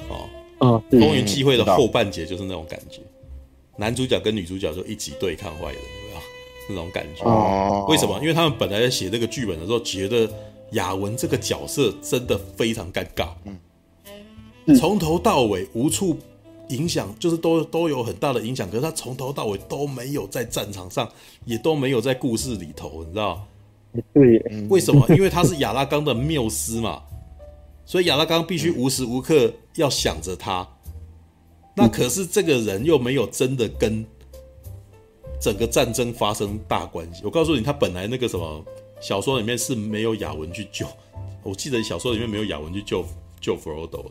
[0.08, 0.28] 哦，
[0.60, 3.00] 嗯，《风云际会》的后半节就是那种感觉，
[3.76, 6.20] 男主角跟女主角就一起对抗坏人，有没有？
[6.70, 7.24] 那种感觉。
[7.24, 8.18] 哦，为什么？
[8.20, 10.28] 因为他们本来在写这个剧本的时候觉得。
[10.72, 16.16] 雅文这个角色真的非常尴尬，嗯，从头到尾无处
[16.74, 18.68] 影响，就是都都有很大的影响。
[18.68, 21.08] 可是他从头到尾都没有在战场上，
[21.44, 23.46] 也都没有在故事里头，你知道？
[24.12, 24.38] 对，
[24.68, 25.06] 为什么？
[25.10, 27.02] 因为他是亚拉冈的缪斯嘛，
[27.84, 30.66] 所以亚拉冈必须无时无刻要想着他。
[31.76, 34.04] 那可是这个人又没有真的跟
[35.40, 37.22] 整个战争发生大关系。
[37.24, 38.64] 我告诉你，他本来那个什么。
[39.02, 40.86] 小说里面是没有雅文去救，
[41.42, 43.04] 我记得小说里面没有雅文去救
[43.40, 44.10] 救弗罗多了。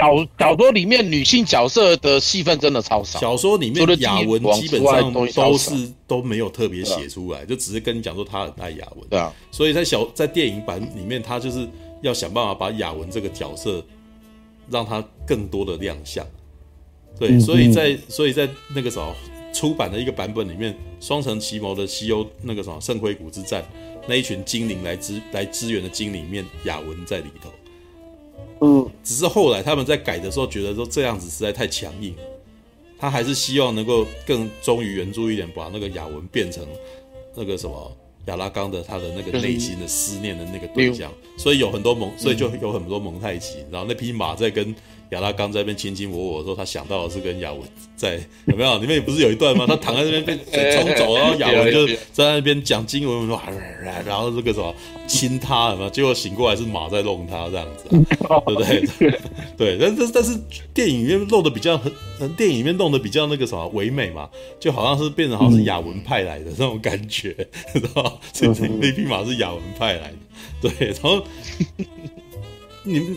[0.00, 3.20] 小小说里面女性角色的戏份真的超少。
[3.20, 9.06] 小说里面雅文基本上都是都没有特别写出来，就只是跟你讲说他很爱雅文。
[9.10, 11.68] 对啊，所以在小在电影版里面，他就是
[12.00, 13.84] 要想办法把雅文这个角色
[14.70, 16.26] 让他更多的亮相。
[17.18, 19.14] 对，所以在所以在那个什么
[19.52, 23.62] 出版的一个版本里面，《双城奇谋》的西欧那个什么圣辉谷之战。
[24.08, 27.50] 那一群精灵来支来支援的精灵里面，雅文在里头。
[28.60, 32.14] 嗯，只是后来他们在改的时候，觉得说这样子实在太强硬，
[32.98, 36.66] 他还是希望能够更忠于原著一点，把那个雅文变成
[37.34, 37.96] 那个什么
[38.26, 44.74] 亚拉冈的他的那个内心的思念的那个对象，所以有很多蒙，所以就有很多蒙太奇，然后那匹马在跟。
[45.10, 47.60] 亚拉冈在那边卿卿我我的时候，他想到的是跟雅文
[47.96, 48.78] 在有没有？
[48.78, 49.64] 里面不是有一段吗？
[49.68, 53.40] 他躺在那边被水冲走，然后雅文就在那边讲经文，说
[53.82, 54.74] 然后这个什么
[55.08, 55.90] 亲他，有没有？
[55.90, 59.18] 结果醒过来是马在弄他这样子， 对不对？
[59.56, 60.38] 对，但但但是
[60.72, 64.28] 电影里面弄的比较很，电影里面弄的比较那个什么唯美嘛，
[64.60, 67.34] 就好像是变成好像是雅文派来的那种感觉，
[67.74, 68.12] 知道吗？
[68.32, 70.12] 所以那匹马是雅文派来
[70.62, 71.22] 的，对，然后
[72.84, 73.16] 你们。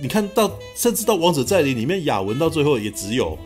[0.00, 3.36] 你看到，甚至到《王者再临》里面，雅文到最后也只有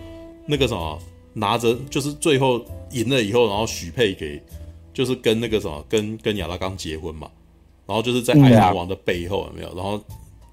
[0.47, 0.99] 那个什么
[1.33, 4.43] 拿着，就是最后赢了以后，然后许配给，
[4.93, 7.31] 就是跟那个什么，跟跟亚拉冈结婚嘛，
[7.87, 10.03] 然后就是在海贼王的背后有没有，然后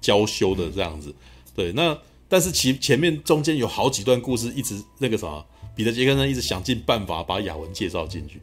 [0.00, 1.14] 娇羞的这样子。
[1.54, 1.96] 对，那
[2.28, 5.44] 但是其前面中间有好几段故事，一直那个什么，
[5.74, 8.40] 彼得杰克森一直想尽办法把雅文介绍进去。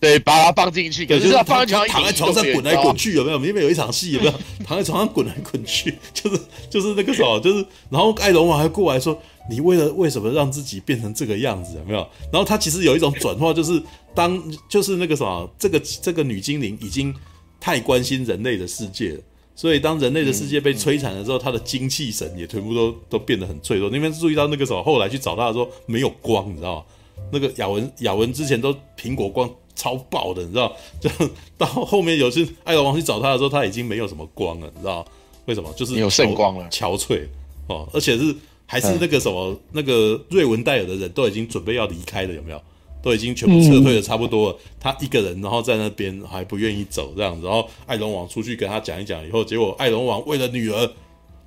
[0.00, 3.44] 对，把它放进去，可是他放在躺在床上滚来滚去，有没有？
[3.44, 4.32] 因为有一场戏，有没有？
[4.64, 9.20] 躺在床上滚来滚去，就是就是那个什么，就是然后艾龙王还过来说
[9.50, 11.74] ：“你为了为什么让自己变成这个样子？
[11.78, 13.82] 有没有？”然后他其实有一种转化，就是
[14.14, 17.12] 当就是那个什么，这个这个女精灵已经
[17.58, 19.20] 太关心人类的世界了，
[19.56, 23.90] 所以当人类的世界被摧残的时候，她的精气神也全部都都变得很脆弱。
[23.90, 26.84] 那边注意到那个什么，后来去找他的时候没有光，你知道吗？
[27.32, 29.50] 那个雅文雅文之前都苹果光。
[29.78, 30.76] 超爆的，你知道？
[31.00, 31.08] 就
[31.56, 35.06] 到后面有次艾隆王去找他的时候，他已经没有什么光了，你知道？
[35.46, 35.72] 为什么？
[35.74, 37.22] 就是有圣光了，憔悴
[37.68, 38.34] 哦，而且是
[38.66, 42.60] 还是那个什么，嗯、那个瑞文戴尔的人都已经准备要离开了，有没有？
[43.00, 50.90] 都已经全部撤退的差不多了，嗯、他一个人然后在那边还不愿意走这样子，然后艾龙王出去跟他讲一讲以后，结果艾龙王为了女儿。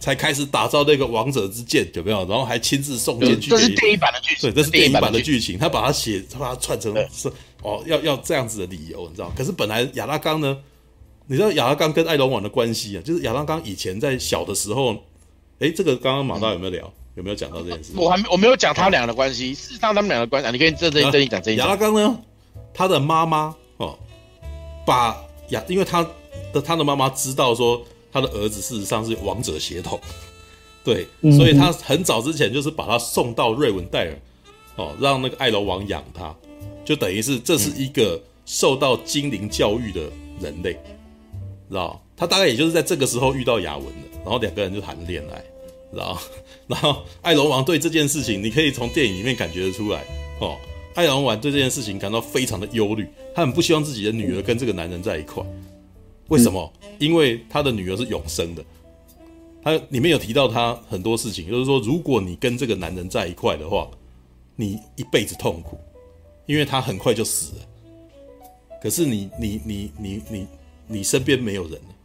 [0.01, 2.27] 才开始打造那个王者之剑，有没有？
[2.27, 3.55] 然后还亲自送剑去给。
[3.55, 4.41] 这是电影版的剧情。
[4.41, 5.59] 对，这是电影版的剧情。
[5.59, 9.31] 他把它写，他把它串成是哦，要要这样子的理由，你知道？
[9.37, 10.57] 可是本来亚拉冈呢，
[11.27, 13.01] 你知道亚拉冈跟艾隆王的关系啊？
[13.05, 14.95] 就是亚拉冈以前在小的时候，
[15.59, 16.85] 哎，这个刚刚马大有没有聊？
[16.87, 17.91] 嗯、有没有讲到这件事？
[17.95, 19.53] 我还没我没有讲他们俩的关系。
[19.53, 21.67] 事实上，他们俩的关系，你可以这这一这一讲这一讲。
[21.67, 22.19] 亚拉冈呢，
[22.73, 23.95] 他的妈妈哦，
[24.83, 25.15] 把
[25.49, 26.01] 亚，因为他
[26.51, 29.99] 的他的妈妈知道说他的儿子事实上是王者血统。
[30.83, 31.05] 对，
[31.37, 34.19] 所以他很早之前就是把他送到瑞文戴尔，
[34.77, 36.35] 哦，让那个艾隆王养他，
[36.83, 40.01] 就等于是这是一个受到精灵教育的
[40.39, 40.73] 人类，
[41.69, 42.01] 知道？
[42.17, 45.37] 他大概也就是在这个时候遇到雅文的，然后两个人就谈恋爱，
[45.91, 46.19] 知道？
[46.65, 50.03] 然后艾隆王对这件事情，你可以从电影里面感觉得出来，
[50.39, 50.57] 哦，
[50.95, 55.43] 艾隆王对这件事情感到非常的忧虑，他很不希望自己的女儿跟这个男人在一块，
[56.31, 56.71] 为什么？
[56.97, 58.63] 因为他的女儿是永生的。
[59.61, 63.89] 他里面有提到他很多事情，就是说，如果你跟这个男人在一块的话，
[64.55, 65.77] 你一辈子痛苦，
[66.45, 67.61] 因为他很快就死了。
[68.81, 70.47] 可是你你你你你
[70.87, 71.95] 你身边没有人了。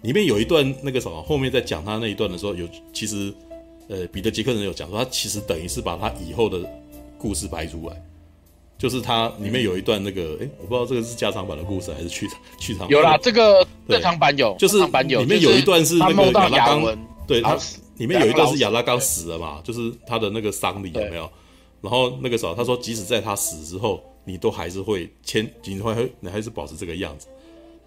[0.00, 3.32] 里面有一段那个什么，后面在讲他那一段的时候，有其实
[3.88, 6.58] 呃彼得杰克人有讲说，他其实等于是把他以后的
[7.18, 8.02] 故事排出来。
[8.82, 12.28] 就是它里面有一段那个，哎、欸，我不知道这个是加长版的故事还是去
[12.58, 12.88] 去长。
[12.88, 17.56] 有啦，这个正常版有，就是里面有一段是那个亚拉冈，对他
[17.98, 21.30] 里面有一段是亚拉冈死了嘛，就是他的那个丧礼有没有？
[21.80, 27.28] 然后那个时候他说，即使在他死之后，你都还是会牵，你会你还是保持这个样子，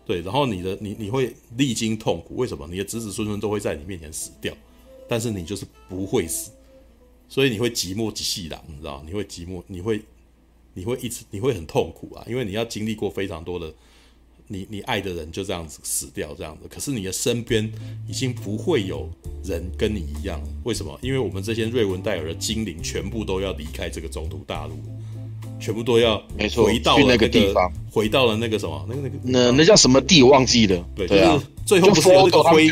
[0.05, 2.65] 对，然后你的你你会历经痛苦，为什么？
[2.72, 4.53] 你的子子孙孙都会在你面前死掉，
[5.09, 6.51] 但是你就是不会死，
[7.27, 9.03] 所以你会寂寞几细的，你知道？
[9.05, 9.99] 你会寂寞，你会。
[10.76, 13.73] 你会一直你会很痛苦啊，因为你要经历过非常多的，
[14.47, 17.72] 你你爱的人就这样子死掉这样子，可是你的身边
[18.07, 19.10] 已经不会有
[19.43, 20.99] 人跟你一样，为什么？
[21.02, 24.76] 因为我们这些瑞文戴尔的精灵全部都要离开这个中土大陆，
[25.60, 26.22] 全部都要
[26.53, 32.69] 回到了、那个、那个地方，回到了那个什么那个那个那那叫什么地我忘记了，对，就是最后不是有那个灰，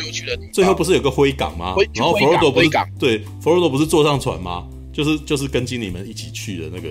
[0.51, 1.73] 最后不是有个灰港吗？
[1.95, 2.69] 然后佛罗多不是
[2.99, 4.67] 对佛罗多不是坐上船吗？
[4.91, 6.89] 就是就是跟精灵们一起去的那个。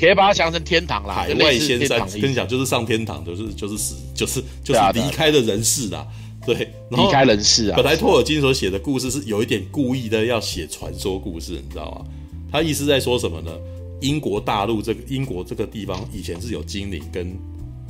[0.00, 6.06] 可以把它想成天堂啦，海外仙山，跟你讲就是上天堂，就是就是死，就是就是离开的人世啦。
[6.46, 6.56] 对，
[6.88, 7.76] 离开人世啊。
[7.76, 12.06] 本来托尔金所写的故事是有一点故意的，要写传说故事，你知道吗？
[12.50, 13.52] 他意思在说什么呢？
[14.00, 17.36] 英国大陆这个英国这个地方以前是有精灵跟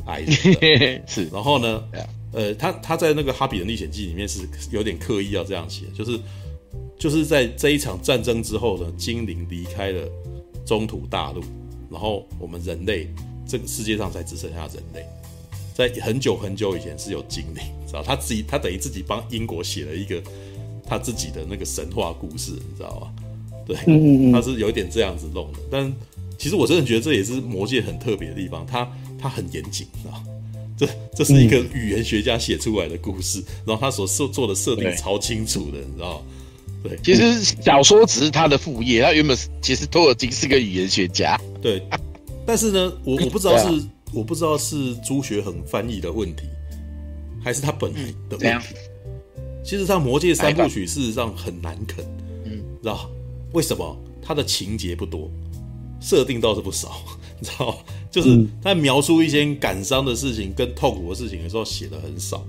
[0.06, 1.28] 矮人的， 是。
[1.32, 1.84] 然后呢，
[2.32, 4.40] 呃，他他在那个《哈比人历险记》里面是
[4.72, 6.18] 有点刻意要这样写，就是
[6.98, 10.02] 就是在这一场战争之后呢，精灵离开了
[10.66, 11.40] 中土大陆。
[11.90, 13.08] 然后我们人类，
[13.46, 15.04] 这个世界上才只剩下人类。
[15.74, 20.22] 在很久很久以前是有精灵，知道他自己，他等于自己帮英国写了一个
[20.86, 23.12] 他自己的那个神话故事，你知道吗？
[23.66, 23.76] 对，
[24.32, 25.58] 他是有一点这样子弄的。
[25.70, 25.92] 但
[26.38, 30.22] 其实我真的觉得这也是魔界很特别的地方，他他很严谨啊。
[30.76, 36.24] 这这是一个语言学家写出来的故事，然后他所设做的设定超清楚的，你知道吗？
[36.82, 41.40] 对，其实小说只是他的副业，他原本其实托尔金是个语言学家。
[41.60, 41.82] 对，
[42.46, 46.44] 但是呢，我我不知道是、啊、我不知道是朱学恒翻译的问题，
[47.42, 48.74] 还是他本来的问题。
[49.62, 52.04] 其实他《魔戒三部曲》事实上很难啃，
[52.44, 53.10] 嗯，知道
[53.52, 53.96] 为什么？
[54.22, 55.28] 他的情节不多，
[56.00, 57.02] 设定倒是不少，
[57.40, 57.76] 你知道
[58.10, 62.46] 就是他描述一些感伤的事情跟痛苦的事情的时候写的很少。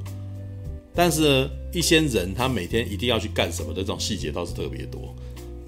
[0.93, 5.15] 但是呢，一些人他每天一定要去干什么的这种细节倒是特别多，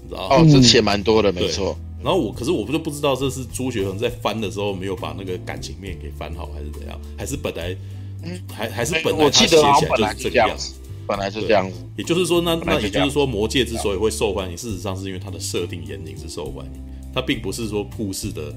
[0.02, 1.76] 你知道哦，这写蛮多的，没错。
[2.02, 7.00] 然后我，可是我不就不知道这是朱学恒在翻的时候没有把那个感情面给翻好，还是怎样？
[7.16, 7.74] 还是本来，
[8.22, 10.74] 嗯，还还是本来他写起来就是这个样子，
[11.06, 11.78] 本来是这样子。
[11.96, 16.72] 也就是说，那那也就是说，《魔戒》之所以会受欢迎，事实上是因为它的设定严谨是受欢迎，
[17.14, 18.54] 它并不是说故事的。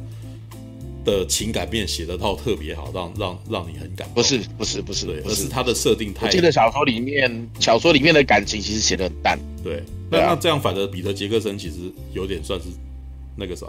[1.07, 4.15] 的情感面写得到特别好，让让让你很感动。
[4.15, 6.25] 不是不是不是，对，而是他的设定太。
[6.25, 9.39] 我记得小说里面，小说里面的感情其实写得很淡。
[9.63, 9.81] 对，
[10.11, 12.65] 那那这样反而彼得杰克森其实有点算是
[13.37, 13.65] 那个啥，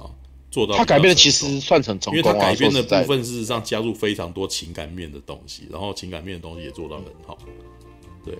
[0.50, 0.76] 做到。
[0.76, 7.38] 他改变的其实算成成功，因为他改编的部分事实上加入非常多情感面的东西，然后情感面的东西也做到很好。
[8.24, 8.34] 对。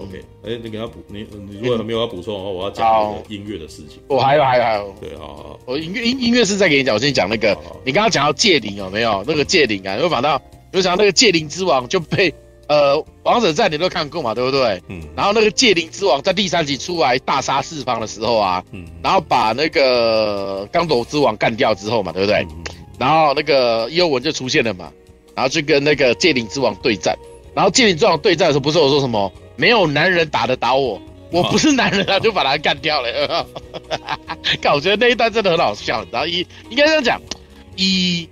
[0.00, 4.00] OK，哎、欸，你给他补，你你如果还没有要补充的话，我要讲那个音乐的事情。
[4.08, 5.60] 我还有还有还有，对，好好。
[5.66, 7.54] 我音乐音音乐是在给你讲，我先讲那个。
[7.56, 9.22] 好好你刚刚讲到戒灵有没有？
[9.26, 10.40] 那个戒灵啊，又讲到，
[10.72, 12.32] 又想到那个戒灵之王就被
[12.66, 14.80] 呃王者战你都看过嘛，对不对？
[14.88, 15.02] 嗯。
[15.14, 18.86] 然后那个戒灵之王在第三集出来大杀四方的时候啊，嗯。
[19.02, 22.38] 然后把那个刚斗之王干掉之后嘛，对不对？
[22.50, 22.64] 嗯、
[22.98, 24.90] 然后那个伊欧文就出现了嘛，
[25.34, 27.14] 然后就跟那个戒灵之王对战。
[27.52, 29.30] 然后戒灵之王对战的时候，不是我说什么？
[29.60, 30.98] 没有男人打得倒我，
[31.30, 33.46] 我不是男人啊，就把他干掉了。
[34.62, 36.02] 看，我觉得那一段真的很好笑。
[36.10, 37.20] 然后以应该这样讲，
[37.76, 38.26] 以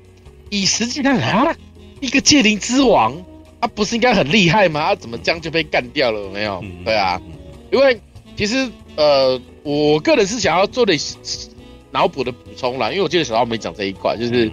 [0.48, 1.54] 以实际上啊，
[2.00, 3.14] 一个戒灵之王，
[3.60, 4.88] 他不是应该很厉害吗？
[4.88, 6.18] 他怎么这样就被干掉了？
[6.18, 6.64] 有没有？
[6.82, 7.20] 对啊，
[7.70, 8.00] 因为
[8.34, 10.98] 其实呃，我个人是想要做点
[11.90, 14.50] 脑补的补充啦，因为我记得小时候没讲这一块，就是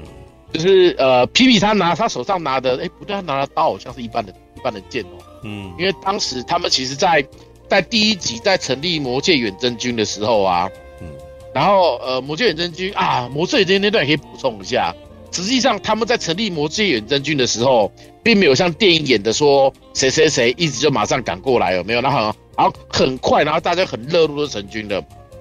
[0.52, 5.24] 就是呃，皮皮他拿他手上拿的，哎，不对，他拿的刀好像是一般的一般的剑哦。
[5.46, 7.24] 嗯，因为当时他们其实，在
[7.70, 10.68] 在第一集在成立魔界远征军的时候啊，
[11.00, 11.08] 嗯，
[11.54, 14.94] 然后呃，魔界远征军啊，魔界远征军那段也可以补充一下。
[15.32, 17.92] 实际上他们在成立魔界远征军的时候，
[18.24, 22.02] 并没有像电影演的说谁谁谁一直就马上赶过来，有没有？
[22.02, 22.20] 然后
[22.58, 25.00] 然后很快，然后大家很热络的成军的。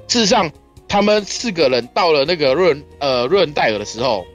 [0.09, 0.51] 事实上，
[0.89, 4.27] 他们四个人到了那个瑞呃瑞恩戴尔的时候，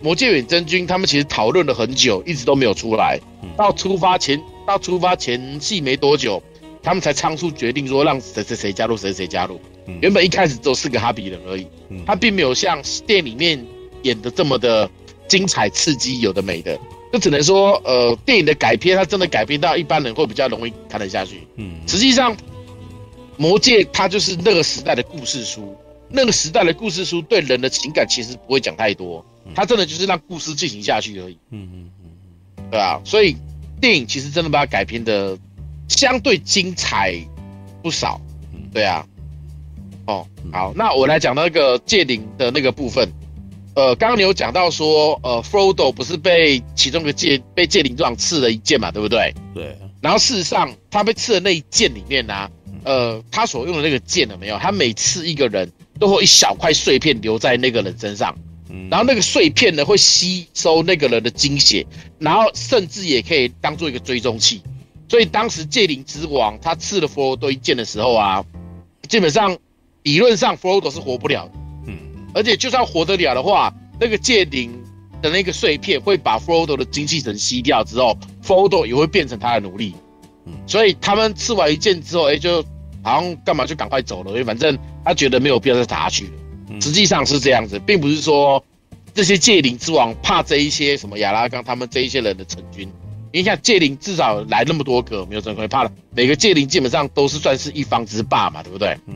[0.00, 3.18] 魔界远征军他们其实讨论了很久，一直都没有出来。
[3.56, 4.40] 到出发前，
[4.70, 6.40] 到出发前戏没多久，
[6.80, 9.60] 他们才仓促决定说让谁谁谁加入，谁谁加入。
[10.00, 11.66] 原本一开始只有四个哈比人而已，
[12.06, 13.66] 他并没有像电影里面
[14.02, 14.88] 演的这么的
[15.26, 16.78] 精彩刺激，有的没的。
[17.12, 21.40] 就只能说，呃，电影的改编，它真的改编到一般人会比较容易看得下去。
[21.56, 22.36] 嗯，实际上，
[23.36, 25.76] 《魔戒》它就是那个时代的故事书，
[26.08, 29.26] 那个时代的故事书对人的情感其实不会讲太多，
[29.56, 31.36] 它真的就是让故事进行下去而已。
[31.50, 33.36] 嗯嗯嗯，对啊，所以
[33.80, 35.38] 电影其实真的把它改编的
[35.88, 37.14] 相对精彩
[37.82, 38.20] 不少。
[38.72, 39.06] 对啊，
[40.06, 43.08] 哦，好，那我来讲那个戒灵的那个部分。
[43.74, 49.32] 呃，刚刚你有讲到说，呃，Frodo 不是被其中一个戒被戒灵状刺了一剑嘛，对不对？
[49.54, 49.76] 对。
[50.00, 52.50] 然后事实上，他被刺的那一剑里面呢、啊，
[52.84, 54.58] 呃，他所用的那个剑有没有？
[54.58, 58.36] 他每刺一个人都会一小块碎片留在那个人身上，
[58.90, 61.86] 然后那个碎片呢会吸收那个人的精血，
[62.18, 64.62] 然后甚至也可以当做一个追踪器。
[65.08, 68.44] 所以当时戒灵之王他刺了 Frodo 一剑的时候啊，
[69.08, 69.58] 基本上
[70.04, 71.52] 理论上 Frodo 是活不了的。
[72.32, 74.70] 而且就算活得了的话，那个戒灵
[75.20, 79.96] 的那个碎片会把 Frodo 的精气神吸掉之后，Frodo 也会变成他的奴隶。
[80.46, 82.62] 嗯，所以他们刺完一剑之后，哎、欸，就
[83.02, 86.32] 好像干嘛就赶快走了，因为反正他觉得没有必要再打下去了。
[86.80, 88.64] 实际上是这样子，并不是说
[89.14, 92.90] 这些戒灵之王怕这一些什么亚拉冈他们这一些人的成军。
[93.32, 95.92] 你看戒灵至少来那么多个，没有什么会怕的。
[96.14, 98.96] 每个戒灵基本上都是算是一方之霸嘛，对不对？
[99.06, 99.14] 嗯，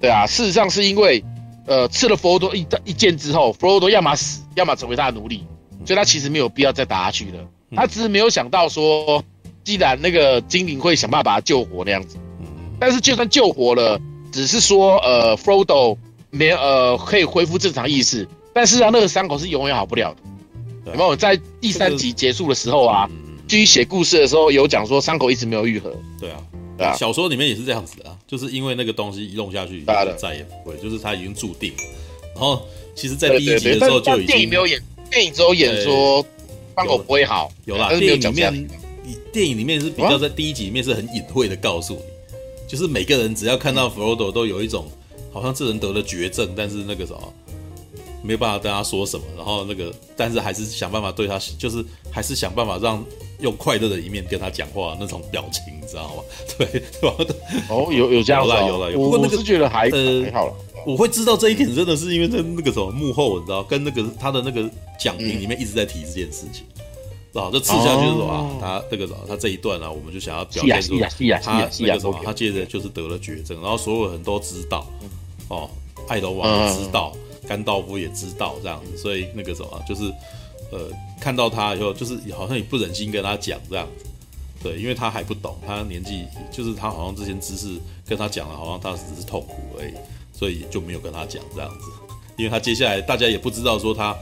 [0.00, 0.26] 对啊。
[0.26, 1.22] 事实上是因为。
[1.66, 5.44] 呃，吃了佛罗多一一剑之后，佛罗多要么死，要么成为他的奴隶，
[5.84, 7.46] 所以他其实没有必要再打下去了。
[7.76, 9.22] 他只是没有想到说，
[9.62, 12.16] 既然那个精灵会想办法把他救活那样子，
[12.80, 14.00] 但是就算救活了，
[14.32, 15.96] 只是说呃，佛罗多
[16.30, 20.92] 没有呃可以恢复正常意识，但是啊，那个伤口是永远好不了的。
[20.92, 23.08] 有没有在第三集结束的时候啊，
[23.46, 25.94] 继续写故事的时候有讲说伤口一直没有愈合？
[26.18, 26.42] 对啊。
[26.96, 29.84] 小说里面也是这样子的啊，就是因为那个东西移动下去，
[30.16, 31.74] 再也不会，就是它已经注定。
[32.34, 32.62] 然后，
[32.94, 36.24] 其实，在第一集的时候就已经电影没有演，电影只有演说
[36.74, 37.90] 伤口不会好，有啦。
[37.90, 38.68] 电影里面，
[39.30, 42.00] 电影里面是比较在第一集里面是很隐晦的告诉你，
[42.66, 44.90] 就是每个人只要看到弗罗多都有一种
[45.32, 47.32] 好像这人得了绝症，但是那个什么
[48.22, 53.04] 没有办法跟他说什么，然后那个但是还是想办法对他，就是还是想办法让。
[53.40, 56.22] 用快乐的一面跟他讲话那种表情，你知道吗？
[56.58, 57.34] 对，对吧？
[57.70, 58.98] 哦，有有这样子，有了有了。
[58.98, 60.54] 不过那个是觉得还呃还好了。
[60.84, 66.66] 我会知道这一点，真的是因为在那个什么幕后，你知道，跟那个他的那个讲评里面一直在提这件事情，
[67.32, 67.50] 然后？
[67.50, 70.98] 就吃下去的时候啊，他那个什么，他这一段啊，我们就想要表现出
[71.42, 74.86] 他那个什么，他接着就是得了绝症，然后所有人都知道，
[75.50, 75.70] 哦，
[76.08, 77.14] 爱德华也知道，
[77.46, 80.10] 甘道夫也知道这样子，所以那个什么就是。
[80.72, 80.78] 呃，
[81.20, 84.04] 看到他以后，就是好像也不忍心跟他讲这样子，
[84.62, 89.92] 对，因为他还不懂，他年纪就是他好像这些知识跟他讲了，好像他只是痛苦而已，
[90.32, 91.86] 所以就没有跟他讲这样子，
[92.36, 94.16] 因为他接下来大家也不知道说他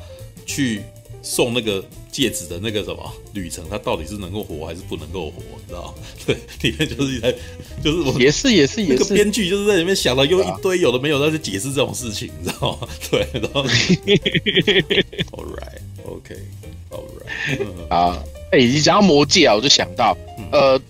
[0.46, 0.82] 去
[1.20, 1.84] 送那个
[2.18, 5.94] 戒指的那个什么旅程，它到底是能够活还是不能够活，你知道吗？
[6.26, 7.32] 对，里面就是在
[7.84, 12.88] 就是我也是也是也是，那个编剧就是在里面想了又一堆有的没有在去解释这种事情，你知道吗？
[13.08, 13.62] 对，然后，
[15.30, 15.78] All right。
[16.08, 18.20] OK，All right，啊，
[18.50, 20.16] 哎，你讲到魔戒啊，我就想到，
[20.50, 20.80] 呃，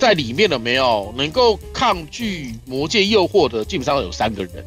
[0.00, 3.64] 在里面的没有能够抗拒魔戒诱惑的？
[3.64, 4.64] 基本上有三个人，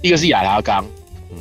[0.00, 0.86] 一个是亚拉冈，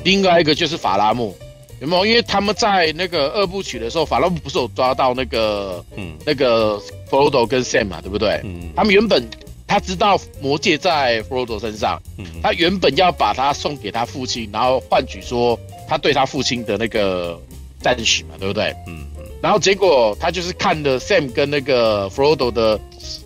[0.03, 1.33] 另外一个就是法拉莫，
[1.79, 2.05] 有没有？
[2.05, 6.79] 因为他们在那个二部曲的时候，法拉莫不是有抓到那个，嗯，那个
[7.09, 8.41] 弗罗多跟 Sam 嘛，对不对？
[8.43, 9.27] 嗯，他们原本
[9.67, 17.39] 他知道魔戒在弗罗多身上，嗯，他原本要把他送给他父亲，然后换取说他对他父亲的那个。
[17.79, 18.75] 赞许嘛，对不对？
[18.87, 19.23] 嗯嗯。
[19.39, 22.77] 然后结果他就是看了 Sam 跟那个 Frodo 的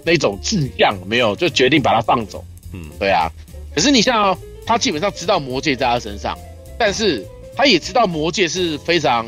[0.04, 2.44] 那种志向，没有就决定把他放走。
[2.74, 3.32] 嗯，对啊。
[3.74, 6.38] 可是你像、哦、他基本上知道魔戒在他身上，
[6.78, 7.26] 但是
[7.56, 9.26] 他也知道魔界是非常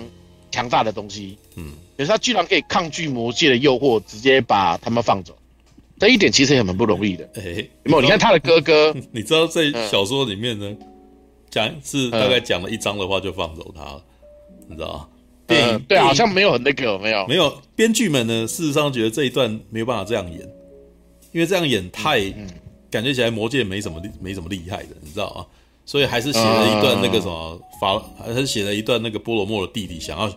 [0.51, 1.37] 强大的东西。
[1.55, 1.73] 嗯。
[1.95, 5.37] 可是他居然可以抗拒魔界的诱惑，直接把他们放走。
[5.99, 7.23] 这一点其实也很不容易的。
[7.35, 8.01] 哎、欸，有没有？
[8.01, 10.75] 你看他的哥哥， 你知道在小说里面呢，
[11.51, 14.03] 讲、嗯、是大概讲了一章的话就放走他了，
[14.67, 15.07] 你知道吗？
[15.45, 17.61] 电影、嗯、对，好像没有很那个，没有没有。
[17.75, 20.41] 编剧们呢，事实上觉得这一段没有办法这样演，
[21.31, 22.19] 因为这样演太、
[22.89, 25.45] 感觉起来魔界没什么没什么厉害的，你知道吗？
[25.85, 30.31] 所以还是写了一段那个什么法，还是写了一段那个波罗莫的弟弟想要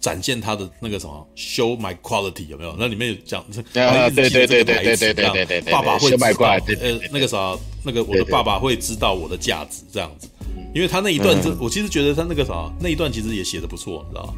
[0.00, 2.74] 展现他的那个什么 show my quality 有没有？
[2.78, 6.48] 那里面有讲，啊，对对对对对对对对，爸爸会知道，
[6.80, 10.28] 呃，那个啥，那个我的爸爸会知道我的价值这样子，
[10.74, 14.34] 因为他那一段，这我其实觉得他那个啥，那一段其实也写的不错，你知道吗？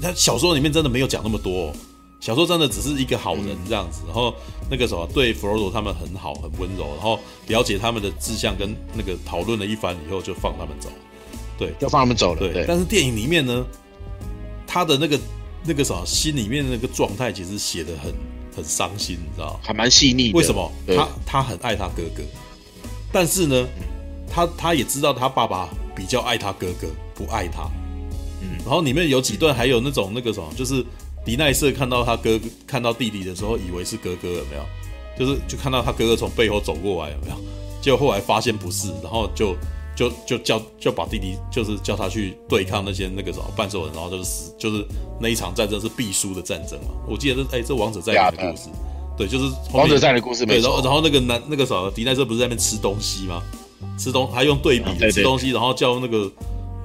[0.00, 1.72] 他小说里面真的没有讲那么多。
[2.22, 4.32] 小说真的只是一个好人这样子，然后
[4.70, 7.18] 那个什么对弗罗多他们很好很温柔，然后
[7.48, 10.88] 了解他们的志向跟那个讨论了一番以后就放他们走，
[11.58, 12.38] 对，就放他们走了。
[12.38, 13.66] 对，对但是电影里面呢，
[14.68, 15.18] 他的那个
[15.64, 18.14] 那个什么心里面的那个状态其实写的很
[18.54, 20.30] 很伤心，你知道还蛮细腻。
[20.32, 20.70] 为什么？
[20.86, 22.22] 他他很爱他哥哥，
[23.10, 23.66] 但是呢，
[24.30, 26.86] 他他也知道他爸爸比较爱他哥哥，
[27.16, 27.68] 不爱他。
[28.42, 30.86] 嗯，然后里面有几段还有那种那个什么，就是。
[31.24, 34.64] 迪奈瑟看到他哥哥看到弟弟的时候，以为是哥哥，有没有？
[35.18, 37.36] 就是就看到他哥哥从背后走过来，有没有？
[37.80, 39.54] 结果后来发现不是，然后就
[39.94, 44.84] 就就叫就把弟弟就是叫他去对抗那些那个什么半兽人，然后就是死，就是
[45.20, 46.88] 那一场战争是必输的战争嘛。
[47.06, 48.68] 我记得这哎，这王者战的故事，
[49.16, 50.46] 对，就是王者战的故事。
[50.46, 53.42] 对，然后然后那个男那个什么迪奈瑟不是在那边吃东西吗？
[53.98, 56.30] 吃东还用对比吃东西，然后叫那个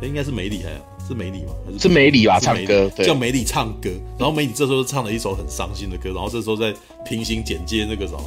[0.01, 0.69] 哎应该是梅里还。
[1.07, 1.53] 是梅里吗？
[1.65, 2.39] 还是梅里吧？
[2.39, 3.89] 唱歌叫梅里唱歌，
[4.19, 6.73] 然后梅里这时候唱了一首很伤心的歌，然后这时候在
[7.05, 8.21] 平行剪接那个什么，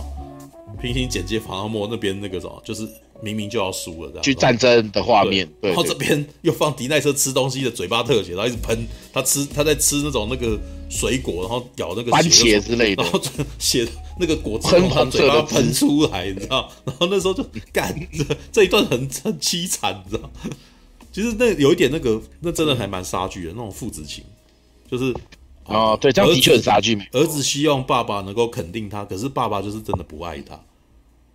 [0.81, 2.89] 平行剪接法拉莫那边那个什么，就是
[3.23, 10.59] 明明就要输了，这样去战争的画面，对然后这边又放迪奈瑟吃东西的嘴巴特写，然后一直喷他吃他在吃那种那个
[10.89, 13.20] 水果，然后咬那个番茄之类的，然后
[13.59, 13.86] 血
[14.19, 16.70] 那个果汁从他嘴巴喷出来，你知道？
[16.86, 20.31] 然后那时候就干这这一段很很凄惨，你知道？
[21.12, 24.23] 其实那有一点那个，那真的还蛮杀剧的那种父子情，
[24.89, 25.12] 就是
[25.65, 26.97] 啊，对，这样的确很杀剧。
[27.12, 30.55] 儿子希望爸爸能够肯定他，可是爸爸就是真的不爱他。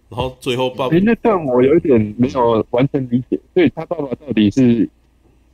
[0.07, 4.87] 然后最后爸爸，那段我有一点没有完全理解，所以他爸爸到底是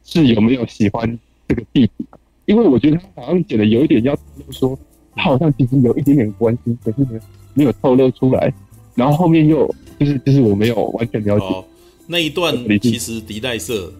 [0.03, 2.05] 是有没有喜欢这个弟弟？
[2.45, 4.79] 因为我觉得他好像剪的有一点要透露说，
[5.15, 7.19] 他好像其实有一点点关心，可是呢
[7.55, 8.53] 没有透露出来。
[8.93, 11.65] 然后后面又就是就是我没有完全了解、哦、
[12.07, 13.91] 那一段，其实迪奈瑟。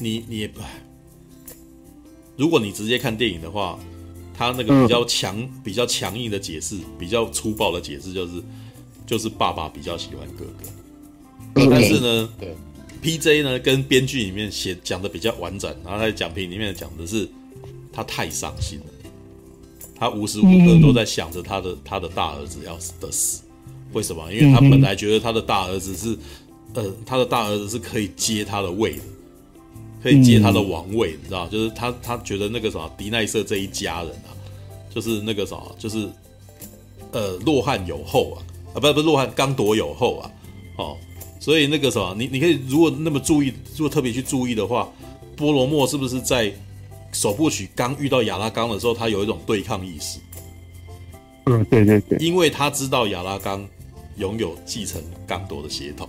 [0.00, 0.60] 你你也不，
[2.36, 3.78] 如果你直接看电影的话，
[4.36, 8.42] 他那个比较强、嗯、比较强硬的解释，比较粗暴的解释就是，
[9.06, 11.62] 就是爸爸比较喜欢哥哥。
[11.62, 12.56] 嗯、但是呢，对
[13.00, 17.28] ，PJ 呢跟编剧里面写讲的比较完整，然后在讲评里面讲的是
[17.92, 18.86] 他太伤心了，
[19.94, 23.42] 他无时无刻都在想着他的、嗯、他的大儿子要死的死。
[23.92, 24.32] 为什么？
[24.32, 26.18] 因为他本来觉得他的大儿子是，
[26.72, 29.02] 呃，他的大儿子是可以接他的位的。
[30.04, 31.48] 可以接他的王位，嗯、你知道？
[31.48, 34.36] 就是他，他觉得那个什么迪奈瑟这一家人啊，
[34.94, 36.06] 就是那个什么，就是
[37.10, 38.44] 呃，洛汗有后啊，
[38.74, 40.30] 啊，不，不是洛汗，刚铎有后啊，
[40.76, 40.96] 哦，
[41.40, 44.92] 所以那个什么，你你可以如果那么注意，如果特别去注意的话，
[45.36, 46.52] 波罗莫是不是在
[47.12, 50.18] 首部曲刚遇到亚拉冈的时候，他有一种对抗意识？
[51.46, 53.66] 嗯，对对对，因为他知道亚拉冈
[54.18, 56.06] 拥有继承刚铎的血统。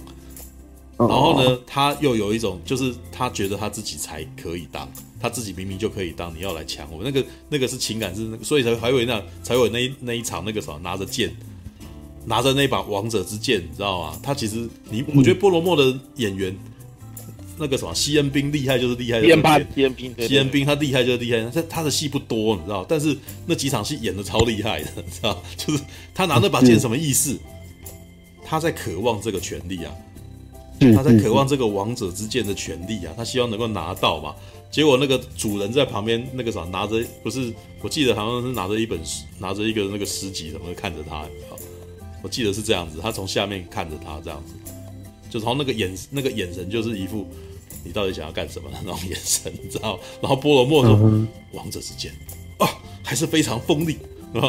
[0.97, 4.89] 然后呢，他又有一种，就是他觉得他自己才可以当，
[5.19, 11.35] 他自己明明就可以当，你要来抢我，那个那个是情感是那个，所以才还有那才有那一那一场那个什么拿着剑，
[12.25, 14.17] 拿着那把王者之剑，你知道吗？
[14.23, 16.55] 他其实你我觉得波罗莫的演员
[17.57, 23.13] 那个什么西恩兵厉害就是厉害，西恩兵西恩兵西恩兵他厉害就是厉害，他他的戏不多，你知道，但是
[23.45, 27.37] 那几场戏演的超厉害的，你知道，就是他拿那把剑什么意思？
[28.45, 29.93] 他在渴望这个权利啊。
[30.93, 34.35] 他在渴望这个王者之剑的权利啊，他希望能够拿到嘛。
[34.69, 41.25] 结果那个主人在旁边那个啥拿着，不是，我记得好像是拿着一本书，拿着一个那个诗集什么的看着他，
[42.21, 44.53] 我记得是这样子，他从下面看着他这样子，
[45.29, 47.25] 就从那个眼那个眼神就是一副
[47.85, 49.97] 你到底想要干什么的那种眼神，你知道？
[50.21, 50.97] 然后波罗莫说
[51.53, 52.11] 王者之剑
[52.57, 52.67] 啊，
[53.01, 53.97] 还是非常锋利。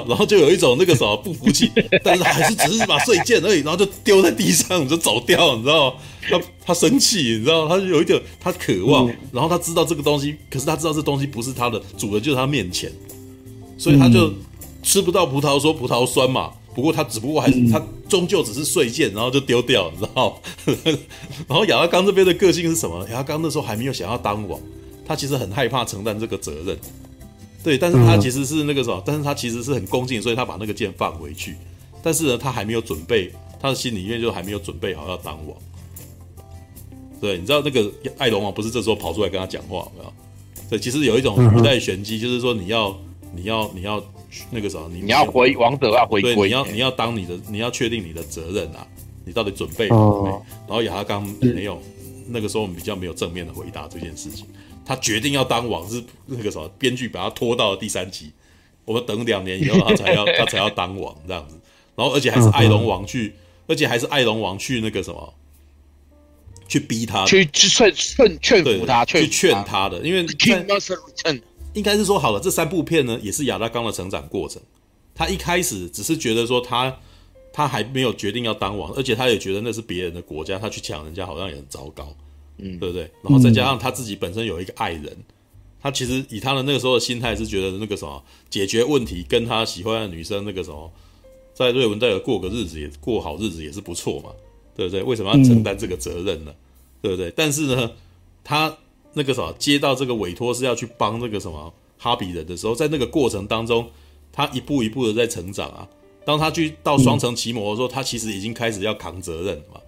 [0.08, 1.70] 然后就有一种那个什么不服气，
[2.02, 5.96] 但是还是只是一把碎剑而已，然后就丢在地上就走掉，你知道吗？
[6.28, 12.90] 他他生气，你知道，他就有一点他渴望，然后他知道这个东西，可是他知道这东西不是他的，主人就是他面前，
[13.78, 14.32] 所以他就
[14.82, 16.50] 吃不到葡萄说葡萄酸嘛。
[16.74, 20.38] 不过他只不过还是他终究只是碎剑，然后就丢掉，你知道？
[21.48, 23.02] 然后亚拉冈这边的个性是什么？
[23.08, 24.60] 亚拉冈那时候还没有想要当王，
[25.06, 26.78] 他其实很害怕承担这个责任。
[27.66, 31.56] 对，但是他其实是那个什么，但是他其实是很恭敬，所以他把那个剑放回去。
[32.00, 33.28] 但是呢，他还没有准备，
[33.58, 35.56] 他的心里面就还没有准备好要当王。
[37.20, 40.12] 对，你知道那个爱龙王不是这时候跑出来跟他讲话没有？
[40.70, 42.96] 对，其实有一种古代玄机，就是说你要
[43.34, 44.00] 你要你要
[44.48, 48.86] 那个什么，你你要回王者要回归，对，你要你要当你的，你要确定你的责任啊，
[49.24, 50.30] 你到底准备好了没？
[50.68, 51.82] 然后亚哈冈没有，
[52.28, 54.46] 那个时候我们比较没有正面的回答这件事情。
[54.86, 58.30] 他决定要当王是那个什么，编剧把他拖到了第三集，
[58.86, 61.58] 我们等两年以后他才要他才要当王这样子，
[61.94, 63.34] 然后而且还是艾龙王去，
[63.66, 65.34] 而且还是艾龙王去那个什么。
[66.68, 70.26] 去逼他，去去劝劝劝服他，去劝他的，因为
[71.74, 74.60] 应该是说好了，这三部片呢，也是亚拉冈的成长过程。
[75.14, 76.98] 他一开始只是觉得说他
[77.52, 82.12] 他还没有决定要当王，而且他也觉得那是别人的国家，他去抢人家好像也很糟糕，
[82.58, 83.02] 嗯，对不对？
[83.22, 85.16] 然后再加上他自己本身有一个爱人，
[85.80, 90.92] 他其实以他的那个时候的心态是觉得那个什么解决问题，跟他喜欢的女生那个什么，
[91.54, 94.30] 在瑞文戴尔过个日子也过好日子也是不错嘛。
[94.76, 95.02] 对不对？
[95.02, 96.50] 为什么要承担这个责任呢？
[96.50, 96.60] 嗯、
[97.00, 97.32] 对不对？
[97.34, 97.90] 但是呢，
[98.44, 98.76] 他
[99.14, 103.88] 那个什么接到这个委托是要去帮那个什么哈比人的时候，在那个过程当中，
[104.30, 105.88] 他一步一步的在成长啊。
[106.26, 109.80] 当他去到双城骑摩的时候，嗯、他其实已经开始要扛责任嘛。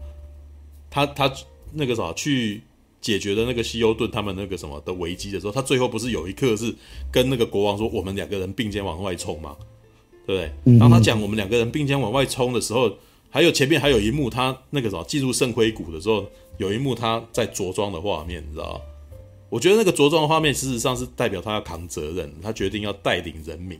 [0.88, 1.30] 他他
[1.72, 2.62] 那个啥去
[3.00, 6.74] 解决的那个西欧顿他们那个什么的危机的时候，他最后不是有一刻是
[7.10, 9.56] 跟那个国王说：“我们两个人并肩往外冲吗？”
[10.26, 10.52] 对不对？
[10.64, 12.92] 嗯、当他讲我们两个人并肩往外冲的时候。
[13.30, 16.24] 还有前面还有一幕，他那个什么进入圣盔谷的时候，
[16.56, 18.80] 有一幕他在着装的画面，你知道吗？
[19.50, 23.78] 我觉得那个着装的画面，事实上是代表他要扛责任，他决定要带领人民。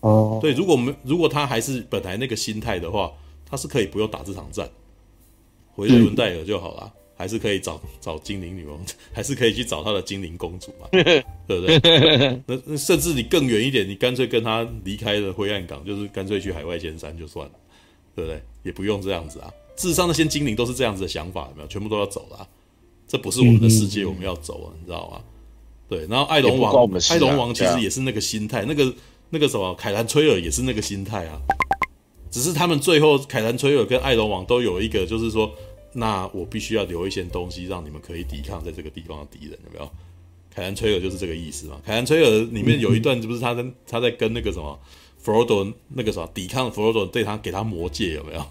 [0.00, 3.12] 哦，对，如果我们如果他还是本来那个心态的话，
[3.48, 4.68] 他是可以不用打这场战，
[5.74, 8.78] 回瑞伦戴尔就好了，嗯、还是可以找找精灵女王，
[9.12, 12.40] 还是可以去找她的精灵公主嘛， 对不对？
[12.46, 17.52] 那 那甚至你更远一点，你干脆跟她离开了灰暗港，就是干脆去海外仙山就算了。
[18.12, 18.42] 对不对？
[18.64, 19.48] 也不用这样子啊。
[19.76, 21.68] 事实上，那些精灵都是这样子的想法，有没有？
[21.68, 22.48] 全部都要走了啊。
[23.06, 25.22] 这不是我们的世界，我们要走啊，你知道吗？
[25.88, 26.06] 对。
[26.06, 28.92] 然后艾龙王，艾龙王其实也是那个心态，那个
[29.30, 31.40] 那个什么，凯兰崔尔也是那个心态啊。
[32.30, 35.52] 只是他们最后，凯南崔尔跟艾隆王都有一个，就是说，
[35.92, 39.90] 那我必须要留一些东西，让你们可以抵抗在这个地方的敌人，有没有？
[40.54, 41.80] 凯南崔尔就是这个意思嘛。
[41.84, 44.78] 凯南崔尔里面有一段，不是他跟他在跟那个什么？
[45.18, 48.42] 弗罗多那个什么抵抗弗罗多对他给他魔戒有没有？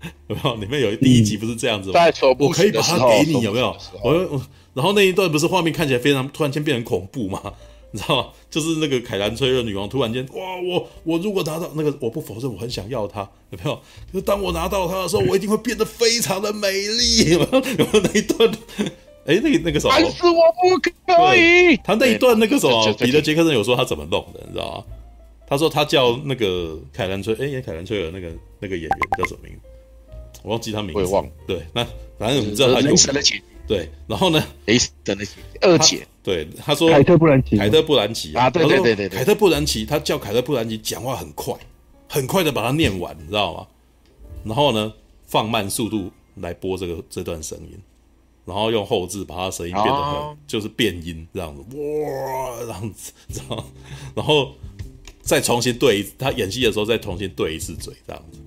[0.28, 0.54] 有没有？
[0.56, 2.00] 里面有第一集不是这样子吗？
[2.08, 3.76] 嗯、我可以把它给你有没有？
[4.02, 4.42] 我我
[4.72, 7.52] 然后那一段不是画面看起来非常突然间变成恐怖吗？
[7.94, 8.28] 你知道吗？
[8.50, 13.80] 就是那个凯兰崔尔女王突然间哇我我如果拿到那个我不否认我很想要它有没有？
[14.12, 17.58] 就当我拿到它的时候我一定会变得非常的美丽 有没有？
[17.60, 18.50] 有没有那一段？
[19.26, 19.94] 哎那个那个什么？
[19.96, 21.76] 但是我不可以。
[21.84, 24.84] 他那一段那个什么彼得杰克森有说他怎么弄的你知道吗？
[25.46, 30.40] 他说他叫那个凯兰崔，哎，凯兰崔尔那个那个演员叫什么名字？
[30.42, 30.98] 我忘记他名字。
[30.98, 31.30] 我也忘了。
[31.46, 31.86] 对，那
[32.18, 32.92] 反正我们知道他有。
[33.66, 34.42] 对，然后呢？
[34.66, 36.06] 雷神的姐二姐。
[36.22, 37.56] 对，他说凯特布兰奇。
[37.56, 39.18] 凯特布兰奇啊，对对对对对。
[39.18, 41.54] 凯特布兰奇，他叫凯特布兰奇讲话很快，
[42.08, 43.66] 很快的把它念完，你知道吗？
[44.44, 44.92] 然后呢，
[45.26, 47.78] 放慢速度来播这个这段声音，
[48.44, 53.64] 然后用后置把他声音变得很，就是变音这样子，哇，这样子，然后？
[54.16, 54.52] 然后。
[55.26, 58.38] 再重新对一次，他演戏的时候再重新对一次嘴，这样子，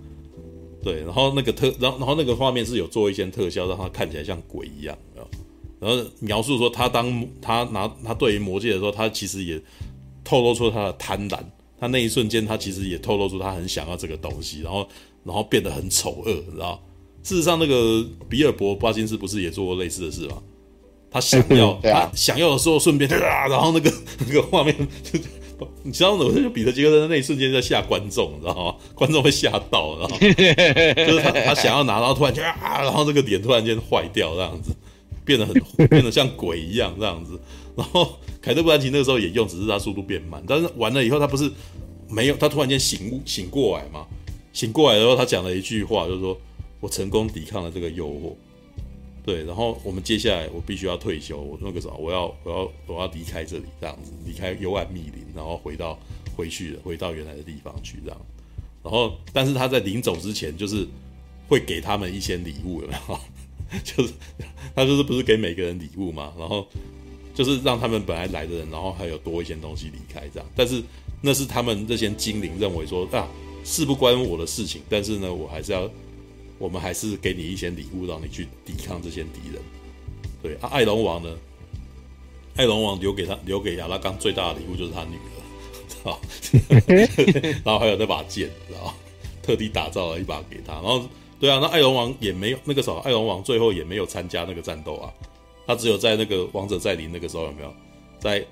[0.84, 4.96] 对，然后那个特，然后然后那个画面是有做一些特效，让他看起来像鬼一样，
[5.80, 9.62] 然后描述说他当他拿他对于魔戒的时候，他其实也
[10.24, 11.40] 透露出他的贪婪，
[11.80, 14.88] 他那一瞬间他其实也透露出他很想要这个东西，然后
[15.24, 16.82] 然后变得很丑恶，你知道？
[17.24, 20.38] 事实上，那个比尔博巴金斯不是也做过类似的事吗？
[21.12, 23.92] 他想要， 嗯啊、他想要的时候顺便， 然后那个
[24.28, 24.76] 那个画面。
[25.82, 26.24] 你知道吗？
[26.24, 28.76] 我就彼得杰克森在那一瞬间在吓观众，你知道吗？
[28.94, 34.72] 观众会吓到，然后就是他他想要拿到，突然就啊，然后这个脸突然间坏掉，这样子
[35.28, 35.54] 变得很
[35.90, 37.40] 变得像鬼一样这样子。
[37.76, 40.42] 然后凯特·布兰奇那个时候也用，只是他速度变慢。
[40.48, 41.52] 但是完了以后，他不是
[42.10, 44.08] 没有，他突然间醒悟醒过来嘛？
[44.54, 46.36] 醒过来的时候，他讲了一句话，就是说
[46.80, 48.34] 我成功抵抗了这个诱惑。
[49.24, 56.00] 对，然后我们接下来我必须要退休，我那个什么，我要我要我要离开这里，这样子离开幽暗密林，然后回到
[56.36, 58.18] 回去，回到原来的地方去这样。
[58.82, 60.88] 然后，但是他在临走之前，就是
[61.50, 63.20] 会给他们一些礼物，有没有？
[63.84, 64.14] 就是
[64.76, 66.34] 他就是不是给每个人礼物嘛？
[66.38, 66.68] 然后
[67.34, 70.50] 就是让他们本来来的人，然后还有多一些东西离开这样。
[70.56, 70.82] 但是
[71.22, 73.28] 那是他们这些精灵认为说啊，
[73.64, 75.90] 事不关我的事情，但是呢，我还是要。
[76.60, 79.62] 我们还是给你一些礼物，让你去抵抗这些敌人。
[80.42, 81.38] 对啊，艾龙王呢？
[82.56, 85.38] 艾龙王留给他留给亚拉冈最大的礼物就是他女儿，
[85.88, 86.20] 知道？
[87.64, 88.92] 然后还有那把剑，知道？
[89.44, 90.74] 特地打造了一把给他。
[90.74, 91.08] 然后，
[91.40, 95.12] 对啊，那艾龙王也没有那个时候，艾龙王最后也没有参加那个战斗啊。
[95.66, 97.74] 他只有在那个王者再临那个时候有没有？
[98.20, 98.44] 在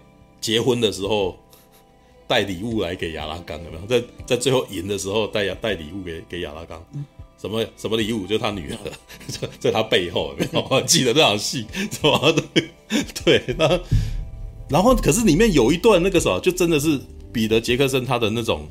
[0.41, 1.35] 结婚的时候，
[2.27, 3.85] 带礼物来给亚拉冈有没有？
[3.87, 6.83] 在在最后赢的时候带带礼物给给亚拉冈，
[7.41, 8.27] 什么什么礼物？
[8.27, 8.77] 就是他女儿
[9.27, 10.67] 在在他背后有没有？
[10.69, 12.69] 我记得这场戏什么对
[13.23, 13.79] 对，那
[14.69, 16.99] 然后可是里面有一段那个什么，就真的是
[17.31, 18.67] 彼得杰克森他的那种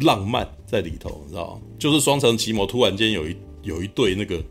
[0.00, 1.60] 浪漫在里头，你知道吗？
[1.78, 4.42] 就是双城奇谋突然间有一有一对那个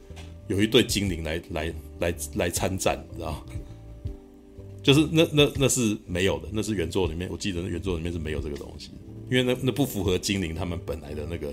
[0.47, 3.43] 有一对精灵来来来来参战，你知道吗？
[4.81, 8.91] 就是那那那是没有的，那是原作里面，我记得那原作里面是没有这个东西，
[9.31, 11.51] 因为那那不符合精灵他们本来的那个，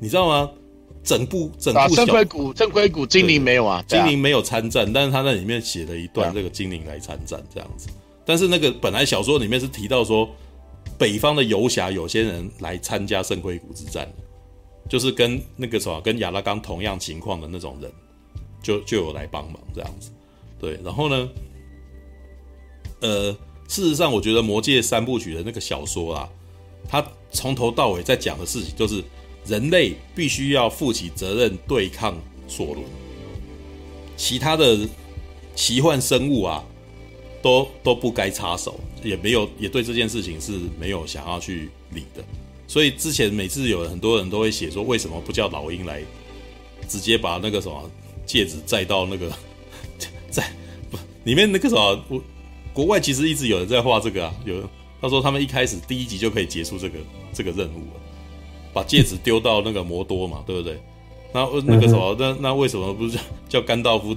[0.00, 0.50] 你知道吗？
[1.04, 7.88] 整部整部正规谷正规谷精灵没有啊，精灵没有参战，但是他那里面写了一段这个精灵来参战这样子，
[8.24, 10.28] 但是那个本来小说里面是提到说，
[10.98, 14.08] 北方的游侠有些人来参加圣盔谷之战，
[14.88, 17.92] 就是跟那个什么跟亚拉冈同样情况的那种人，
[18.62, 20.10] 就就有来帮忙这样子，
[20.58, 21.28] 对，然后呢？
[23.00, 23.30] 呃，
[23.68, 26.28] 事实上，我觉得《魔戒三部曲》的那个小说啊，
[26.88, 29.04] 它从头到尾在讲的事情，就是
[29.44, 32.16] 人类必须要负起责任对抗
[32.48, 32.82] 索伦，
[34.16, 34.88] 其他的
[35.54, 36.64] 奇幻生物啊，
[37.46, 42.24] 都都不该插手，也没有也对这件事情是没有想要去理的。
[42.66, 46.02] 所以之前每次有很多人都会写说，为什么不叫老鹰来
[46.88, 47.88] 直接把那个什么
[48.26, 49.32] 戒指载到那个
[50.28, 50.42] 在
[50.90, 52.20] 不里面那个什么我。
[52.74, 54.68] 国外其实一直有人在画这个啊，有
[55.00, 56.98] 他说他们一开始第一集就可以结束这个
[57.32, 58.00] 这个任务了，
[58.74, 60.78] 把戒指丢到那个摩多嘛，对不对？
[61.32, 64.14] 那那个什么，那那为什么不是叫叫甘道夫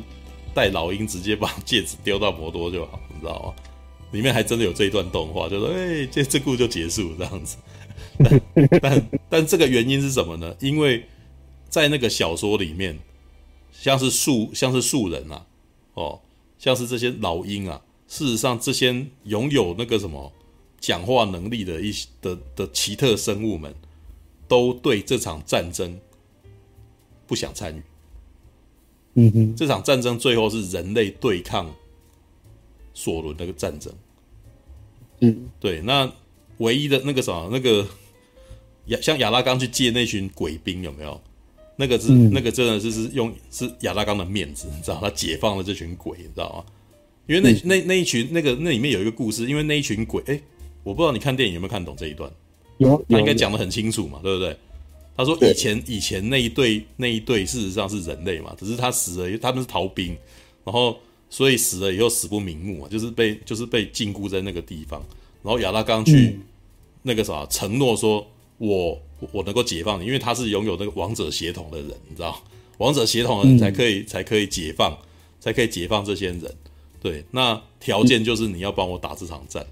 [0.54, 3.00] 带老鹰直接把戒指丢到摩多就好？
[3.20, 3.64] 你知道吗？
[4.12, 7.58] 里面还真的有这一段动画，就说哎，这这故就结束这样子。
[8.18, 10.56] 但但但这个原因是什么呢？
[10.60, 11.06] 因为
[11.70, 12.98] 在那个小说里面，
[13.72, 15.46] 像是树像是树人啊，
[15.94, 16.20] 哦，
[16.58, 17.82] 像是这些老鹰啊。
[18.08, 20.34] 事实上，这些拥有那个什么
[20.80, 23.76] 讲话能力的一些的的奇特生物们，
[24.48, 26.00] 都对这场战争
[27.28, 27.82] 不想参与。
[29.14, 31.72] 嗯哼，这场战争最后是人类对抗
[32.94, 33.94] 索伦那个战争。
[35.20, 35.82] 嗯，对。
[35.82, 36.12] 那
[36.58, 37.88] 唯一的那个什么，那个
[38.86, 41.20] 亚像亚拉冈去借那群鬼兵有没有？
[41.76, 46.74] 那个是、嗯、那个真的是是用是亚拉冈的面子，你知道，他解放了这群鬼，你知道吗？
[47.26, 50.42] 因为那、嗯、那那一群那个那里面有一个故事，因为那一群鬼，哎，
[50.84, 52.30] 我不知道你看电影有没有看懂这一段？
[52.80, 54.58] 有，他应该讲的很清楚嘛，对不对？
[55.16, 60.18] 他说以前以前那一对那一对事实上是人类嘛，只是他死了，他们是逃兵，
[60.66, 60.98] 然后
[61.30, 65.02] 所以死了以后死不瞑目啊，就是被就是被禁锢在那个地方，
[65.44, 66.40] 然后亚拉冈去
[67.04, 68.26] 那个啥承诺说
[68.58, 69.00] 我
[69.32, 72.42] 我能够解放你，因为他是拥有那个王者血统的人，你知道，
[72.78, 74.98] 王者血统的人才可以、嗯、才可以解放
[75.40, 76.42] 才可以解放这些人。
[77.02, 79.66] 对，那条件就是你要帮我打这场战，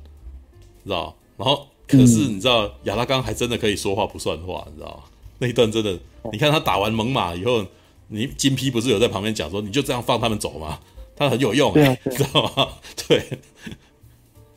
[0.86, 1.14] 知道？
[1.36, 5.04] 然后，可是你知道亚拉冈还真的可以说话不算话，你知道？
[5.40, 6.00] 那一段真的，
[6.32, 7.66] 你看他打完猛犸以后，
[8.08, 10.80] 你金批不是有在旁边讲说，你就这样放他们走吗？
[11.18, 12.70] 他很有用，欸，知道吗？
[13.08, 13.20] 对，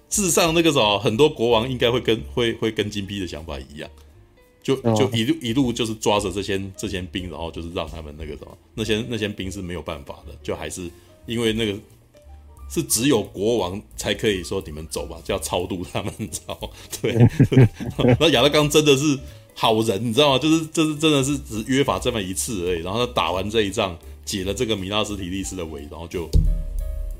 [0.08, 3.90] 事实上那个时候很多国王应该会跟会会跟金批的想法一样，
[4.62, 10.90] 就就一路一路就是抓着这些这些兵，然后就是让他们那个什么，那些那些兵是没有办法的，就还是
[11.26, 11.78] 因为那个。
[12.72, 16.68] 是只有国王才可以说你们走吧，就要超度他们，你知道吗？
[17.02, 17.16] 对，
[18.20, 19.18] 那亚拉冈真的是
[19.56, 20.38] 好人，你知道吗？
[20.38, 22.82] 就是就是真的是只约法这么一次而已。
[22.82, 26.28] 然后他打完这一仗，解了这个米拉斯提利斯的围，然后就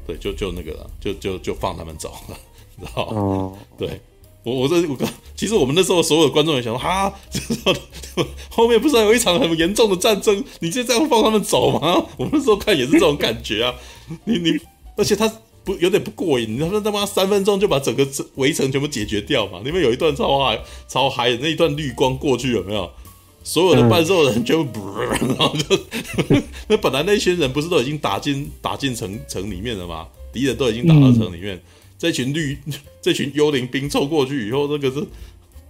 [0.06, 2.36] 对，就就那个了，就就就放他们走了，
[2.76, 3.20] 你知道吗？
[3.20, 4.00] 哦， 对
[4.42, 7.12] 我我这我刚其实我们那时候所有的观众也想说哈，
[8.48, 12.06] 后面不是还有一场很严重的战争，你就这样放他们走吗？
[12.16, 13.74] 我们那时候看也是这种感觉啊，
[14.24, 14.58] 你你。
[14.96, 15.26] 而且他
[15.64, 19.60] 不有点不过瘾，你他们他妈三分钟就把整个围城全部解决掉嘛？
[19.60, 22.90] 里面有一段超嗨超嗨的那一段绿光过去有没有？
[23.42, 25.78] 所有的半兽人全部，嗯、然后就
[26.68, 30.06] 那本来那群人不是都已经打进打进城城里面了吗？
[30.32, 31.62] 敌人都已经打到城里面，嗯、
[31.98, 32.58] 这群绿
[33.02, 35.06] 这群幽灵兵凑过去以后，那个是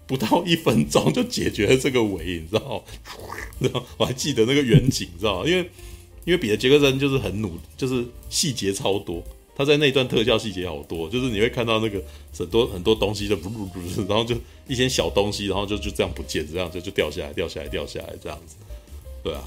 [0.06, 2.84] 不到一分钟就解决了这个围，你知道？
[3.60, 5.70] 然后我还记得那个远景，你知道因为。
[6.26, 9.24] 因为彼得杰克森就是很努，就是细节超多。
[9.60, 12.02] 他在那一段特效细节好多，就是你会看到那个
[12.34, 13.78] 很多很多东西就不不不，
[14.08, 14.34] 然后就
[14.66, 18.56] 一些小东西，然后就就这样不见，这样就就掉下来，掉下来，掉下来这样子。
[19.22, 19.42] 对啊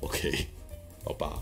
[0.00, 0.32] ，OK，
[1.04, 1.32] 好吧。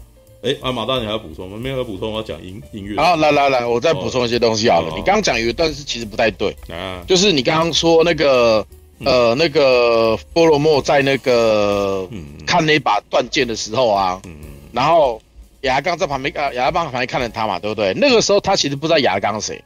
[0.43, 1.57] 哎，啊，马大，你还要补充吗？
[1.57, 3.01] 没有要补充，我要讲音音乐。
[3.01, 4.89] 好，来来来，我再补充一些东西好了。
[4.89, 8.66] 哦、你刚刚讲有一段是其实不太对啊，就是你刚刚说那个、
[8.99, 14.20] 嗯、呃那个波罗莫在那个、嗯、看那把断剑的时候啊。
[14.24, 14.36] 嗯
[14.70, 15.20] 然后
[15.62, 17.93] 亚拉冈在旁边，呃，亚拉冈旁边看着他嘛，对不对？
[17.94, 19.64] 那个时候他其实不知道亚拉冈是谁，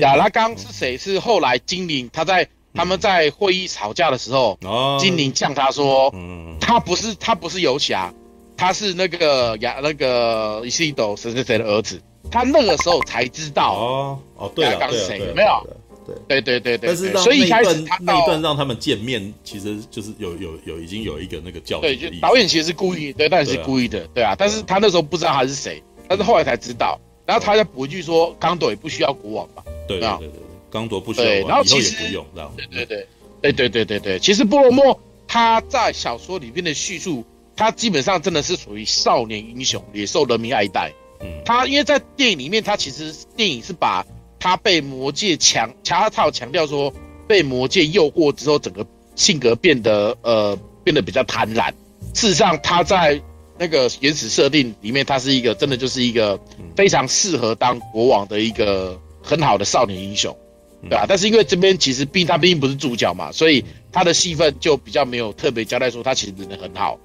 [0.00, 0.96] 亚拉刚是谁？
[0.96, 8.12] 是后来精灵他在他们在会议吵架的时候，哦，精灵呛他说，嗯，他不是他不是游侠，
[8.56, 12.00] 他是那个亚那个伊西斗谁谁谁的儿子。
[12.30, 15.18] 他那个时候才知道哦哦，对了，是谁？
[15.18, 15.66] 有没有？
[16.06, 16.88] 对对对对对。
[16.88, 24.34] 但是所以一开始那一段让他们见面，其实就是有有有已经有一个那个教对，就导演其实是故意，对，但是是故意的，对啊。
[24.38, 26.98] 但是他那时候不知道他是谁，但是后来才知道。
[27.26, 30.40] 然后他再补一句说：“刚铎也不需要国王吧？”对对对对，
[30.70, 32.52] 刚铎不需要，然后其实也不用，这样。
[32.54, 33.06] 对对对
[33.40, 37.24] 对对对对对，其实波罗莫他在小说里面的叙述，
[37.56, 40.92] 他基本上真的是属于少年英雄，也受人民爱戴。
[41.22, 44.04] 嗯，他因为在电影里面，他其实电影是把
[44.44, 46.92] 他被魔界强强他有强调说，
[47.26, 50.54] 被魔界诱惑之后，整个性格变得呃
[50.84, 51.72] 变得比较贪婪。
[52.12, 53.18] 事实上，他在
[53.58, 56.38] 那个原始设定里面，他是一个真的就是一个
[56.76, 60.36] 非常适合当国王的一个很好的少年英雄，
[60.82, 61.06] 对吧？
[61.08, 67.00] 但是因为这边其实毕竟他毕竟不是主角嘛，所以他的戏份就比较没有特别交代说他其实人很好。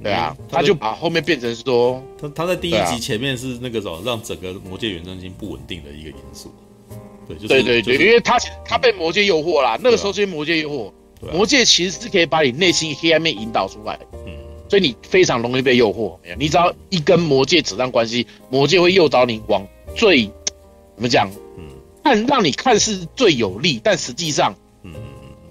[0.00, 6.54] 对啊，他就把后面变成说，他他在第一集前面是那个什么，让整个魔戒远征军不稳定的一个因素。
[7.26, 10.92] 对，就是、对对对，因为他他被魔界诱惑啦，那个时候就被魔界诱惑，
[11.32, 14.32] 魔界其实是可以把你内心黑暗面引导出来的，嗯，
[14.68, 16.16] 所以你非常容易被诱惑。
[16.38, 20.24] 你只要一跟魔界扯上关系，魔界会诱导你往最
[20.94, 21.64] 怎么讲，嗯，
[22.02, 24.92] 看让你看似最有利，但实际上，嗯，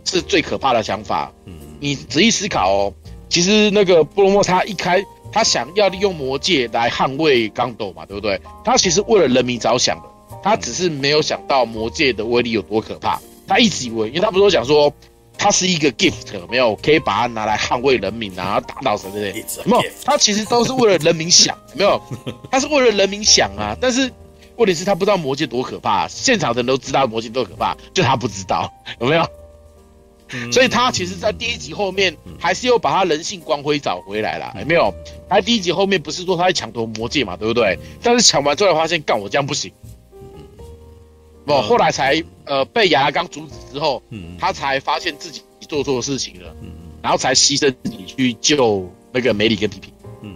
[0.06, 1.34] 是最可怕的想法。
[1.46, 2.94] 嗯，你仔细思考哦。
[3.30, 8.40] 其实那个布罗莫他一开，他想要利用魔界来捍卫刚斗嘛，对不对？
[8.64, 10.04] 他其实为了人民着想的，
[10.44, 13.20] 他只是没有想到魔戒的威力有多可怕。
[13.48, 14.94] 他一直以为，因为他不是讲说，
[15.38, 19.34] 他是一个 gift，没有可以把它拿来捍卫人民，然后打倒什么的，
[19.66, 19.84] 没有。
[20.04, 22.02] 他其实都是为了人民想，没有。
[22.52, 24.12] 他是为了人民想啊，但是
[24.56, 26.08] 问题是，他不知道魔戒多可怕。
[26.08, 29.26] 现场的人都知道魔戒多可怕，就他不知道，有没有？
[30.52, 34.92] 所以他其实，在第一集后面还是又把他人性光辉找回来了，有没有？
[35.30, 37.78] 他第一集后面不是说他在抢夺魔戒嘛，对不对？
[38.02, 39.72] 但是抢完之后发现，干我这样不行，
[41.46, 44.02] 不，后来才呃被亚拉冈阻止之后，
[44.40, 46.56] 他才发现自己做错事情了，
[47.02, 49.94] 然后才牺牲自己去救那个梅里跟皮皮。
[50.22, 50.36] 嗯，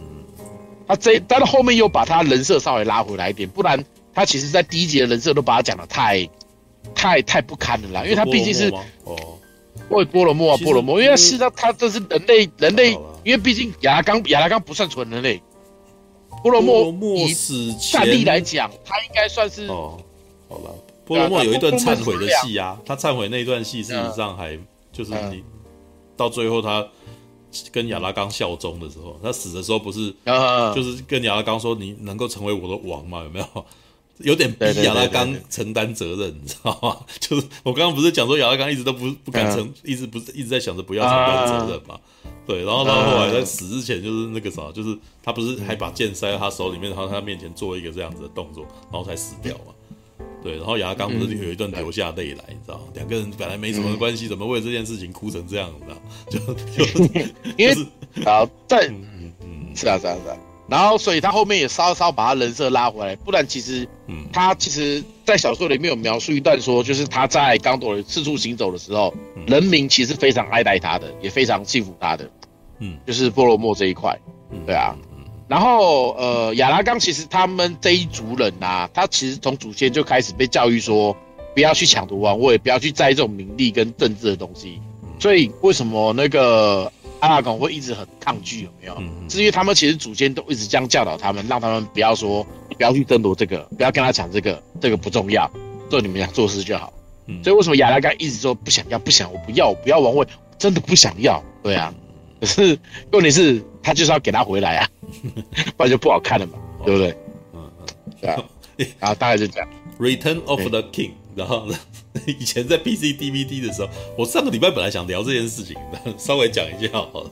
[0.88, 6.30] 他这但是后面又把他人设稍微拉回来一点，不然他其实在第一集的人设都把他讲的太
[6.94, 8.74] 太太不堪了啦，因为他毕竟是
[9.04, 9.16] 哦。
[9.90, 12.92] 为波罗莫啊，波罗莫，因为是他，他这是人类，人类，
[13.24, 15.42] 因为毕竟亚拉冈，亚拉冈不算纯人类。
[16.44, 16.60] 波罗
[16.92, 17.34] 莫以
[17.80, 19.98] 战力来讲，他应该算是哦。
[20.50, 20.76] 好了，
[21.08, 24.60] 波罗莫有一段忏悔的戏啊，他忏悔那一段戏，事实上还
[24.92, 25.42] 就是你
[26.16, 26.86] 到最后他
[27.72, 30.14] 跟亚拉冈效忠的时候，他死的时候不是，
[30.76, 33.24] 就是跟亚拉冈说，你能够成为我的王吗？
[33.24, 33.66] 有没有？
[34.20, 36.98] 有点逼亚拉冈承担责任，你知道吗？
[37.22, 42.00] 就是我刚刚不是讲说亚拉冈一直都不不敢承，一直不是一直在想着不要承担责任嘛？
[42.48, 49.74] 对，然后然后后来在死之前就是那个啥，就是他不是还把剑塞到他手里面，然后他面前做一个这样子的动作，然后才死掉嘛？
[50.44, 52.84] 对，然后牙刚不是有一段流下泪来，你知道吗？
[52.94, 55.72] 两个人本来没什么关系，怎么为了这件事情哭成这样？
[55.80, 55.86] 你
[56.36, 56.54] 知道？
[56.76, 57.04] 就就
[57.58, 57.76] 因为
[58.24, 60.38] 好在嗯嗯是啊是啊是啊。
[60.70, 72.30] 然后，所以他后面也稍稍把他人设拉回来，不然其实，嗯，他其实，在小说里面有描述一段说，就是他在刚铎四处行走的时候，嗯、人民其实非常爱戴他的，也非常信服他的，
[72.80, 74.20] 嗯，就是波罗莫这一块，
[74.52, 75.07] 嗯，对啊，嗯，
[75.48, 81.16] 然后呃，亚拉冈其实他们这一族人啊，他其实从祖先就开始被教育说，
[81.54, 84.82] 不要去抢夺王位，不要去在意这种名利跟政治的东西，
[85.20, 86.92] 所以为什么那个？
[87.20, 88.96] 阿拉贡会一直很抗拒，有没有？
[89.28, 92.46] 是因为他们其实祖先都一直这样教导他们，让他们不要说，
[92.78, 95.50] 不要去争夺这个，不要跟他抢这个，这个不重要，
[95.90, 96.94] 做你们想做事就好。
[97.26, 100.28] 嗯，所以为什么亚拉冈一直说不想要，不想，我不要，我不要王位，
[100.60, 101.44] 真的不想要。
[101.64, 101.92] 对啊，
[102.40, 102.78] 可是
[103.12, 104.90] 问题是，他就是要给他回来啊，
[105.76, 106.54] 不然就不好看了嘛，
[106.86, 107.12] 对不对？
[107.54, 107.86] 嗯嗯，
[108.22, 108.44] 对啊。
[109.00, 109.68] 然 后大概就这样
[110.00, 111.12] ，Return of the King。
[111.36, 111.76] 然后呢，
[112.26, 115.76] 以前在 PC DVD 的时候，我上个礼拜本来想聊这件事情，
[116.18, 117.32] 稍微讲一下好了。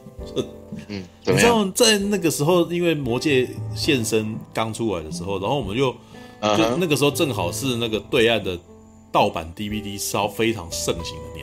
[0.87, 5.91] 嗯，你知道在那个时候，因为魔界现身刚出来的时候，然后我们就
[6.55, 8.55] 就那个时候正好是那个对岸的
[9.11, 11.34] 盗版 DVD 烧非常盛行的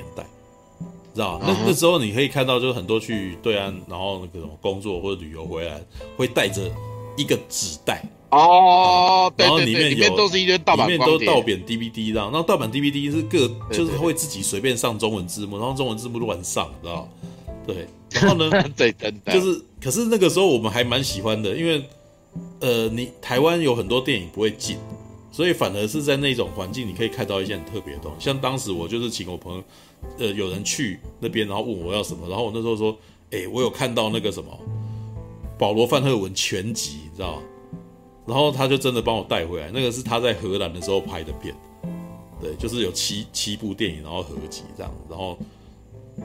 [1.14, 1.46] 知道吗？
[1.48, 5.80] 那那时候你可以看到，就是很多去对岸，然后那个什么工作或者旅游回来，
[6.16, 6.62] 会带着
[7.16, 8.02] 一个纸袋。
[8.30, 17.06] 哦，然后里面里面都是一些盗版，里面都盗版 DVD 这样，那盗版 DVD 是各就是会自己随便上中文字幕，然后中文字幕乱上，知道
[17.66, 18.90] 对，然后呢， 对，
[19.26, 21.84] 就是，可是那个时候我们还蛮喜欢的，因为
[22.60, 24.78] 呃，你台湾有很多电影不会进，
[25.30, 28.24] 所以反而是在那种环境，你可以看到一些很特别的东西。
[28.24, 29.62] 像当时我就是请我朋友，
[30.18, 32.96] 呃，有人去那边，然后问我要什么，然后我那时候说，
[33.30, 34.50] 哎，我有看到那个什么
[35.58, 37.42] 保罗范赫文全集，你知道吗？
[38.26, 41.54] 然后他就真的帮我带回来，那个是他在荷兰的时候拍的片，
[42.40, 45.36] 对，就是有七七部电影，然后合集这样，然后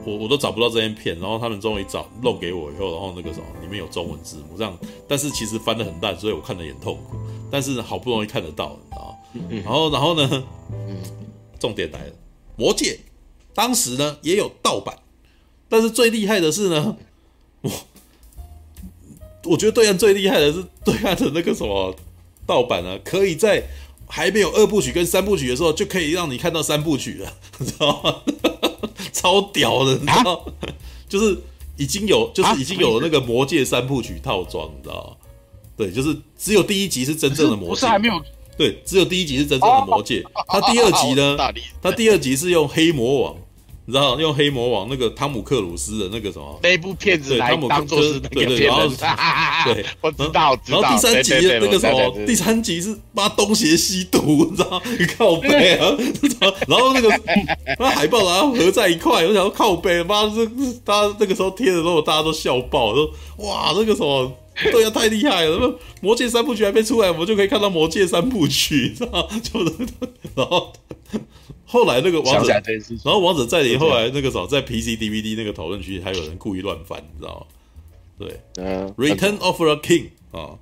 [0.04, 4.78] 我我都找不到这些片，然后他们终于找弄给我以后，然后那个什么里面有中文字幕这样，
[5.08, 7.16] 但是其实翻的很烂，所以我看的也很痛苦。
[7.50, 9.62] 但是好不容易看得到，你知道吗？
[9.64, 10.44] 然后，然后呢？
[11.58, 12.10] 重点来了，
[12.56, 12.92] 《魔戒》
[13.58, 14.96] 当时呢也有盗版，
[15.68, 16.96] 但是最厉害的是呢，
[17.62, 17.70] 我
[19.46, 21.92] 我觉得对岸最厉害的是对岸的那个什么
[22.46, 23.64] 盗版啊，可以在
[24.06, 28.22] 还没有二部曲跟三部曲的时候，就可以让你看到三部曲了， 你知道吗？
[29.12, 30.46] 超屌的，你知道？
[31.08, 31.36] 就是
[31.76, 35.26] 已经有，就是已经有那个《魔戒》三部曲套装，你知道吗？
[35.76, 38.22] 对，就是只有第一集是真正的魔戒，不是还没有。
[38.56, 40.22] 对，只有第一集是真正的魔戒。
[40.46, 41.36] 他第二集呢？
[41.82, 43.36] 他第二集是用黑魔王，
[43.88, 46.60] 你知道用黑魔王那个汤姆克鲁斯的那个什么？
[46.62, 48.98] 那部片子来当做是那个片子。
[49.64, 50.54] 对，我知道。
[50.66, 52.14] 然后第三集那个什么？
[52.26, 54.82] 第三集是妈东邪西毒， 你知道？
[55.16, 55.96] 靠背啊！
[56.68, 57.08] 然后那个
[57.78, 60.44] 那海报然后合在一块，我想要靠背，妈这
[60.84, 64.30] 大家那个时候贴的时候，大家都笑爆，说哇那个什么？
[64.70, 65.78] 对呀、啊，太厉害了！
[66.02, 69.64] 魔界》三部曲还没出来，我们就可以看到《魔界》三部曲，知道就
[70.34, 70.74] 然后
[71.70, 72.48] 后来那个王者，
[73.04, 77.46] 然后王者再临后来那个时候在 PC DVD 那个讨论区还有人故意乱翻，你知道吗？
[78.18, 80.08] 对，嗯，《Return of the King》
[80.38, 80.58] 啊，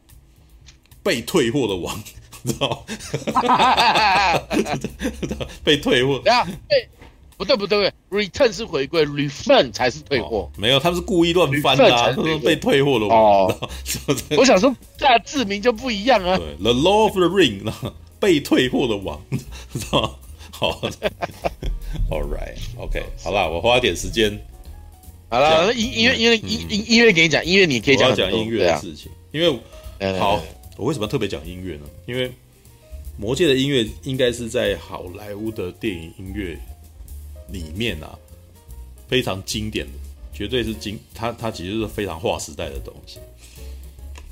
[1.03, 1.97] 被退货的王，
[2.43, 2.85] 你 知道
[5.63, 6.21] 被退货。
[7.39, 10.51] 不对不对，return 是回归，refund 才是退货。
[10.57, 13.07] 没有，他们是故意乱翻的，啊，他们被退货了。
[13.09, 13.55] 哦，
[14.39, 16.39] 我想说，这字名就不一样啊。
[16.39, 17.71] 对，The Law of the Ring，
[18.19, 19.21] 被退货的王，
[19.71, 20.11] 知道吗？
[20.59, 20.81] 好，
[22.09, 24.39] All right，OK，好啦，我花点时间。
[25.29, 29.13] 好了，音音乐音乐音音音乐给你讲，音乐你可以讲讲音乐的事情。
[29.33, 30.43] 因为好，
[30.79, 31.85] 我为什么特别讲音乐呢？
[32.07, 32.33] 因为
[33.19, 36.59] 魔戒的音乐应该是在好莱坞的电影音乐。
[37.49, 38.19] 里面啊，
[39.07, 39.93] 非常经典的，
[40.33, 43.21] 绝对是经，它它其实是非常划时代的东西。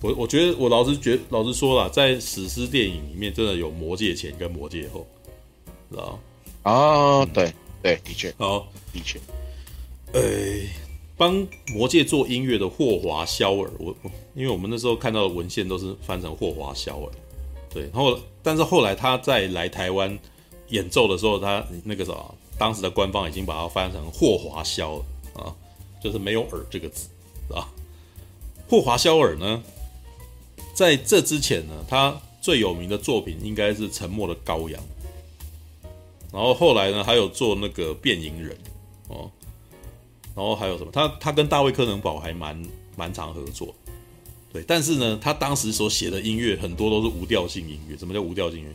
[0.01, 5.06] 我我觉得我老实觉老实说了，在史诗电影里面，真的有魔戒前跟魔戒后，
[5.90, 6.19] 知道吗？
[6.65, 7.52] 哦，对
[7.82, 9.19] 对，的确，好，的确。
[10.12, 10.20] 呃，
[11.16, 17.11] 帮魔界做音乐的霍华肖尔，我我因为我们那时候看到的文献都是翻成霍华肖尔，
[17.73, 20.19] 对，然后但是后来他在来台湾
[20.69, 22.12] 演奏的时候，他那个啥。
[22.56, 25.05] 当时的官方已经把它翻成霍华肖了
[25.35, 25.51] 啊，
[26.01, 27.09] 就是没有尔这个字
[27.52, 27.66] 啊。
[28.69, 29.61] 霍华肖尔呢，
[30.73, 34.81] 在这之前呢，他最有名的作品应该是《沉默的羔羊》，
[36.35, 38.59] 然后后来呢，还有做那个变蝇人，
[39.06, 39.31] 哦，
[40.35, 40.90] 然后还有什么？
[40.93, 42.61] 他他跟大卫·柯能堡还蛮
[42.97, 43.73] 蛮常合作，
[44.52, 44.65] 对。
[44.66, 47.97] 但是呢，他当时所写的音乐很多都是无调性音乐。
[47.97, 48.74] 什么叫无调性音乐？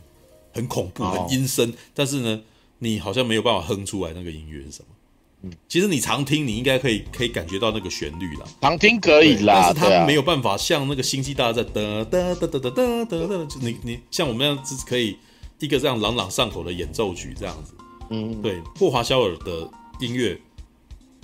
[0.53, 1.73] 很恐怖，很阴森。
[1.93, 2.41] 但是呢，
[2.77, 4.95] 你好像没有办法哼出来那个音乐是什么。
[5.41, 8.47] 嗯，其实你常听，你应该可以可以感觉到那个旋律了。
[8.61, 15.17] 常听可以啦，但是他没有办法像那个《星际大战》的的的的的的的，你你像我们这样子可以。
[15.59, 17.73] 一个这样朗朗上口的演奏曲这样子。
[18.09, 19.69] 嗯，对，霍华肖尔的
[19.99, 20.39] 音乐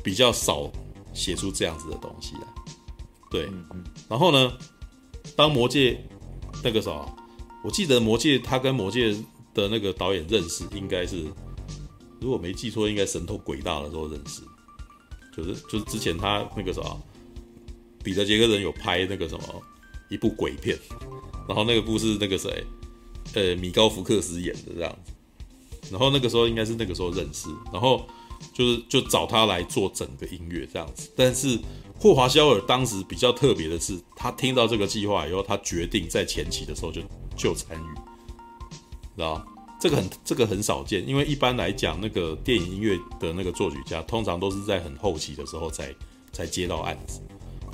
[0.04, 0.72] 比较少
[1.14, 2.42] 写出这样子的东西来。
[3.32, 3.50] 对，
[4.08, 4.54] 然后呢，
[5.36, 6.00] 当魔戒
[6.64, 7.06] 那个啥，
[7.64, 9.16] 我记得魔戒他跟魔戒
[9.54, 11.26] 的那个导演认识应该是。
[12.22, 14.42] 如果没记错，应该神偷鬼大的时候认识，
[15.36, 16.82] 就是就是之前他那个啥，
[18.04, 19.44] 彼得杰克人有拍那个什么
[20.10, 20.76] 一部鬼片，
[21.48, 22.66] 然后那个部是那个谁，
[23.34, 25.12] 呃，米高福克斯演的这样子，
[25.92, 28.06] 然后那个时候应该是那个时候认识，然后
[28.54, 31.60] 就是就找他来做整个音乐这样子，但是
[32.00, 37.02] 霍华肖尔当时比较特别的是，他听到这个计划以后，他决定在前期的时候就
[37.36, 37.96] 就参与，
[39.16, 39.46] 知道？
[39.78, 45.94] 这个很这个很少见，因为一般来讲，那个电影音乐的那个作曲家，通常都是在很后期的时候才
[46.32, 47.22] 才接到案子。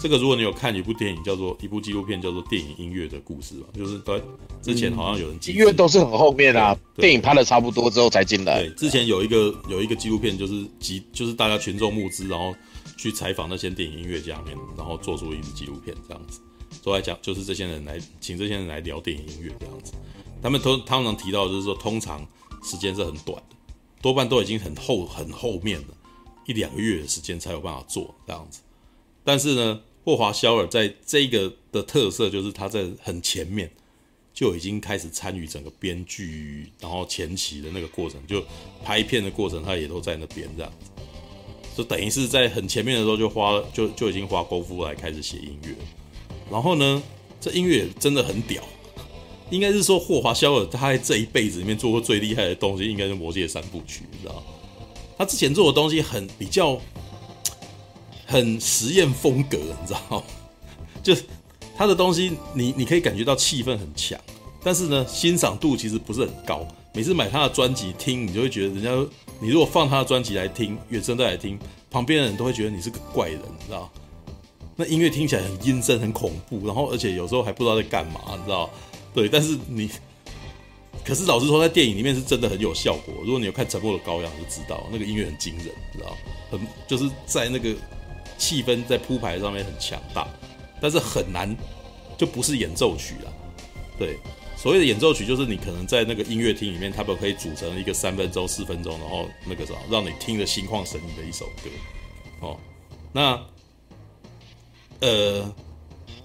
[0.02, 4.20] 这个如果你有看一部电影，叫做一部纪录片，叫做《电影音乐的故事》吧，就是在
[4.60, 8.64] 之前好像有人音乐都是很后面啊，电影拍的差不多之后才进来。
[8.64, 12.56] 对，之前有一个有一个纪录片，就是集就是大家群众募资，然后
[12.98, 16.42] 去采访那些电影音乐家面，然后做出一部纪录片这样子，
[16.82, 19.94] 都在讲就是这些人来请这些人来聊电影音乐这样子。
[20.42, 22.28] 他们通通常提到就是说，通常
[22.64, 23.56] 时间是很短的，
[24.02, 25.94] 多半都已经很后很后面了，
[26.48, 28.62] 一两个月的时间才有办法做这样子。
[29.24, 33.70] 但是呢，霍华肖尔在这个的特色就是他在很前面，
[34.34, 38.44] 就已经开始参与整个编剧，然后前期的那个过程，就
[38.84, 40.90] 拍片的过程，他也都在那边这样子，
[41.78, 45.76] 就等于是在很前面的时候就花了，就就已经花功夫来开始写音乐。
[46.50, 47.02] 然后呢，
[47.40, 48.64] 这音乐真的很屌，
[49.52, 54.44] 应该是说霍华肖尔他在这一辈子里面做过最厉害的东西，应该是《魔戒三部曲》，你知道？
[55.18, 56.82] 他之前做的东西很比较
[58.32, 60.24] 很实验风格，你知道？
[61.04, 61.16] 就。
[61.74, 64.20] 他的东西，你你可以感觉到气氛很强，
[64.62, 66.68] 但是呢，欣赏度其实不是很高。
[66.94, 71.58] 每次买他的专辑听，你就会觉得人家，你如果放他的专辑来听，原声带来听，
[71.90, 73.90] 旁边的人都会觉得你是个怪人，你知道？
[74.76, 78.70] 那音乐听起来很阴森、很恐怖，然后而且有时候还不知道在干嘛，你知道？
[79.16, 79.90] 对，但是你，
[81.04, 83.16] 可是老实说，在电影里面是真的很有效果。
[83.24, 86.16] 如果你有看《沉默的羔羊》，就知道那个音乐很惊人，你知道？
[86.52, 87.74] 很就是在那个
[88.42, 90.28] 气氛在铺排上面很强大。
[90.82, 91.56] 但是很难，
[92.18, 93.32] 就不是演奏曲了。
[94.00, 94.18] 对，
[94.58, 101.70] 所谓的演奏曲，就是你可能在那个音乐厅里面，他们可以组成一个三分钟、四分钟，然后那个什么，让你听得心旷神怡的一首歌。
[102.40, 102.58] 哦，
[103.14, 103.40] 那
[105.02, 105.44] 呃，《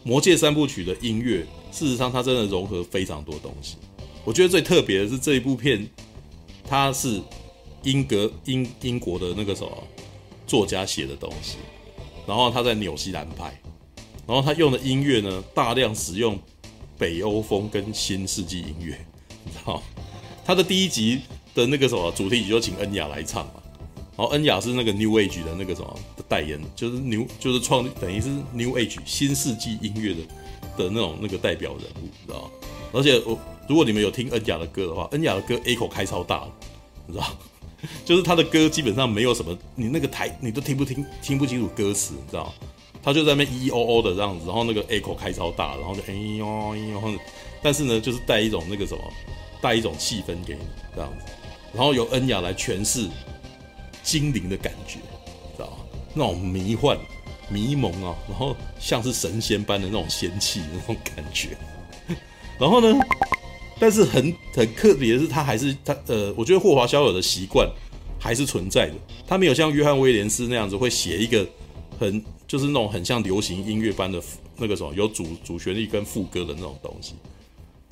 [0.03, 3.77] 魔戒三部曲》的音乐，事实上它真的融合非常多东西。
[4.25, 5.87] 我觉得最特别的是这一部片，
[6.67, 7.21] 它是
[7.83, 9.71] 英格英英国的那个什么
[10.47, 11.59] 作家写的东西，
[12.27, 13.53] 然后他在纽西兰拍。
[14.27, 16.39] 然后他用的音乐呢，大量使用
[16.99, 18.99] 北欧风跟新世纪音乐，
[19.45, 19.83] 你知道？
[20.45, 21.21] 他的第一集
[21.55, 23.63] 的那个什么主题曲就请恩雅来唱嘛。
[24.17, 30.21] 然后恩雅是那个 New Age 的那个什么的代言，就是 New 就是创等于是 New Age 新世纪音乐的
[30.79, 32.51] 的那种那个代表人物，你知道？
[32.93, 33.39] 而且我
[33.69, 36.53] 如果你们有听恩雅的歌的话，恩雅的歌 A 口开超大的，
[37.07, 37.27] 你知道？
[38.05, 42.53] 就是他的歌基本上没有什么，你那个台你都听不听听不清楚歌词，你知道？
[43.03, 47.19] 他就在那边咿咿哦哦的这样子，然后那个 echo 开超大，然后就哎呦哎呦，
[47.63, 49.03] 但是呢，就是带一种那个什么，
[49.61, 50.61] 带一种气氛给你
[50.95, 51.33] 这样子，
[51.73, 53.09] 然后由恩雅来诠释
[54.03, 54.99] 精灵的感觉，
[55.57, 55.79] 知道？
[56.15, 56.99] 那种迷幻、
[57.49, 61.51] 迷蒙啊，然后像是神仙般的那种仙气那种感觉。
[62.59, 62.99] 然后呢，
[63.79, 67.71] 但是很很特别的是，他还是他呃，我觉得霍华肖尔的习惯
[68.19, 68.95] 还是存在的，
[69.27, 71.47] 他没有像约翰威廉斯那样子会写一个
[71.99, 72.23] 很。
[72.49, 74.23] 就是那种很像流行音乐般的
[74.57, 77.15] 那个什么，有主主旋律跟副歌的那种东西。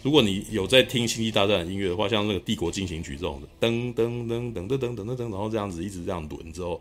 [0.01, 6.81] 如果你有在听《星际大战》的音乐的话，像那个《帝国进行曲》这种的，噔噔噔噔噔噔噔噔，然后这样子一直这样轮之后，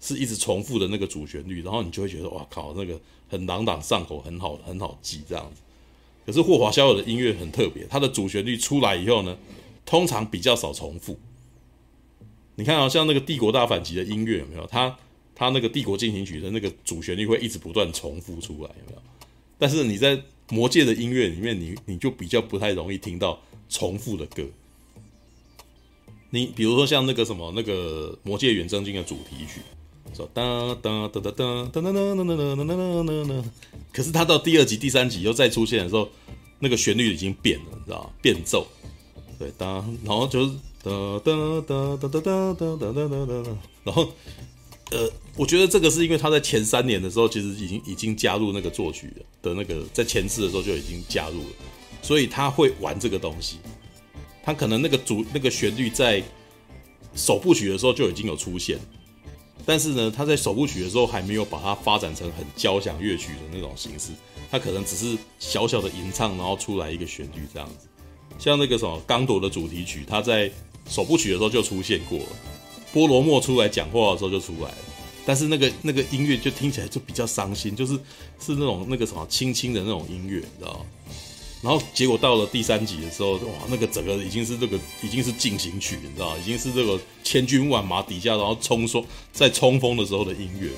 [0.00, 2.96] 是一直重复的那个主旋律，然后你就会觉得哇靠，那个
[3.28, 5.60] 很朗朗上口，很好很好记这样子。
[6.28, 9.34] 可是霍华肖尔的音乐很特别，它的主旋律出来以后呢，
[9.86, 11.18] 通常比较少重复。
[12.56, 14.66] 你看啊，像那个《帝国大反击》的音乐有没有？
[14.66, 14.94] 它
[15.34, 19.02] 他那个《帝国进行曲》的那个主旋律会一直不断重复出来，有没有？
[19.56, 20.16] 但是你在
[20.50, 23.40] 《魔界》的音乐里面，你你就比较不太容易听到
[23.70, 24.44] 重复的歌。
[26.28, 29.62] 你比如说像那个什么那个《魔界远征军》的主题曲，
[30.14, 30.42] 说哒
[30.82, 33.44] 哒哒哒哒哒哒哒哒哒哒哒哒哒，
[33.92, 36.08] 可是他到第二集、第三集又再出现的时候，
[36.58, 38.10] 那个旋律已经变了，你知道吗？
[38.20, 38.66] 变奏，
[39.38, 40.52] 对，当然后就是
[40.82, 40.90] 哒
[41.24, 44.08] 哒哒哒哒哒哒哒哒哒哒，然后。
[44.90, 45.06] 呃，
[45.36, 49.12] 我觉得这个是因为他在前三年的时候，其实已经已经加入那个作曲
[49.42, 51.50] 的那个，在前次的时候就已经加入了，
[52.00, 53.58] 所以他会玩这个东西。
[54.42, 56.24] 他可能那个主那个旋律在
[57.14, 58.78] 首部曲的时候就已经有出现，
[59.68, 64.12] 但是呢，他在首部曲的时候还没有把它发展成很交响乐曲的那种形式，
[64.50, 67.86] 他可能只是小小的吟唱，然后出来一个旋律这样子。
[68.38, 70.50] 像那个什么刚铎的主题曲，他在
[70.88, 72.26] 首部曲的时候就出现过了。
[72.94, 74.78] 波罗莫出来讲话的时候就出来了，
[75.26, 77.92] 但是那个那个音乐就听起来就比较伤心，就是
[78.40, 80.86] 是那种那个什么轻轻的那种音乐，你知道吗？
[81.60, 86.36] 然后结果到了第三集的时候，哇，那个整个已经是这个已经是进行曲，你知道？
[86.38, 90.70] 已经是这个千军万马底下然后冲锋在冲锋的时候的音乐。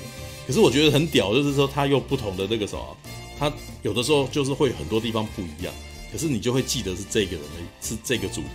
[0.47, 2.97] 可是我觉得很屌，就是说他用不同的那个什么，
[3.37, 3.51] 他
[3.83, 5.73] 有的时候就是会很多地方不一样，
[6.11, 8.47] 可是你就会记得是这个人的，是这个主题，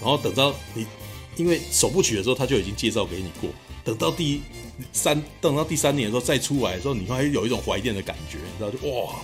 [0.00, 0.86] 然后等到你。
[1.38, 3.50] 因为首部曲的时候他就已经介绍给你过，
[3.84, 4.40] 等到第
[4.90, 9.16] 三等到第三年的时候再出来的时候，你会有一种怀念的感觉，你知道就哇，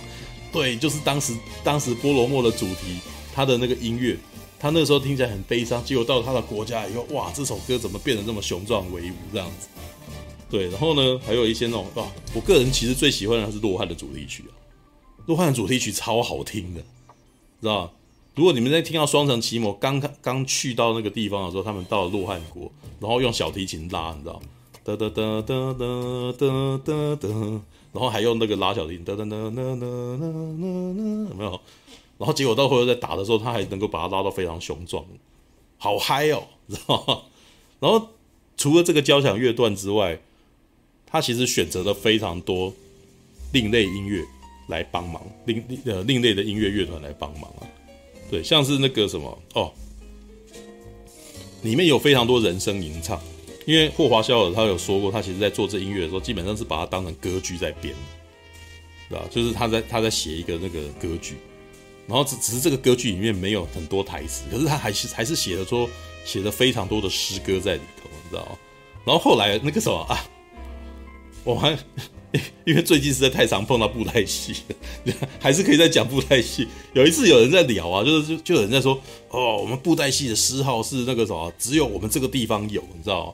[0.53, 2.99] 对，就是当时当时波罗莫的主题，
[3.33, 4.15] 他的那个音乐，
[4.59, 9.67] 他那时候听起来很悲伤，结果到他的国家以后，哇，这首歌怎么变得这么雄壮威武这样子？
[10.49, 12.05] 对，然后呢，还有一些那种哇，
[12.35, 14.53] 我个人其实最喜欢的是洛汗的主题曲啊，
[15.25, 16.81] 洛汗的主题曲超好听的，
[17.59, 17.91] 知道？
[18.35, 24.41] 如果你们在听到双城奇魔刚刚去到那个地方的时候，他们到了洛汗国，然后用小提琴拉，你知道，
[24.83, 27.29] 哒哒哒哒哒哒哒哒，
[27.93, 29.85] 然后还用那个拉小提琴，哒哒哒哒哒哒哒，
[31.29, 31.61] 有没有？
[32.17, 35.05] 然后结果到后来在打的时候，他还能够把它拉到非常雄壮，
[35.77, 37.21] 好嗨哦，知道吗？
[37.79, 38.09] 然后
[38.57, 40.19] 除了这个交响乐段之外，
[41.05, 42.73] 他其实选择了非常多
[43.51, 44.23] 另类音乐
[44.67, 47.67] 来帮忙，另呃另类的音乐乐团来帮忙啊。
[48.31, 49.71] 对，像是那个什么哦，
[51.61, 53.21] 里面有非常多人声吟唱，
[53.65, 57.95] 因为霍华肖尔他有说过，他其实在做这音乐的时候，基本上是把它当成歌剧在编，
[59.09, 59.25] 对吧？
[59.29, 61.35] 就是他在他在写一个那个歌剧。
[62.05, 65.89] 然后只只是这个歌剧里面没有很多台词，可是他还是还是写了说
[66.25, 68.59] 写了非常多的诗歌在里头，你知道？
[69.05, 70.19] 然后后来那个什么啊，
[71.45, 71.77] 我还
[72.65, 74.53] 因为最近实在太常碰到布袋戏，
[75.39, 76.67] 还是可以再讲布袋戏。
[76.91, 78.99] 有一次有人在聊啊，就是就有人在说
[79.29, 83.33] 哦，我们布袋戏的诗号是那个什么，只有我们这个地方有，你知道吗？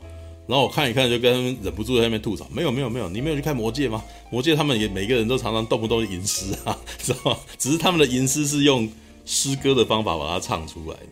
[0.49, 4.03] 然后我看一看，就跟忍不住在那边吐槽：没有没有没有，你没有去看《魔戒》吗？
[4.31, 7.37] 《魔戒》他们也每个人都常常动不动吟诗啊，知道吗？
[7.59, 8.89] 只是他们的吟诗是用
[9.27, 11.09] 诗歌的方法把它唱出来的。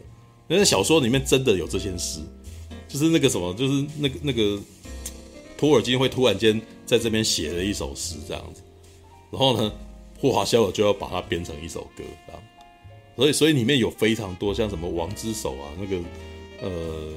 [0.48, 2.20] 那小说里面真的有这些诗，
[2.88, 4.60] 就是那个什么，就是那个那个
[5.56, 8.64] 托尔金会突然间在这边写了一首诗这样子，
[9.30, 9.72] 然后呢，
[10.20, 12.42] 霍华肖尔就要把它编成一首歌这样。
[13.16, 16.04] 所以所以里面有非常多像什么王之手啊，那个
[16.60, 17.14] 呃。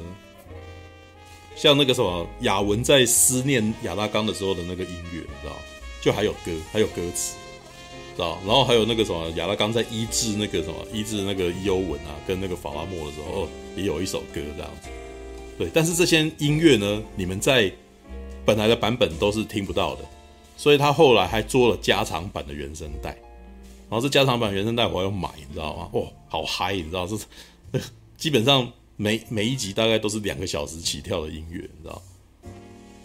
[1.60, 5.52] 像那个什么雅文在思念亚拉冈的时候的那个音乐，你知道？
[6.00, 7.36] 就还有歌，还有歌词，
[8.16, 8.38] 知道？
[8.46, 13.46] 然后还有那个什么亚拉冈在医治那个什么医治那个伊欧文啊，跟那个法拉莫的时候，
[13.76, 14.88] 也有一首歌这样子。
[15.58, 17.70] 对，但是这些音乐呢，你们在
[18.46, 20.04] 本来的版本都是听不到的，
[20.56, 23.10] 所以他后来还做了加长版的原声带。
[23.90, 25.90] 然后这加长版原声带我要买，你知道吗？
[25.92, 27.06] 哇，好嗨，你知道？
[27.06, 27.26] 这是
[28.16, 28.66] 基本上。
[29.00, 32.02] 每每一集大概都是两个小时起跳的音乐，你知道？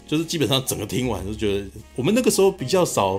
[0.06, 3.18] 就是基本上整个听完就觉得，我们那个时候比较少，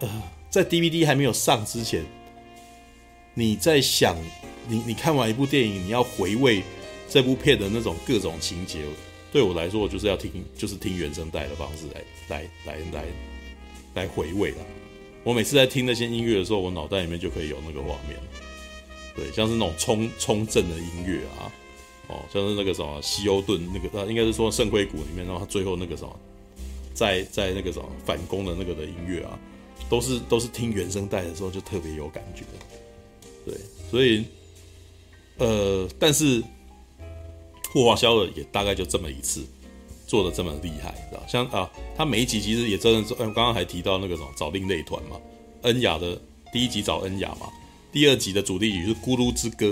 [0.00, 2.04] 呃，在 DVD 还没有上之前，
[3.32, 4.16] 你在想，
[4.66, 6.64] 你你看完一部电影，你要回味
[7.08, 8.80] 这部片的那种各种情节，
[9.32, 13.04] 对我来说，我就是要听，就是听原声带的方式来来来来
[13.94, 14.56] 来回味了。
[15.22, 18.18] 我每次在听那些音乐的时候，我脑袋里面就可以有那个画面，
[19.14, 21.52] 对，像是那种冲冲阵的音乐啊。
[22.08, 26.14] 哦，像是那个什么西欧顿那个，呃，应该是说圣盔谷里面，然后他最后那个什么，
[26.92, 29.38] 在在那个什么反攻的那个的音乐啊，
[29.88, 32.44] 都是都是听原声带的时候就特别有感觉，
[33.46, 33.54] 对，
[33.90, 34.24] 所以，
[35.38, 36.42] 呃，但是
[37.72, 39.42] 霍华肖尔也大概就这么一次
[40.06, 41.22] 做的这么厉害，知道？
[41.26, 45.16] 像啊，他每一集其实也真的是，嗯，刚刚还提到那个什么找另类团嘛，
[45.62, 46.20] 恩雅的
[46.52, 47.50] 第一集找恩雅嘛，
[47.90, 49.66] 第二集的主题曲是《咕噜之歌》。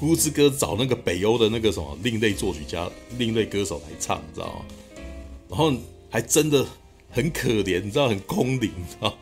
[0.00, 4.64] 孤之歌找那个北欧的那个什么另类作曲家、另类歌手来唱，你知道吗？
[5.50, 5.70] 然后
[6.08, 6.66] 还真的
[7.10, 9.14] 很可怜，你知道很空灵，你知道？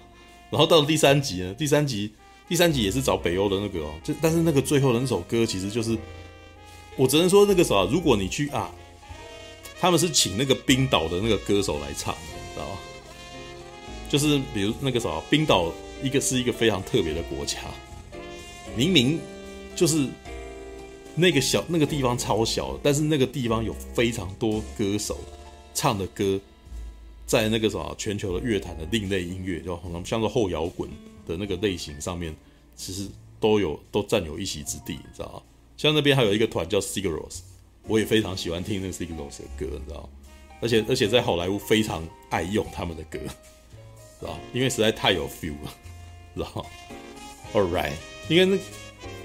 [0.50, 2.12] 然后到了第三集呢，第三集
[2.48, 5.98] 第三集也是找北欧的那个哦，就但是那个最后的那首歌其实就是，
[6.96, 8.70] 我只能说那个啥，如果你去啊，
[9.80, 12.78] 他们是请那个冰岛的那个歌手来唱，你知道吗？
[14.08, 15.72] 就是比如那个啥，冰岛
[16.04, 17.58] 一个是一个非常特别的国家，
[18.76, 19.18] 明明
[19.74, 20.06] 就是。
[21.18, 25.18] 那个小那个地方超小，但是那个地方有非常多歌手
[25.74, 26.40] 唱的歌，
[27.26, 30.88] 在那个什么全球的乐坛的另类音乐，就好像像是后摇滚
[31.26, 32.32] 的那个类型上面，
[32.76, 33.08] 其实
[33.40, 35.42] 都有都占有一席之地，你知道吗？
[35.76, 37.40] 像那边还有一个团叫 Sigur Rós，
[37.88, 40.08] 我也非常喜欢听那个 Sigur Rós 的歌，你知道吗？
[40.60, 43.18] 而且而且在好莱坞非常爱用他们的歌，
[44.20, 44.38] 知道？
[44.52, 45.74] 因为实在太有 feel 了，
[46.36, 46.66] 知道
[47.52, 47.94] ？All right，
[48.28, 48.56] 因为那。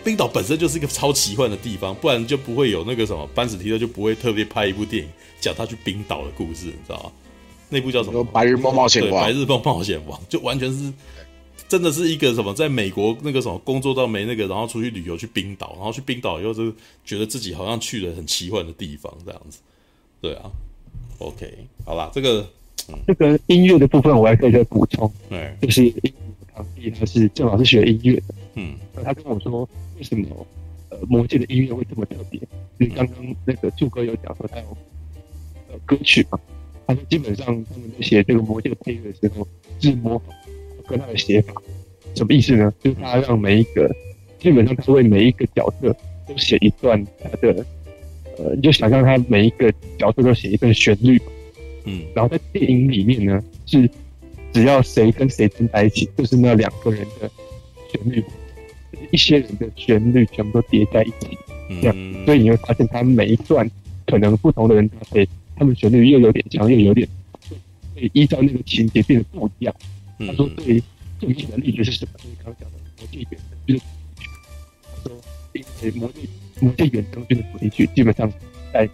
[0.03, 5.09] 冰岛本身就是一个超奇幻的地方，不然就不会有那个什么班史提特就不会特别拍一部电影
[5.39, 7.11] 讲他去冰岛的故事，你知道吗？
[7.69, 8.19] 那部叫什么？
[8.23, 9.11] 《白日梦冒险王》。
[9.11, 10.93] 对，《白日梦冒险王》就完全是
[11.67, 16.71] 真的是一个什么，在美国那个什么工作到没那个，然后出去旅游去冰岛，然后去冰岛以后就
[17.03, 19.59] 觉得自己好像去了很奇幻的地方这样子。
[20.21, 20.51] 对啊
[21.17, 21.51] ，OK，
[21.83, 22.47] 好啦，这个、
[22.89, 26.13] 嗯、这个音乐的部分我还可以再补充，对，就是因为
[26.53, 29.67] 堂弟他是正好是学音乐的，嗯，他跟我说。
[30.03, 30.45] 为什么
[30.89, 32.37] 呃魔界的音乐会这么特别？
[32.77, 34.77] 就是刚刚那个柱哥有讲说他有
[35.71, 36.37] 呃歌曲嘛，
[36.85, 39.47] 他说基本上他们在写这个魔界的配乐的时候
[39.79, 40.35] 是模仿
[40.85, 41.53] 跟他的写法，
[42.15, 42.73] 什么意思呢？
[42.83, 43.89] 就是他让每一个
[44.39, 45.95] 基本上他是为每一个角色
[46.27, 47.65] 都写一段他的
[48.37, 51.21] 呃，你就想象他每一个角色都写一段旋律，
[51.85, 53.89] 嗯，然后在电影里面呢是
[54.51, 57.31] 只要谁跟谁站在一起，就是那两个人的
[57.89, 58.21] 旋律。
[59.11, 61.37] 一些人的旋律全部都叠在一起，
[61.81, 63.69] 这样，所以你会发现他每一段
[64.05, 67.07] 可能不同的人搭配，他们旋律又有点强，又有点，
[67.49, 67.57] 所
[68.01, 69.75] 以依照那个情节变得不一样。
[70.19, 70.81] 他说最
[71.19, 72.11] 最明显的例子是什么？
[72.17, 73.81] 就是刚刚讲的魔戒原声，就是
[75.03, 75.21] 说，
[75.53, 76.21] 因为魔界
[76.59, 78.31] 魔界远征军的主题曲基本上
[78.73, 78.89] 在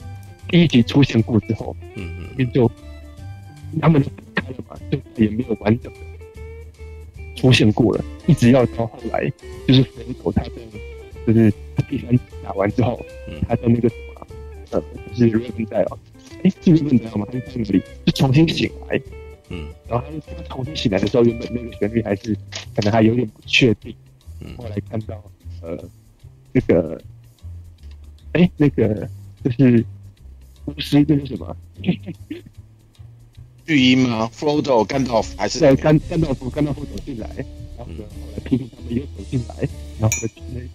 [0.48, 2.72] 第一集出现过之后，嗯嗯，就
[3.82, 6.00] 他们都开了嘛，就也没有完整的
[7.40, 9.32] 出现过了，一直要到后来，
[9.66, 10.50] 就是佛陀他在
[11.26, 13.00] 就是他第三打完之后，
[13.30, 14.28] 嗯，他在那个什么，
[14.72, 14.84] 呃，
[15.14, 15.98] 就是 Rivendell
[16.44, 17.26] 哎，是 Rivendell 吗？
[17.32, 19.02] 还是在那里就重新醒来。
[19.50, 22.36] 嗯，然后他他重新醒来的时候，原本那个旋律还是
[22.76, 23.96] 可能还有点不确定。
[24.42, 25.24] 嗯，后来看到
[25.62, 25.78] 呃，
[26.52, 27.02] 那个，
[28.34, 29.10] 哎，那个
[29.44, 29.86] 就是
[30.66, 31.56] 巫师，这是什么？
[33.70, 36.50] 巨婴吗？Frodo、甘道夫还是在甘甘道夫？
[36.50, 37.30] 甘道夫走进来，
[37.78, 39.70] 然后呢，后来批评他们又走进来，
[40.00, 40.18] 然后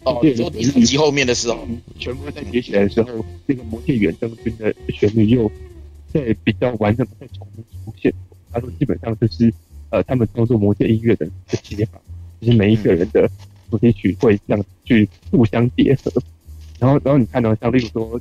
[0.05, 1.67] 那哦，就第四集后面的时候，
[1.99, 5.51] 全部在叠起来的时候，那个魔戒远征军的旋律又
[6.13, 8.15] 在比较完整的再重新出现。
[8.53, 9.53] 他说：“基本上就是，
[9.91, 12.01] 呃，他们操作魔戒音乐的的写法，
[12.41, 13.29] 就是每一个人的
[13.73, 16.13] 主题曲会这样去互相结合。
[16.79, 18.21] 然后，然后你看到像例如说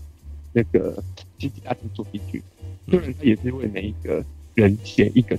[0.51, 0.95] 那个
[1.37, 2.41] 《星际大战》主题曲，
[2.89, 5.37] 虽然他也是为每一个人写一个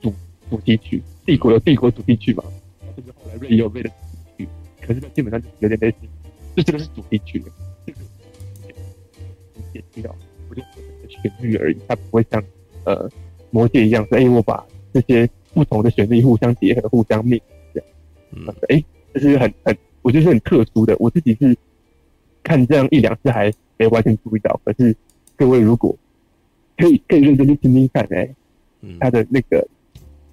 [0.00, 0.12] 主
[0.48, 2.44] 主题曲，帝国有帝国主题曲嘛，
[2.96, 3.94] 甚至后来瑞也有瑞的主
[4.36, 4.48] 题曲，
[4.80, 5.96] 可是它基本上就有点类似，
[6.56, 7.42] 就这个是主题曲，
[7.86, 7.98] 这个
[9.54, 10.14] 很简要，
[10.48, 10.62] 不是
[11.08, 12.42] 旋律而已，它不会像
[12.84, 13.10] 呃。”
[13.52, 14.64] 魔戒一样，说哎，我把
[14.94, 17.40] 这些不同的旋律互相结合、互相 mix
[17.74, 17.88] 这样，
[18.30, 18.80] 嗯，哎，
[19.12, 20.94] 这是很很，我觉得是很特殊的。
[21.00, 21.56] 我自己是
[22.44, 24.96] 看这样一两次还没完全注意到，可是
[25.34, 25.98] 各位如果
[26.80, 28.34] 可以可以认真去听听看，哎，
[28.80, 29.66] 嗯，他的那个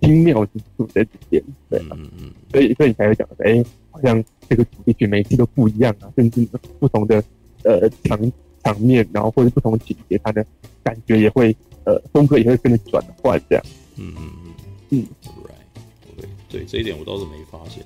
[0.02, 1.98] 精妙之处在这边，对吧？
[2.00, 6.48] 嗯嗯，所以所以你才会讲说，哎，好像这个主题曲每次都不一样啊，甚至
[6.80, 7.24] 不同的
[7.64, 8.20] 呃场
[8.64, 10.46] 场面，然后或者不同的情节，它的
[10.84, 11.56] 感觉也会。
[11.88, 13.64] 呃，风格也会跟着转换，这样。
[13.96, 14.54] 嗯嗯嗯
[14.90, 15.08] 嗯
[15.42, 17.82] ，right，对对，这一点我倒是没发现。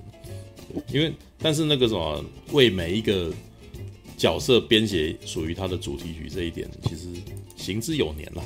[0.92, 3.32] 因为，但是那个什么，为每一个
[4.18, 7.10] 角色编写属于他的主题曲这一点，其实
[7.62, 8.44] 行之有年了。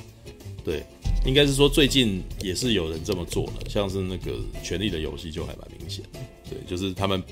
[0.64, 0.84] 对，
[1.26, 4.32] 应该是说最近也是有人这么做的，像是那个
[4.64, 6.20] 《权力的游戏》就还蛮明显的。
[6.50, 7.24] 对，就是他们《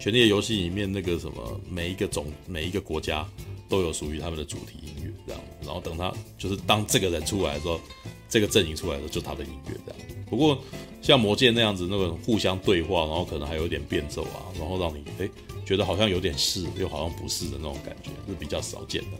[0.00, 3.26] 权力的游戏》里面那个什么，每一个种、每一个国家。
[3.70, 5.40] 都有属于他们的主题音乐，这样。
[5.64, 7.80] 然后等他就是当这个人出来的时候，
[8.28, 10.00] 这个阵营出来的时候，就他的音乐这样。
[10.28, 10.58] 不过
[11.00, 15.30] 像魔戒那样子，那个互相对话，然后可能还有点变奏啊，然后让你诶
[15.64, 19.18] 觉得好像有点是，又好像不是的那种感觉，是比较少见的。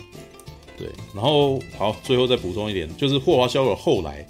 [0.81, 4.27] 对，然后好，最后再补充一点，就是霍华肖尔后来，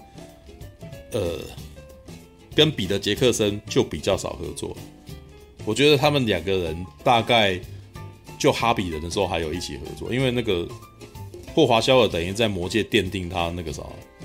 [1.12, 1.39] 呃，
[2.55, 4.77] 跟彼得杰克森就比较少合作。
[5.64, 7.59] 我觉得他们两个人大概。
[8.39, 10.66] 就哈比人的时候还有一起合作，因为那个
[11.55, 13.82] 霍华肖尔等于在魔界奠定他那个啥，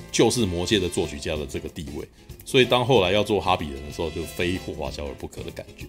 [0.09, 2.07] 就是魔界的作曲家的这个地位，
[2.45, 5.85] 所以当后来要做哈比人的时候，就非霍华肖尔不可的感觉。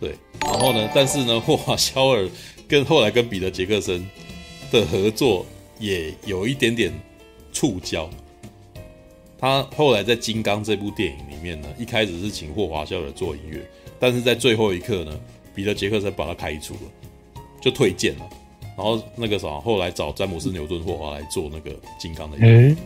[0.00, 2.26] 对，然后呢，但是呢，霍华肖尔
[2.66, 4.02] 跟后来跟彼得杰克森
[4.72, 5.44] 的合作
[5.78, 6.90] 也有一点点
[7.52, 8.08] 触礁。
[9.38, 13.60] 他后来在《金刚》这部电影里面呢，一开始是请霍华肖来做音乐，
[14.00, 15.20] 但是在最后一刻呢，
[15.54, 16.80] 彼得杰克森把他开除了。
[17.60, 18.28] 就退件了，
[18.76, 22.76] 然后那个啥，后来找詹姆斯·牛顿·霍华来做那个金刚的音乐。